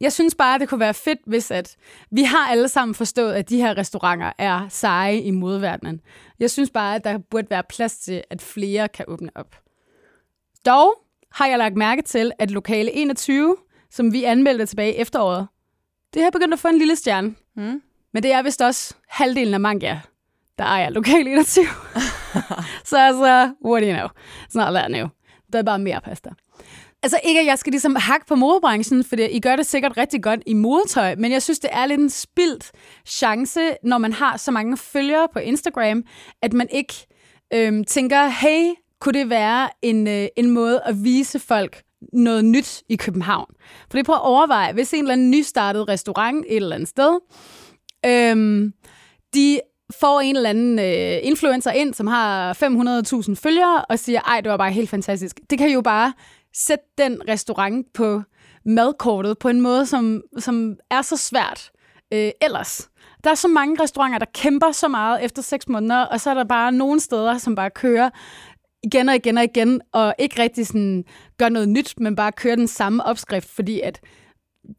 Jeg 0.00 0.12
synes 0.12 0.34
bare, 0.34 0.54
at 0.54 0.60
det 0.60 0.68
kunne 0.68 0.80
være 0.80 0.94
fedt, 0.94 1.18
hvis 1.26 1.50
at 1.50 1.76
vi 2.10 2.22
har 2.22 2.50
alle 2.50 2.68
sammen 2.68 2.94
forstået, 2.94 3.32
at 3.32 3.48
de 3.48 3.56
her 3.56 3.78
restauranter 3.78 4.32
er 4.38 4.66
seje 4.68 5.20
i 5.20 5.30
modverdenen. 5.30 6.00
Jeg 6.40 6.50
synes 6.50 6.70
bare, 6.70 6.94
at 6.94 7.04
der 7.04 7.18
burde 7.30 7.50
være 7.50 7.62
plads 7.68 7.98
til, 7.98 8.22
at 8.30 8.42
flere 8.42 8.88
kan 8.88 9.04
åbne 9.08 9.30
op. 9.34 9.56
Dog 10.66 10.94
har 11.32 11.46
jeg 11.46 11.58
lagt 11.58 11.76
mærke 11.76 12.02
til, 12.02 12.32
at 12.38 12.50
lokale 12.50 12.92
21, 12.92 13.56
som 13.90 14.12
vi 14.12 14.24
anmeldte 14.24 14.66
tilbage 14.66 14.94
i 14.94 14.96
efteråret, 14.96 15.48
det 16.14 16.22
har 16.22 16.30
begyndt 16.30 16.54
at 16.54 16.60
få 16.60 16.68
en 16.68 16.78
lille 16.78 16.96
stjerne. 16.96 17.34
Mm. 17.56 17.82
Men 18.14 18.22
det 18.22 18.32
er 18.32 18.42
vist 18.42 18.62
også 18.62 18.94
halvdelen 19.08 19.54
af 19.54 19.60
Manga, 19.60 19.98
der 20.58 20.64
ejer 20.64 20.90
lokal 20.90 21.26
21. 21.26 21.64
så 22.84 22.98
altså, 22.98 23.52
what 23.64 23.82
do 23.82 23.88
you 23.88 23.96
know? 23.96 24.08
Not 24.54 24.74
that 24.74 24.90
new. 24.90 25.06
Der 25.52 25.58
er 25.58 25.62
bare 25.62 25.78
mere 25.78 26.00
pasta. 26.00 26.30
Altså 27.02 27.20
ikke, 27.24 27.40
at 27.40 27.46
jeg 27.46 27.58
skal 27.58 27.70
ligesom 27.70 27.96
hakke 27.96 28.26
på 28.26 28.34
modebranchen, 28.34 29.04
for 29.04 29.16
I 29.16 29.40
gør 29.40 29.56
det 29.56 29.66
sikkert 29.66 29.96
rigtig 29.96 30.22
godt 30.22 30.40
i 30.46 30.54
modetøj, 30.54 31.14
men 31.14 31.32
jeg 31.32 31.42
synes, 31.42 31.58
det 31.58 31.70
er 31.72 31.86
lidt 31.86 32.00
en 32.00 32.10
spildt 32.10 32.70
chance, 33.06 33.60
når 33.82 33.98
man 33.98 34.12
har 34.12 34.36
så 34.36 34.50
mange 34.50 34.76
følgere 34.76 35.28
på 35.32 35.38
Instagram, 35.38 36.04
at 36.42 36.52
man 36.52 36.68
ikke 36.70 36.94
øhm, 37.54 37.84
tænker, 37.84 38.26
hey, 38.26 38.74
kunne 39.00 39.18
det 39.18 39.30
være 39.30 39.68
en, 39.82 40.06
øh, 40.06 40.26
en 40.36 40.50
måde 40.50 40.80
at 40.84 41.04
vise 41.04 41.38
folk 41.38 41.82
noget 42.12 42.44
nyt 42.44 42.82
i 42.88 42.96
København? 42.96 43.54
For 43.90 43.98
det 43.98 44.06
prøv 44.06 44.14
at 44.14 44.22
overveje, 44.24 44.72
hvis 44.72 44.92
en 44.92 44.98
eller 44.98 45.12
anden 45.12 45.30
nystartet 45.30 45.88
restaurant 45.88 46.44
et 46.48 46.56
eller 46.56 46.74
andet 46.74 46.88
sted, 46.88 47.20
øhm, 48.06 48.72
de 49.34 49.60
får 50.00 50.20
en 50.20 50.36
eller 50.36 50.50
anden 50.50 50.78
øh, 50.78 51.18
influencer 51.22 51.70
ind, 51.70 51.94
som 51.94 52.06
har 52.06 52.52
500.000 52.54 53.34
følgere, 53.34 53.84
og 53.84 53.98
siger, 53.98 54.20
ej, 54.20 54.40
det 54.40 54.50
var 54.50 54.56
bare 54.56 54.72
helt 54.72 54.90
fantastisk. 54.90 55.40
Det 55.50 55.58
kan 55.58 55.70
jo 55.70 55.80
bare 55.80 56.12
sætte 56.54 56.84
den 56.98 57.28
restaurant 57.28 57.86
på 57.94 58.22
madkortet 58.64 59.38
på 59.38 59.48
en 59.48 59.60
måde, 59.60 59.86
som, 59.86 60.22
som 60.38 60.76
er 60.90 61.02
så 61.02 61.16
svært 61.16 61.70
øh, 62.12 62.30
ellers. 62.42 62.88
Der 63.24 63.30
er 63.30 63.34
så 63.34 63.48
mange 63.48 63.82
restauranter, 63.82 64.18
der 64.18 64.26
kæmper 64.34 64.72
så 64.72 64.88
meget 64.88 65.24
efter 65.24 65.42
seks 65.42 65.68
måneder, 65.68 66.00
og 66.00 66.20
så 66.20 66.30
er 66.30 66.34
der 66.34 66.44
bare 66.44 66.72
nogle 66.72 67.00
steder, 67.00 67.38
som 67.38 67.54
bare 67.54 67.70
kører 67.70 68.10
igen 68.92 69.08
og 69.08 69.14
igen 69.14 69.38
og 69.38 69.44
igen, 69.44 69.80
og 69.92 70.14
ikke 70.18 70.42
rigtig 70.42 70.66
sådan 70.66 71.04
gør 71.38 71.48
noget 71.48 71.68
nyt, 71.68 71.94
men 72.00 72.16
bare 72.16 72.32
kører 72.32 72.56
den 72.56 72.68
samme 72.68 73.04
opskrift, 73.04 73.48
fordi 73.48 73.80
at 73.80 74.00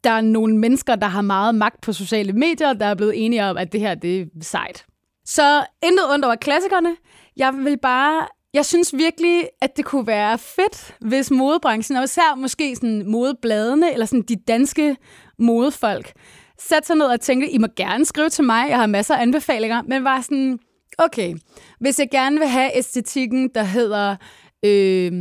der 0.04 0.10
er 0.10 0.20
nogle 0.20 0.58
mennesker, 0.58 0.96
der 0.96 1.06
har 1.06 1.22
meget 1.22 1.54
magt 1.54 1.80
på 1.80 1.92
sociale 1.92 2.32
medier, 2.32 2.72
der 2.72 2.86
er 2.86 2.94
blevet 2.94 3.24
enige 3.24 3.44
om, 3.44 3.56
at 3.56 3.72
det 3.72 3.80
her 3.80 3.94
det 3.94 4.20
er 4.20 4.26
sejt. 4.40 4.86
Så 5.24 5.64
intet 5.82 6.12
ondt 6.12 6.24
over 6.24 6.34
klassikerne. 6.34 6.96
Jeg 7.36 7.54
vil 7.54 7.78
bare 7.78 8.26
jeg 8.54 8.66
synes 8.66 8.96
virkelig, 8.96 9.48
at 9.60 9.76
det 9.76 9.84
kunne 9.84 10.06
være 10.06 10.38
fedt, 10.38 10.96
hvis 11.00 11.30
modebranchen, 11.30 11.96
og 11.96 12.04
især 12.04 12.34
måske 12.36 12.76
sådan 12.76 13.10
modebladene, 13.10 13.92
eller 13.92 14.06
sådan 14.06 14.22
de 14.22 14.36
danske 14.36 14.96
modefolk, 15.38 16.12
satte 16.58 16.86
sig 16.86 16.96
ned 16.96 17.06
og 17.06 17.20
tænkte, 17.20 17.50
I 17.50 17.58
må 17.58 17.66
gerne 17.76 18.04
skrive 18.04 18.28
til 18.28 18.44
mig, 18.44 18.68
jeg 18.68 18.78
har 18.78 18.86
masser 18.86 19.14
af 19.14 19.22
anbefalinger, 19.22 19.82
men 19.82 20.04
var 20.04 20.20
sådan, 20.20 20.58
okay, 20.98 21.34
hvis 21.78 21.98
jeg 21.98 22.08
gerne 22.10 22.38
vil 22.38 22.48
have 22.48 22.78
æstetikken, 22.78 23.50
der 23.54 23.62
hedder 23.62 24.16
øh, 24.64 25.12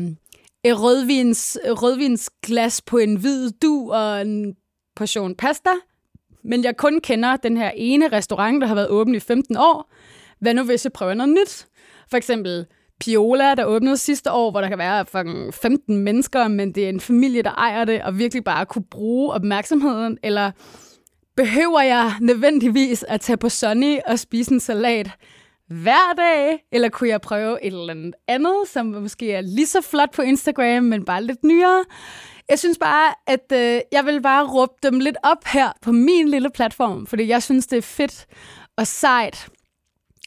et 0.63 0.81
rødvins, 0.81 1.57
rødvinsglas 1.65 2.81
på 2.81 2.97
en 2.97 3.15
hvid 3.15 3.51
du 3.51 3.91
og 3.91 4.21
en 4.21 4.55
portion 4.95 5.35
pasta, 5.35 5.69
men 6.43 6.63
jeg 6.63 6.77
kun 6.77 6.99
kender 7.01 7.35
den 7.35 7.57
her 7.57 7.71
ene 7.75 8.07
restaurant, 8.07 8.61
der 8.61 8.67
har 8.67 8.75
været 8.75 8.89
åben 8.89 9.15
i 9.15 9.19
15 9.19 9.57
år, 9.57 9.93
hvad 10.39 10.53
nu 10.53 10.63
hvis 10.63 10.85
jeg 10.85 10.93
prøver 10.93 11.13
noget 11.13 11.33
nyt? 11.33 11.67
For 12.09 12.17
eksempel 12.17 12.65
Piola, 12.99 13.55
der 13.55 13.65
åbnede 13.65 13.97
sidste 13.97 14.31
år, 14.31 14.51
hvor 14.51 14.61
der 14.61 14.67
kan 14.67 14.77
være 14.77 15.05
fucking 15.05 15.53
15 15.53 15.97
mennesker, 15.97 16.47
men 16.47 16.71
det 16.71 16.85
er 16.85 16.89
en 16.89 16.99
familie, 16.99 17.41
der 17.41 17.51
ejer 17.51 17.85
det, 17.85 18.01
og 18.01 18.17
virkelig 18.17 18.43
bare 18.43 18.65
kunne 18.65 18.85
bruge 18.91 19.33
opmærksomheden, 19.33 20.17
eller 20.23 20.51
behøver 21.35 21.81
jeg 21.81 22.13
nødvendigvis 22.21 23.05
at 23.07 23.21
tage 23.21 23.37
på 23.37 23.49
Sunny 23.49 23.97
og 24.07 24.19
spise 24.19 24.51
en 24.51 24.59
salat 24.59 25.09
hver 25.69 26.13
dag? 26.17 26.59
Eller 26.71 26.89
kunne 26.89 27.09
jeg 27.09 27.21
prøve 27.21 27.65
et 27.65 27.73
eller 27.73 27.89
andet 27.89 28.13
andet, 28.27 28.55
som 28.67 28.85
måske 28.85 29.33
er 29.33 29.41
lige 29.41 29.67
så 29.67 29.81
flot 29.81 30.11
på 30.11 30.21
Instagram, 30.21 30.83
men 30.83 31.05
bare 31.05 31.23
lidt 31.23 31.43
nyere? 31.43 31.85
Jeg 32.49 32.59
synes 32.59 32.77
bare, 32.77 33.13
at 33.27 33.51
øh, 33.53 33.81
jeg 33.91 34.05
vil 34.05 34.21
bare 34.21 34.47
råbe 34.47 34.73
dem 34.83 34.99
lidt 34.99 35.17
op 35.23 35.45
her 35.45 35.71
på 35.81 35.91
min 35.91 36.27
lille 36.27 36.49
platform, 36.49 37.07
fordi 37.07 37.27
jeg 37.27 37.43
synes, 37.43 37.67
det 37.67 37.77
er 37.77 37.81
fedt 37.81 38.25
og 38.77 38.87
sejt 38.87 39.49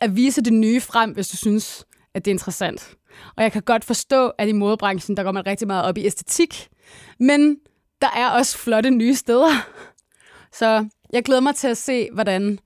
at 0.00 0.16
vise 0.16 0.42
det 0.42 0.52
nye 0.52 0.81
frem, 0.81 1.11
hvis 1.11 1.28
du 1.28 1.37
synes, 1.37 1.85
at 2.14 2.24
det 2.24 2.31
er 2.31 2.35
interessant. 2.35 2.94
Og 3.37 3.42
jeg 3.42 3.52
kan 3.52 3.62
godt 3.62 3.85
forstå, 3.85 4.28
at 4.28 4.48
i 4.48 4.52
modebranchen, 4.52 5.16
der 5.16 5.22
går 5.22 5.33
man 5.33 5.46
rigtig 5.46 5.66
meget 5.66 5.85
op 5.85 5.98
i 5.98 6.07
æstetik, 6.07 6.68
men 7.20 7.57
der 8.00 8.11
er 8.16 8.28
også 8.31 8.59
flotte 8.59 8.90
nye 8.90 9.14
steder. 9.14 9.68
Så 10.52 10.88
jeg 11.12 11.24
glæder 11.24 11.40
mig 11.40 11.55
til 11.55 11.68
at 11.68 11.76
se, 11.76 12.09
hvordan 12.12 12.59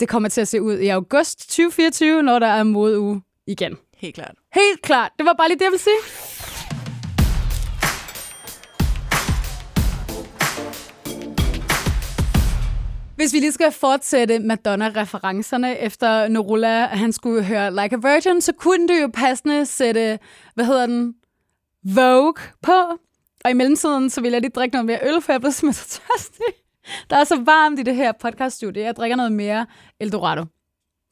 det 0.00 0.08
kommer 0.08 0.28
til 0.28 0.40
at 0.40 0.48
se 0.48 0.62
ud 0.62 0.78
i 0.78 0.88
august 0.88 1.38
2024, 1.38 2.22
når 2.22 2.38
der 2.38 2.46
er 2.46 2.62
modeuge 2.62 3.22
igen. 3.46 3.76
Helt 3.96 4.14
klart. 4.14 4.34
Helt 4.54 4.82
klart. 4.82 5.12
Det 5.18 5.26
var 5.26 5.32
bare 5.32 5.48
lige 5.48 5.58
det, 5.58 5.64
jeg 5.64 5.70
ville 5.70 5.82
sige. 5.82 5.98
Hvis 13.16 13.32
vi 13.32 13.38
lige 13.38 13.52
skal 13.52 13.72
fortsætte 13.72 14.38
Madonna-referencerne 14.38 15.78
efter 15.78 16.28
Norula, 16.28 16.86
han 16.86 17.12
skulle 17.12 17.44
høre 17.44 17.70
Like 17.70 17.96
a 17.96 17.98
Virgin, 18.12 18.40
så 18.40 18.52
kunne 18.52 18.88
det 18.88 19.02
jo 19.02 19.10
passende 19.14 19.66
sætte, 19.66 20.18
hvad 20.54 20.64
hedder 20.64 20.86
den, 20.86 21.14
Vogue 21.94 22.34
på. 22.62 22.72
Og 23.44 23.50
i 23.50 23.54
mellemtiden, 23.54 24.10
så 24.10 24.20
vil 24.20 24.32
jeg 24.32 24.40
lige 24.40 24.50
drikke 24.50 24.74
noget 24.74 24.86
mere 24.86 24.98
øl, 25.02 25.20
for 25.20 25.32
jeg 25.32 25.40
simpelthen 25.40 25.72
så 25.72 26.00
tørstig. 26.00 26.67
Der 27.10 27.16
er 27.16 27.24
så 27.24 27.40
varmt 27.40 27.80
i 27.80 27.82
det 27.82 27.96
her 27.96 28.12
podcaststudie. 28.12 28.82
Jeg 28.82 28.96
drikker 28.96 29.16
noget 29.16 29.32
mere 29.32 29.66
Eldorado. 30.00 30.44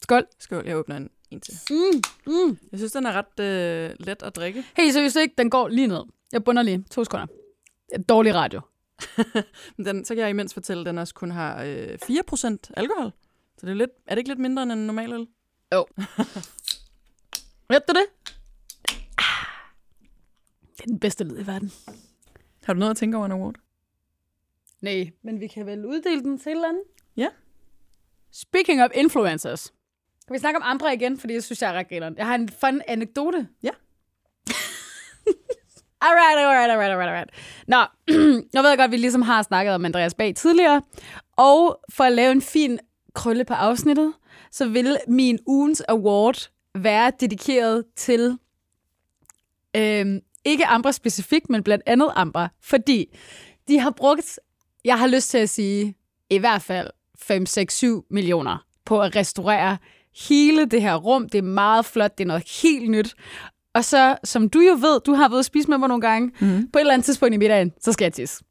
Skål. 0.02 0.26
Skål, 0.38 0.66
jeg 0.66 0.76
åbner 0.76 0.96
en, 0.96 1.10
en 1.30 1.40
til. 1.40 1.54
Mm, 1.70 2.02
mm. 2.26 2.58
Jeg 2.72 2.78
synes, 2.78 2.92
den 2.92 3.06
er 3.06 3.12
ret 3.12 3.40
øh, 3.40 3.96
let 4.00 4.22
at 4.22 4.36
drikke. 4.36 4.64
Helt 4.76 4.92
seriøst 4.92 5.16
ikke, 5.16 5.34
den 5.38 5.50
går 5.50 5.68
lige 5.68 5.86
ned. 5.86 6.02
Jeg 6.32 6.44
bunder 6.44 6.62
lige. 6.62 6.84
To 6.90 7.04
sekunder. 7.04 7.26
Dårlig 8.08 8.34
radio. 8.34 8.60
Men 9.76 9.86
den, 9.86 10.04
så 10.04 10.14
kan 10.14 10.22
jeg 10.22 10.30
imens 10.30 10.54
fortælle, 10.54 10.80
at 10.80 10.86
den 10.86 10.98
også 10.98 11.14
kun 11.14 11.30
har 11.30 11.62
øh, 11.62 11.98
4% 12.02 12.56
alkohol. 12.76 13.12
Så 13.58 13.66
det 13.66 13.70
er, 13.72 13.74
lidt, 13.74 13.90
er 14.06 14.14
det 14.14 14.18
ikke 14.18 14.30
lidt 14.30 14.38
mindre 14.38 14.62
end 14.62 14.72
en 14.72 14.86
normal 14.86 15.12
øl? 15.12 15.26
Ved 17.70 17.80
du 17.88 17.92
det? 17.92 18.06
Ah. 19.18 19.46
Det 20.76 20.82
er 20.82 20.86
den 20.86 21.00
bedste 21.00 21.24
lyd 21.24 21.38
i 21.38 21.46
verden. 21.46 21.72
Har 22.64 22.72
du 22.72 22.78
noget 22.78 22.90
at 22.90 22.96
tænke 22.96 23.16
over 23.16 23.26
en 23.26 23.32
award? 23.32 23.54
Nej, 24.80 25.10
men 25.22 25.40
vi 25.40 25.46
kan 25.46 25.66
vel 25.66 25.86
uddele 25.86 26.22
den 26.22 26.38
til 26.38 26.52
eller 26.52 26.68
andet? 26.68 26.82
Ja. 27.16 27.28
Speaking 28.32 28.82
of 28.82 28.90
influencers. 28.94 29.72
Kan 30.26 30.34
vi 30.34 30.38
snakke 30.38 30.56
om 30.56 30.62
andre 30.66 30.94
igen, 30.94 31.18
fordi 31.18 31.34
jeg 31.34 31.42
synes, 31.42 31.62
jeg 31.62 31.70
er 31.70 31.78
ret 31.78 31.88
grineren. 31.88 32.16
Jeg 32.16 32.26
har 32.26 32.34
en 32.34 32.48
fun 32.48 32.82
anekdote. 32.88 33.48
Ja. 33.62 33.70
alright, 36.06 36.38
alright, 36.38 36.70
alright, 36.70 36.90
alright, 36.90 37.08
alright. 37.08 37.30
Nå, 37.66 37.76
jeg 38.54 38.62
ved 38.62 38.76
godt, 38.76 38.80
at 38.80 38.90
vi 38.90 38.96
ligesom 38.96 39.22
har 39.22 39.42
snakket 39.42 39.74
om 39.74 39.84
Andreas 39.84 40.14
Bag 40.14 40.34
tidligere. 40.34 40.82
Og 41.36 41.80
for 41.92 42.04
at 42.04 42.12
lave 42.12 42.32
en 42.32 42.42
fin 42.42 42.78
krølle 43.14 43.44
på 43.44 43.54
afsnittet, 43.54 44.12
så 44.50 44.68
vil 44.68 44.98
min 45.08 45.38
ugens 45.46 45.82
award 45.88 46.50
være 46.74 47.12
dedikeret 47.20 47.84
til 47.96 48.38
øhm, 49.76 50.20
ikke 50.44 50.66
Ambra 50.66 50.92
specifikt, 50.92 51.50
men 51.50 51.62
blandt 51.62 51.84
andet 51.86 52.12
Ambra, 52.14 52.48
fordi 52.60 53.16
de 53.68 53.78
har 53.78 53.90
brugt, 53.90 54.40
jeg 54.86 54.98
har 54.98 55.06
lyst 55.06 55.30
til 55.30 55.38
at 55.38 55.48
sige, 55.48 55.94
i 56.30 56.38
hvert 56.38 56.62
fald 56.62 56.90
5, 57.18 57.46
6, 57.46 57.76
7 57.76 58.04
millioner 58.10 58.64
på 58.84 59.00
at 59.00 59.16
restaurere 59.16 59.76
hele 60.28 60.66
det 60.66 60.82
her 60.82 60.94
rum. 60.94 61.28
Det 61.28 61.38
er 61.38 61.42
meget 61.42 61.84
flot, 61.84 62.18
det 62.18 62.24
er 62.24 62.28
noget 62.28 62.60
helt 62.62 62.90
nyt. 62.90 63.14
Og 63.74 63.84
så, 63.84 64.16
som 64.24 64.48
du 64.48 64.60
jo 64.60 64.72
ved, 64.72 65.00
du 65.00 65.14
har 65.14 65.28
været 65.28 65.38
at 65.38 65.44
spise 65.44 65.68
med 65.68 65.78
mig 65.78 65.88
nogle 65.88 66.00
gange, 66.00 66.32
mm. 66.40 66.70
på 66.72 66.78
et 66.78 66.80
eller 66.80 66.92
andet 66.92 67.04
tidspunkt 67.04 67.34
i 67.34 67.38
middagen, 67.38 67.72
så 67.80 67.92
skal 67.92 68.04
jeg 68.04 68.12
tisse. 68.12 68.44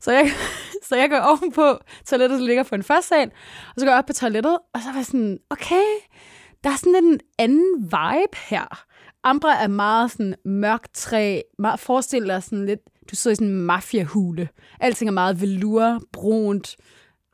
Så 0.00 0.12
jeg, 0.12 0.30
så 0.88 0.96
jeg 0.96 1.10
går 1.10 1.18
ovenpå 1.18 1.78
toilettet, 2.06 2.40
der 2.40 2.46
ligger 2.46 2.62
på 2.62 2.74
en 2.74 2.82
første 2.82 3.08
sal, 3.08 3.30
og 3.68 3.74
så 3.80 3.86
går 3.86 3.92
jeg 3.92 3.98
op 3.98 4.06
på 4.06 4.12
toilettet, 4.12 4.58
og 4.74 4.80
så 4.82 4.88
var 4.88 4.96
jeg 4.96 5.06
sådan, 5.06 5.38
okay, 5.50 5.84
der 6.64 6.70
er 6.70 6.76
sådan 6.76 7.04
en 7.04 7.20
anden 7.38 7.82
vibe 7.82 8.36
her. 8.48 8.84
Ambra 9.24 9.62
er 9.62 9.68
meget 9.68 10.10
sådan 10.10 10.34
mørkt 10.44 10.94
træ, 10.94 11.40
meget, 11.58 11.80
forestil 11.80 12.26
dig 12.26 12.42
sådan 12.42 12.66
lidt, 12.66 12.80
du 13.10 13.16
sidder 13.16 13.32
i 13.32 13.36
sådan 13.36 13.48
en 13.48 13.60
mafiahule. 13.60 14.48
Alting 14.80 15.08
er 15.08 15.12
meget 15.12 15.40
velur, 15.40 16.00
brunt, 16.12 16.76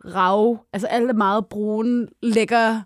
rav, 0.05 0.65
altså 0.73 0.87
alt 0.87 1.11
er 1.11 1.15
meget 1.15 1.47
brun, 1.47 2.09
lækker, 2.23 2.81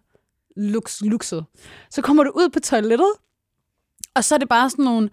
lux, 0.57 1.01
luxet. 1.01 1.45
Så 1.91 2.03
kommer 2.03 2.25
du 2.25 2.31
ud 2.31 2.49
på 2.49 2.61
toilettet, 2.61 3.13
og 4.15 4.25
så 4.25 4.35
er 4.35 4.39
det 4.39 4.49
bare 4.49 4.71
sådan 4.71 4.85
nogle 4.85 5.11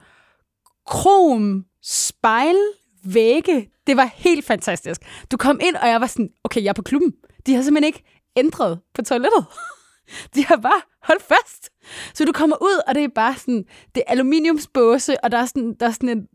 krom 0.86 1.66
spejlvægge. 1.82 3.70
Det 3.88 3.98
var 3.98 4.12
helt 4.16 4.46
fantastisk. 4.46 5.02
Du 5.32 5.38
kom 5.38 5.60
ind, 5.64 5.76
og 5.76 5.88
jeg 5.88 6.02
var 6.02 6.08
sådan, 6.08 6.30
okay, 6.44 6.64
jeg 6.64 6.70
er 6.70 6.74
på 6.74 6.82
klubben. 6.82 7.14
De 7.46 7.56
har 7.56 7.62
simpelthen 7.62 7.88
ikke 7.88 8.04
ændret 8.36 8.80
på 8.94 9.02
toilettet. 9.02 9.46
De 10.36 10.46
har 10.46 10.58
bare 10.58 10.82
holdt 11.04 11.24
fast. 11.24 11.70
Så 12.14 12.26
du 12.26 12.32
kommer 12.32 12.56
ud, 12.62 12.82
og 12.88 12.96
det 12.96 13.04
er 13.04 13.08
bare 13.16 13.36
sådan, 13.38 13.66
det 13.96 14.04
er 14.08 14.12
aluminiumsbåse, 14.12 15.24
og 15.24 15.32
der 15.32 15.38
er 15.38 15.46
sådan, 15.46 15.76
der 15.80 15.88
er 15.88 15.92
sådan 15.92 16.10
en, 16.10 16.28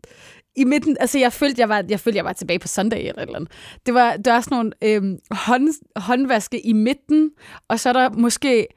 i 0.55 0.63
midten, 0.63 0.97
altså 0.99 1.19
jeg 1.19 1.33
følte, 1.33 1.61
jeg 1.61 1.69
var, 1.69 1.83
jeg 1.89 1.99
følte, 1.99 2.17
jeg 2.17 2.25
var 2.25 2.33
tilbage 2.33 2.59
på 2.59 2.67
Sunday 2.67 2.97
eller 2.97 3.13
et 3.13 3.21
eller 3.21 3.35
andet. 3.35 3.51
Det 3.85 3.93
var, 3.93 4.17
der 4.17 4.33
er 4.33 4.41
sådan 4.41 4.55
nogle 4.55 4.71
øhm, 4.83 5.17
hånd, 5.31 5.69
håndvaske 5.95 6.65
i 6.65 6.73
midten, 6.73 7.31
og 7.67 7.79
så 7.79 7.89
er 7.89 7.93
der 7.93 8.09
måske, 8.09 8.67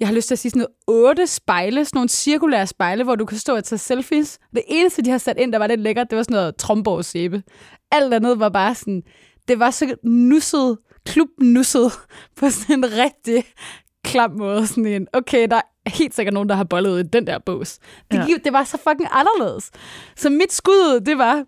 jeg 0.00 0.08
har 0.08 0.14
lyst 0.14 0.28
til 0.28 0.34
at 0.34 0.38
sige 0.38 0.50
sådan 0.50 0.66
noget, 0.88 1.06
otte 1.08 1.26
spejle, 1.26 1.84
sådan 1.84 1.96
nogle 1.96 2.08
cirkulære 2.08 2.66
spejle, 2.66 3.04
hvor 3.04 3.14
du 3.14 3.24
kan 3.24 3.38
stå 3.38 3.56
og 3.56 3.64
tage 3.64 3.78
selfies. 3.78 4.38
Det 4.54 4.62
eneste, 4.68 5.02
de 5.02 5.10
har 5.10 5.18
sat 5.18 5.38
ind, 5.38 5.52
der 5.52 5.58
var 5.58 5.66
lidt 5.66 5.80
lækkert, 5.80 6.10
det 6.10 6.16
var 6.16 6.22
sådan 6.22 6.34
noget 6.34 6.56
Tromborg 6.56 7.04
sæbe. 7.04 7.42
Alt 7.90 8.14
andet 8.14 8.38
var 8.38 8.48
bare 8.48 8.74
sådan, 8.74 9.02
det 9.48 9.58
var 9.58 9.70
så 9.70 9.94
nusset, 10.04 10.78
klubnusset, 11.06 11.92
på 12.36 12.50
sådan 12.50 12.84
en 12.84 12.84
rigtig 12.84 13.44
klam 14.04 14.30
måde. 14.30 14.66
Sådan 14.66 14.86
en, 14.86 15.06
okay, 15.12 15.46
der 15.50 15.56
er 15.56 15.90
helt 15.90 16.14
sikkert 16.14 16.34
nogen, 16.34 16.48
der 16.48 16.54
har 16.54 16.64
bollet 16.64 17.04
i 17.04 17.08
den 17.08 17.26
der 17.26 17.38
bås. 17.38 17.78
Det, 18.10 18.18
Ja. 18.18 18.26
det 18.44 18.52
var 18.52 18.64
så 18.64 18.76
fucking 18.88 19.08
anderledes. 19.12 19.70
Så 20.16 20.30
mit 20.30 20.52
skud, 20.52 21.00
det 21.06 21.18
var, 21.18 21.44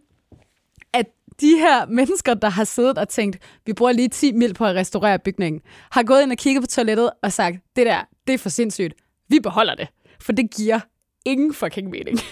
at 0.92 1.06
de 1.40 1.56
her 1.58 1.86
mennesker, 1.86 2.34
der 2.34 2.48
har 2.48 2.64
siddet 2.64 2.98
og 2.98 3.08
tænkt, 3.08 3.38
vi 3.66 3.72
bruger 3.72 3.92
lige 3.92 4.08
10 4.08 4.32
mil 4.32 4.54
på 4.54 4.64
at 4.66 4.74
restaurere 4.76 5.18
bygningen, 5.18 5.60
har 5.90 6.02
gået 6.02 6.22
ind 6.22 6.32
og 6.32 6.38
kigget 6.38 6.62
på 6.62 6.66
toilettet 6.66 7.10
og 7.22 7.32
sagt, 7.32 7.56
det 7.76 7.86
der, 7.86 8.00
det 8.26 8.32
er 8.34 8.38
for 8.38 8.48
sindssygt. 8.48 8.94
Vi 9.28 9.40
beholder 9.40 9.74
det. 9.74 9.88
For 10.20 10.32
det 10.32 10.50
giver 10.56 10.80
ingen 11.24 11.54
fucking 11.54 11.90
mening. 11.90 12.18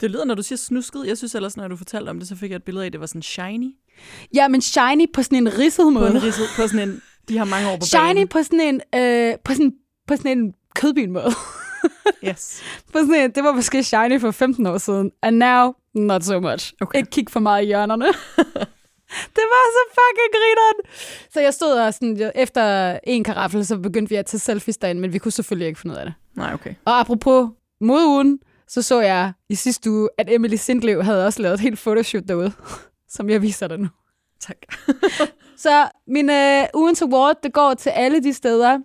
Det 0.00 0.10
lyder, 0.10 0.24
når 0.24 0.34
du 0.34 0.42
siger 0.42 0.56
snusket. 0.56 1.06
Jeg 1.06 1.18
synes 1.18 1.34
ellers, 1.34 1.56
når 1.56 1.68
du 1.68 1.76
fortalte 1.76 2.10
om 2.10 2.18
det, 2.18 2.28
så 2.28 2.36
fik 2.36 2.50
jeg 2.50 2.56
et 2.56 2.62
billede 2.62 2.84
af, 2.84 2.86
at 2.86 2.92
det 2.92 3.00
var 3.00 3.06
sådan 3.06 3.22
shiny. 3.22 3.74
Ja, 4.34 4.48
men 4.48 4.60
shiny 4.60 5.12
på 5.14 5.22
sådan 5.22 5.38
en 5.38 5.58
ridset 5.58 5.82
På 5.84 5.90
måde. 5.90 6.10
en 6.10 6.22
ridset, 6.22 6.46
på 6.56 6.68
sådan 6.68 6.88
en, 6.88 7.02
de 7.30 7.38
har 7.38 7.44
mange 7.44 7.70
år 7.70 7.76
på 7.76 7.86
Shiny 7.86 8.02
banen. 8.02 8.28
på 8.28 8.42
sådan 8.42 8.60
en, 8.60 8.80
øh, 8.94 9.38
på 9.44 9.52
sådan, 9.52 9.72
på 10.06 10.16
sådan 10.16 10.38
en 10.38 10.54
kødbil 10.74 11.10
måde. 11.10 11.32
Yes. 12.24 12.62
på 12.92 12.98
sådan 12.98 13.14
en, 13.14 13.30
det 13.30 13.44
var 13.44 13.52
måske 13.52 13.82
shiny 13.84 14.20
for 14.20 14.30
15 14.30 14.66
år 14.66 14.78
siden. 14.78 15.10
And 15.22 15.36
now, 15.36 15.74
not 15.94 16.24
so 16.24 16.40
much. 16.40 16.72
Okay. 16.80 16.98
Ikke 16.98 17.10
kig 17.10 17.26
for 17.30 17.40
meget 17.40 17.62
i 17.62 17.66
hjørnerne. 17.66 18.06
det 19.36 19.44
var 19.52 19.64
så 19.76 19.82
fucking 19.98 20.30
grineren. 20.32 20.94
Så 21.32 21.40
jeg 21.40 21.54
stod 21.54 21.72
og 21.72 21.94
sådan, 21.94 22.32
efter 22.34 22.98
en 23.04 23.24
karaffel, 23.24 23.66
så 23.66 23.76
begyndte 23.76 24.10
vi 24.10 24.16
at 24.16 24.26
tage 24.26 24.40
selfies 24.40 24.76
derinde, 24.76 25.00
men 25.00 25.12
vi 25.12 25.18
kunne 25.18 25.32
selvfølgelig 25.32 25.68
ikke 25.68 25.80
finde 25.80 25.92
ud 25.92 25.98
af 25.98 26.04
det. 26.04 26.14
Nej, 26.36 26.54
okay. 26.54 26.74
Og 26.84 27.00
apropos 27.00 27.50
modeugen, 27.80 28.38
så 28.68 28.82
så 28.82 29.00
jeg 29.00 29.32
i 29.48 29.54
sidste 29.54 29.90
uge, 29.90 30.08
at 30.18 30.32
Emily 30.32 30.54
Sindlev 30.56 31.02
havde 31.02 31.26
også 31.26 31.42
lavet 31.42 31.54
et 31.54 31.60
helt 31.60 31.78
photoshoot 31.78 32.24
derude, 32.28 32.52
som 33.16 33.30
jeg 33.30 33.42
viser 33.42 33.68
dig 33.68 33.78
nu. 33.78 33.88
Tak. 34.40 34.56
Så 35.62 35.88
min 36.06 36.30
øh, 36.30 36.64
ugens 36.74 37.02
award, 37.02 37.36
det 37.42 37.52
går 37.52 37.74
til 37.74 37.90
alle 37.90 38.22
de 38.22 38.32
steder, 38.32 38.78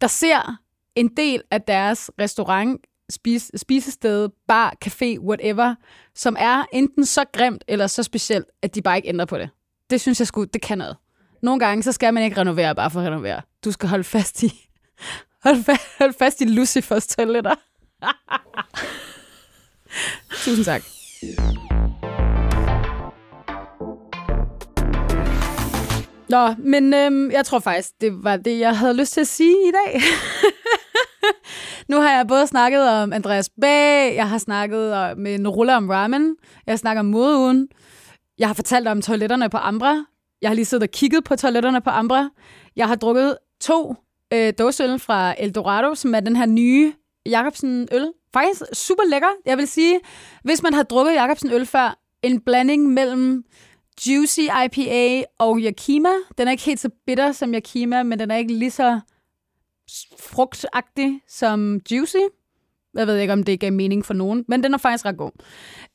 der 0.00 0.06
ser 0.06 0.56
en 0.94 1.16
del 1.16 1.42
af 1.50 1.62
deres 1.62 2.10
restaurant, 2.20 2.80
spis, 3.10 3.50
spisested, 3.56 4.28
bar, 4.48 4.74
café, 4.84 5.18
whatever, 5.20 5.74
som 6.14 6.36
er 6.38 6.64
enten 6.72 7.06
så 7.06 7.24
grimt 7.32 7.64
eller 7.68 7.86
så 7.86 8.02
specielt, 8.02 8.46
at 8.62 8.74
de 8.74 8.82
bare 8.82 8.96
ikke 8.96 9.08
ændrer 9.08 9.24
på 9.26 9.38
det. 9.38 9.50
Det 9.90 10.00
synes 10.00 10.20
jeg 10.20 10.26
sgu, 10.26 10.44
det 10.44 10.62
kan 10.62 10.78
noget. 10.78 10.96
Nogle 11.42 11.60
gange, 11.60 11.82
så 11.82 11.92
skal 11.92 12.14
man 12.14 12.22
ikke 12.22 12.40
renovere 12.40 12.74
bare 12.74 12.90
for 12.90 13.00
at 13.00 13.06
renovere. 13.06 13.40
Du 13.64 13.72
skal 13.72 13.88
holde 13.88 14.04
fast 14.04 14.42
i, 14.42 14.68
holde, 15.44 15.72
fa- 15.72 15.98
holde 15.98 16.14
fast 16.18 16.40
i 16.40 16.44
Lucifers 16.44 17.06
toiletter. 17.06 17.54
Tusind 20.44 20.64
tak. 20.64 20.82
Nå, 26.34 26.54
men 26.58 26.94
øhm, 26.94 27.30
jeg 27.30 27.44
tror 27.46 27.58
faktisk, 27.58 27.88
det 28.00 28.24
var 28.24 28.36
det, 28.36 28.58
jeg 28.58 28.78
havde 28.78 28.94
lyst 28.96 29.12
til 29.12 29.20
at 29.20 29.26
sige 29.26 29.56
i 29.68 29.72
dag. 29.84 30.00
nu 31.90 31.96
har 32.00 32.10
jeg 32.16 32.26
både 32.28 32.46
snakket 32.46 32.88
om 32.88 33.12
Andreas 33.12 33.50
Bag, 33.60 34.14
jeg 34.16 34.28
har 34.28 34.38
snakket 34.38 34.92
om- 34.94 35.26
en 35.26 35.40
Norulla 35.40 35.76
om 35.76 35.88
ramen, 35.90 36.36
jeg 36.66 36.78
snakker 36.78 37.00
om 37.00 37.06
modeugen, 37.06 37.68
jeg 38.38 38.48
har 38.48 38.54
fortalt 38.54 38.88
om 38.88 39.02
toiletterne 39.02 39.50
på 39.50 39.56
Ambra, 39.56 40.04
Jeg 40.42 40.50
har 40.50 40.54
lige 40.54 40.64
siddet 40.64 40.82
og 40.88 40.90
kigget 40.90 41.24
på 41.24 41.36
toiletterne 41.36 41.80
på 41.80 41.90
Ambra. 41.90 42.28
Jeg 42.76 42.88
har 42.88 42.94
drukket 42.94 43.36
to 43.60 43.94
øh, 44.34 44.52
dåseøl 44.58 44.98
fra 44.98 45.34
Eldorado, 45.38 45.94
som 45.94 46.14
er 46.14 46.20
den 46.20 46.36
her 46.36 46.46
nye 46.46 46.92
Jacobsen 47.26 47.88
øl. 47.92 48.12
Faktisk 48.34 48.62
super 48.72 49.02
lækker. 49.10 49.28
Jeg 49.46 49.58
vil 49.58 49.68
sige, 49.68 50.00
hvis 50.44 50.62
man 50.62 50.74
har 50.74 50.82
drukket 50.82 51.12
Jacobsen 51.14 51.52
øl 51.52 51.66
før, 51.66 51.98
en 52.22 52.40
blanding 52.40 52.88
mellem 52.92 53.44
Juicy 54.06 54.40
IPA 54.64 55.24
og 55.38 55.58
Yakima. 55.58 56.08
Den 56.38 56.48
er 56.48 56.52
ikke 56.52 56.62
helt 56.62 56.80
så 56.80 56.90
bitter 57.06 57.32
som 57.32 57.54
Yakima, 57.54 58.02
men 58.02 58.18
den 58.18 58.30
er 58.30 58.36
ikke 58.36 58.54
lige 58.54 58.70
så 58.70 59.00
frugtagtig 60.18 61.20
som 61.28 61.80
Juicy. 61.90 62.16
Jeg 62.94 63.06
ved 63.06 63.18
ikke, 63.18 63.32
om 63.32 63.42
det 63.42 63.60
gav 63.60 63.72
mening 63.72 64.04
for 64.04 64.14
nogen, 64.14 64.44
men 64.48 64.62
den 64.62 64.74
er 64.74 64.78
faktisk 64.78 65.04
ret 65.04 65.16
god. 65.16 65.30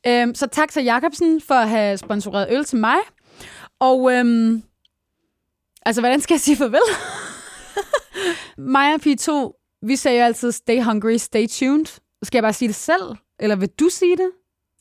Øhm, 0.08 0.36
så 0.36 0.47
tak 0.47 0.72
til 0.72 0.84
Jacobsen 0.84 1.41
for 1.41 1.56
at 1.56 1.70
have 1.70 1.97
sponsoreret 1.97 2.47
øl 2.52 2.66
til 2.66 2.78
mig. 2.78 2.97
Og 3.80 4.14
øhm, 4.14 4.64
altså, 5.86 6.02
hvordan 6.02 6.22
skal 6.22 6.34
jeg 6.34 6.41
sige 6.41 6.58
farvel? 6.58 6.82
mig 8.76 8.93
og 8.93 9.00
P2, 9.06 9.32
vi 9.88 9.95
sagde 9.95 10.20
jo 10.20 10.26
altid, 10.26 10.52
stay 10.52 10.84
hungry, 10.84 11.18
stay 11.18 11.47
tuned. 11.47 11.86
Skal 12.24 12.38
jeg 12.38 12.43
bare 12.43 12.54
sige 12.54 12.68
det 12.68 12.76
selv? 12.76 13.16
Eller 13.39 13.56
vil 13.56 13.70
du 13.70 13.89
sige 13.89 14.18
det? 14.18 14.32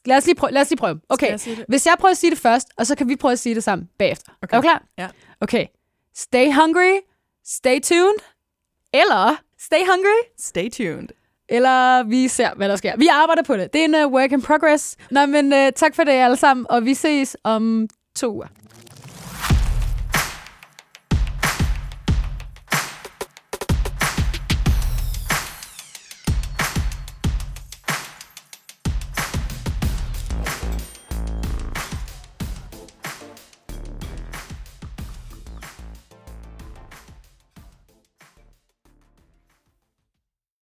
Lad 0.09 0.17
os 0.17 0.27
lige 0.27 0.35
prøve. 0.35 0.53
Lad 0.53 0.63
os 0.63 0.71
lige 0.71 0.79
prøve. 0.79 1.01
Okay, 1.09 1.31
jeg 1.47 1.65
hvis 1.69 1.87
jeg 1.87 1.95
prøver 2.01 2.11
at 2.11 2.17
sige 2.19 2.31
det 2.31 2.39
først, 2.39 2.69
og 2.77 2.87
så 2.87 2.95
kan 2.95 3.09
vi 3.09 3.17
prøve 3.17 3.33
at 3.33 3.39
sige 3.39 3.55
det 3.55 3.65
sammen 3.65 3.89
bagefter. 3.99 4.33
Okay. 4.43 4.57
Er 4.57 4.61
du 4.61 4.63
klar? 4.63 4.83
Ja. 4.99 5.09
Okay. 5.41 5.67
Stay 6.15 6.47
hungry, 6.53 6.99
stay 7.47 7.81
tuned, 7.81 8.19
eller 8.95 9.37
stay 9.61 9.79
hungry, 9.79 10.21
Stay 10.39 10.71
tuned. 10.71 11.09
eller 11.49 12.03
vi 12.03 12.29
ser, 12.29 12.55
hvad 12.55 12.69
der 12.69 12.77
sker. 12.77 12.97
Vi 12.97 13.07
arbejder 13.07 13.43
på 13.43 13.57
det. 13.57 13.73
Det 13.73 13.81
er 13.81 13.85
en 13.85 13.95
uh, 14.07 14.13
work 14.13 14.33
in 14.33 14.43
progress. 14.43 14.97
Nå, 15.11 15.27
men 15.27 15.53
uh, 15.53 15.59
tak 15.77 15.95
for 15.95 16.05
det 16.05 16.13
alle 16.13 16.37
sammen, 16.37 16.67
og 16.71 16.85
vi 16.85 16.95
ses 16.95 17.37
om 17.45 17.89
to 18.17 18.33
uger. 18.35 18.47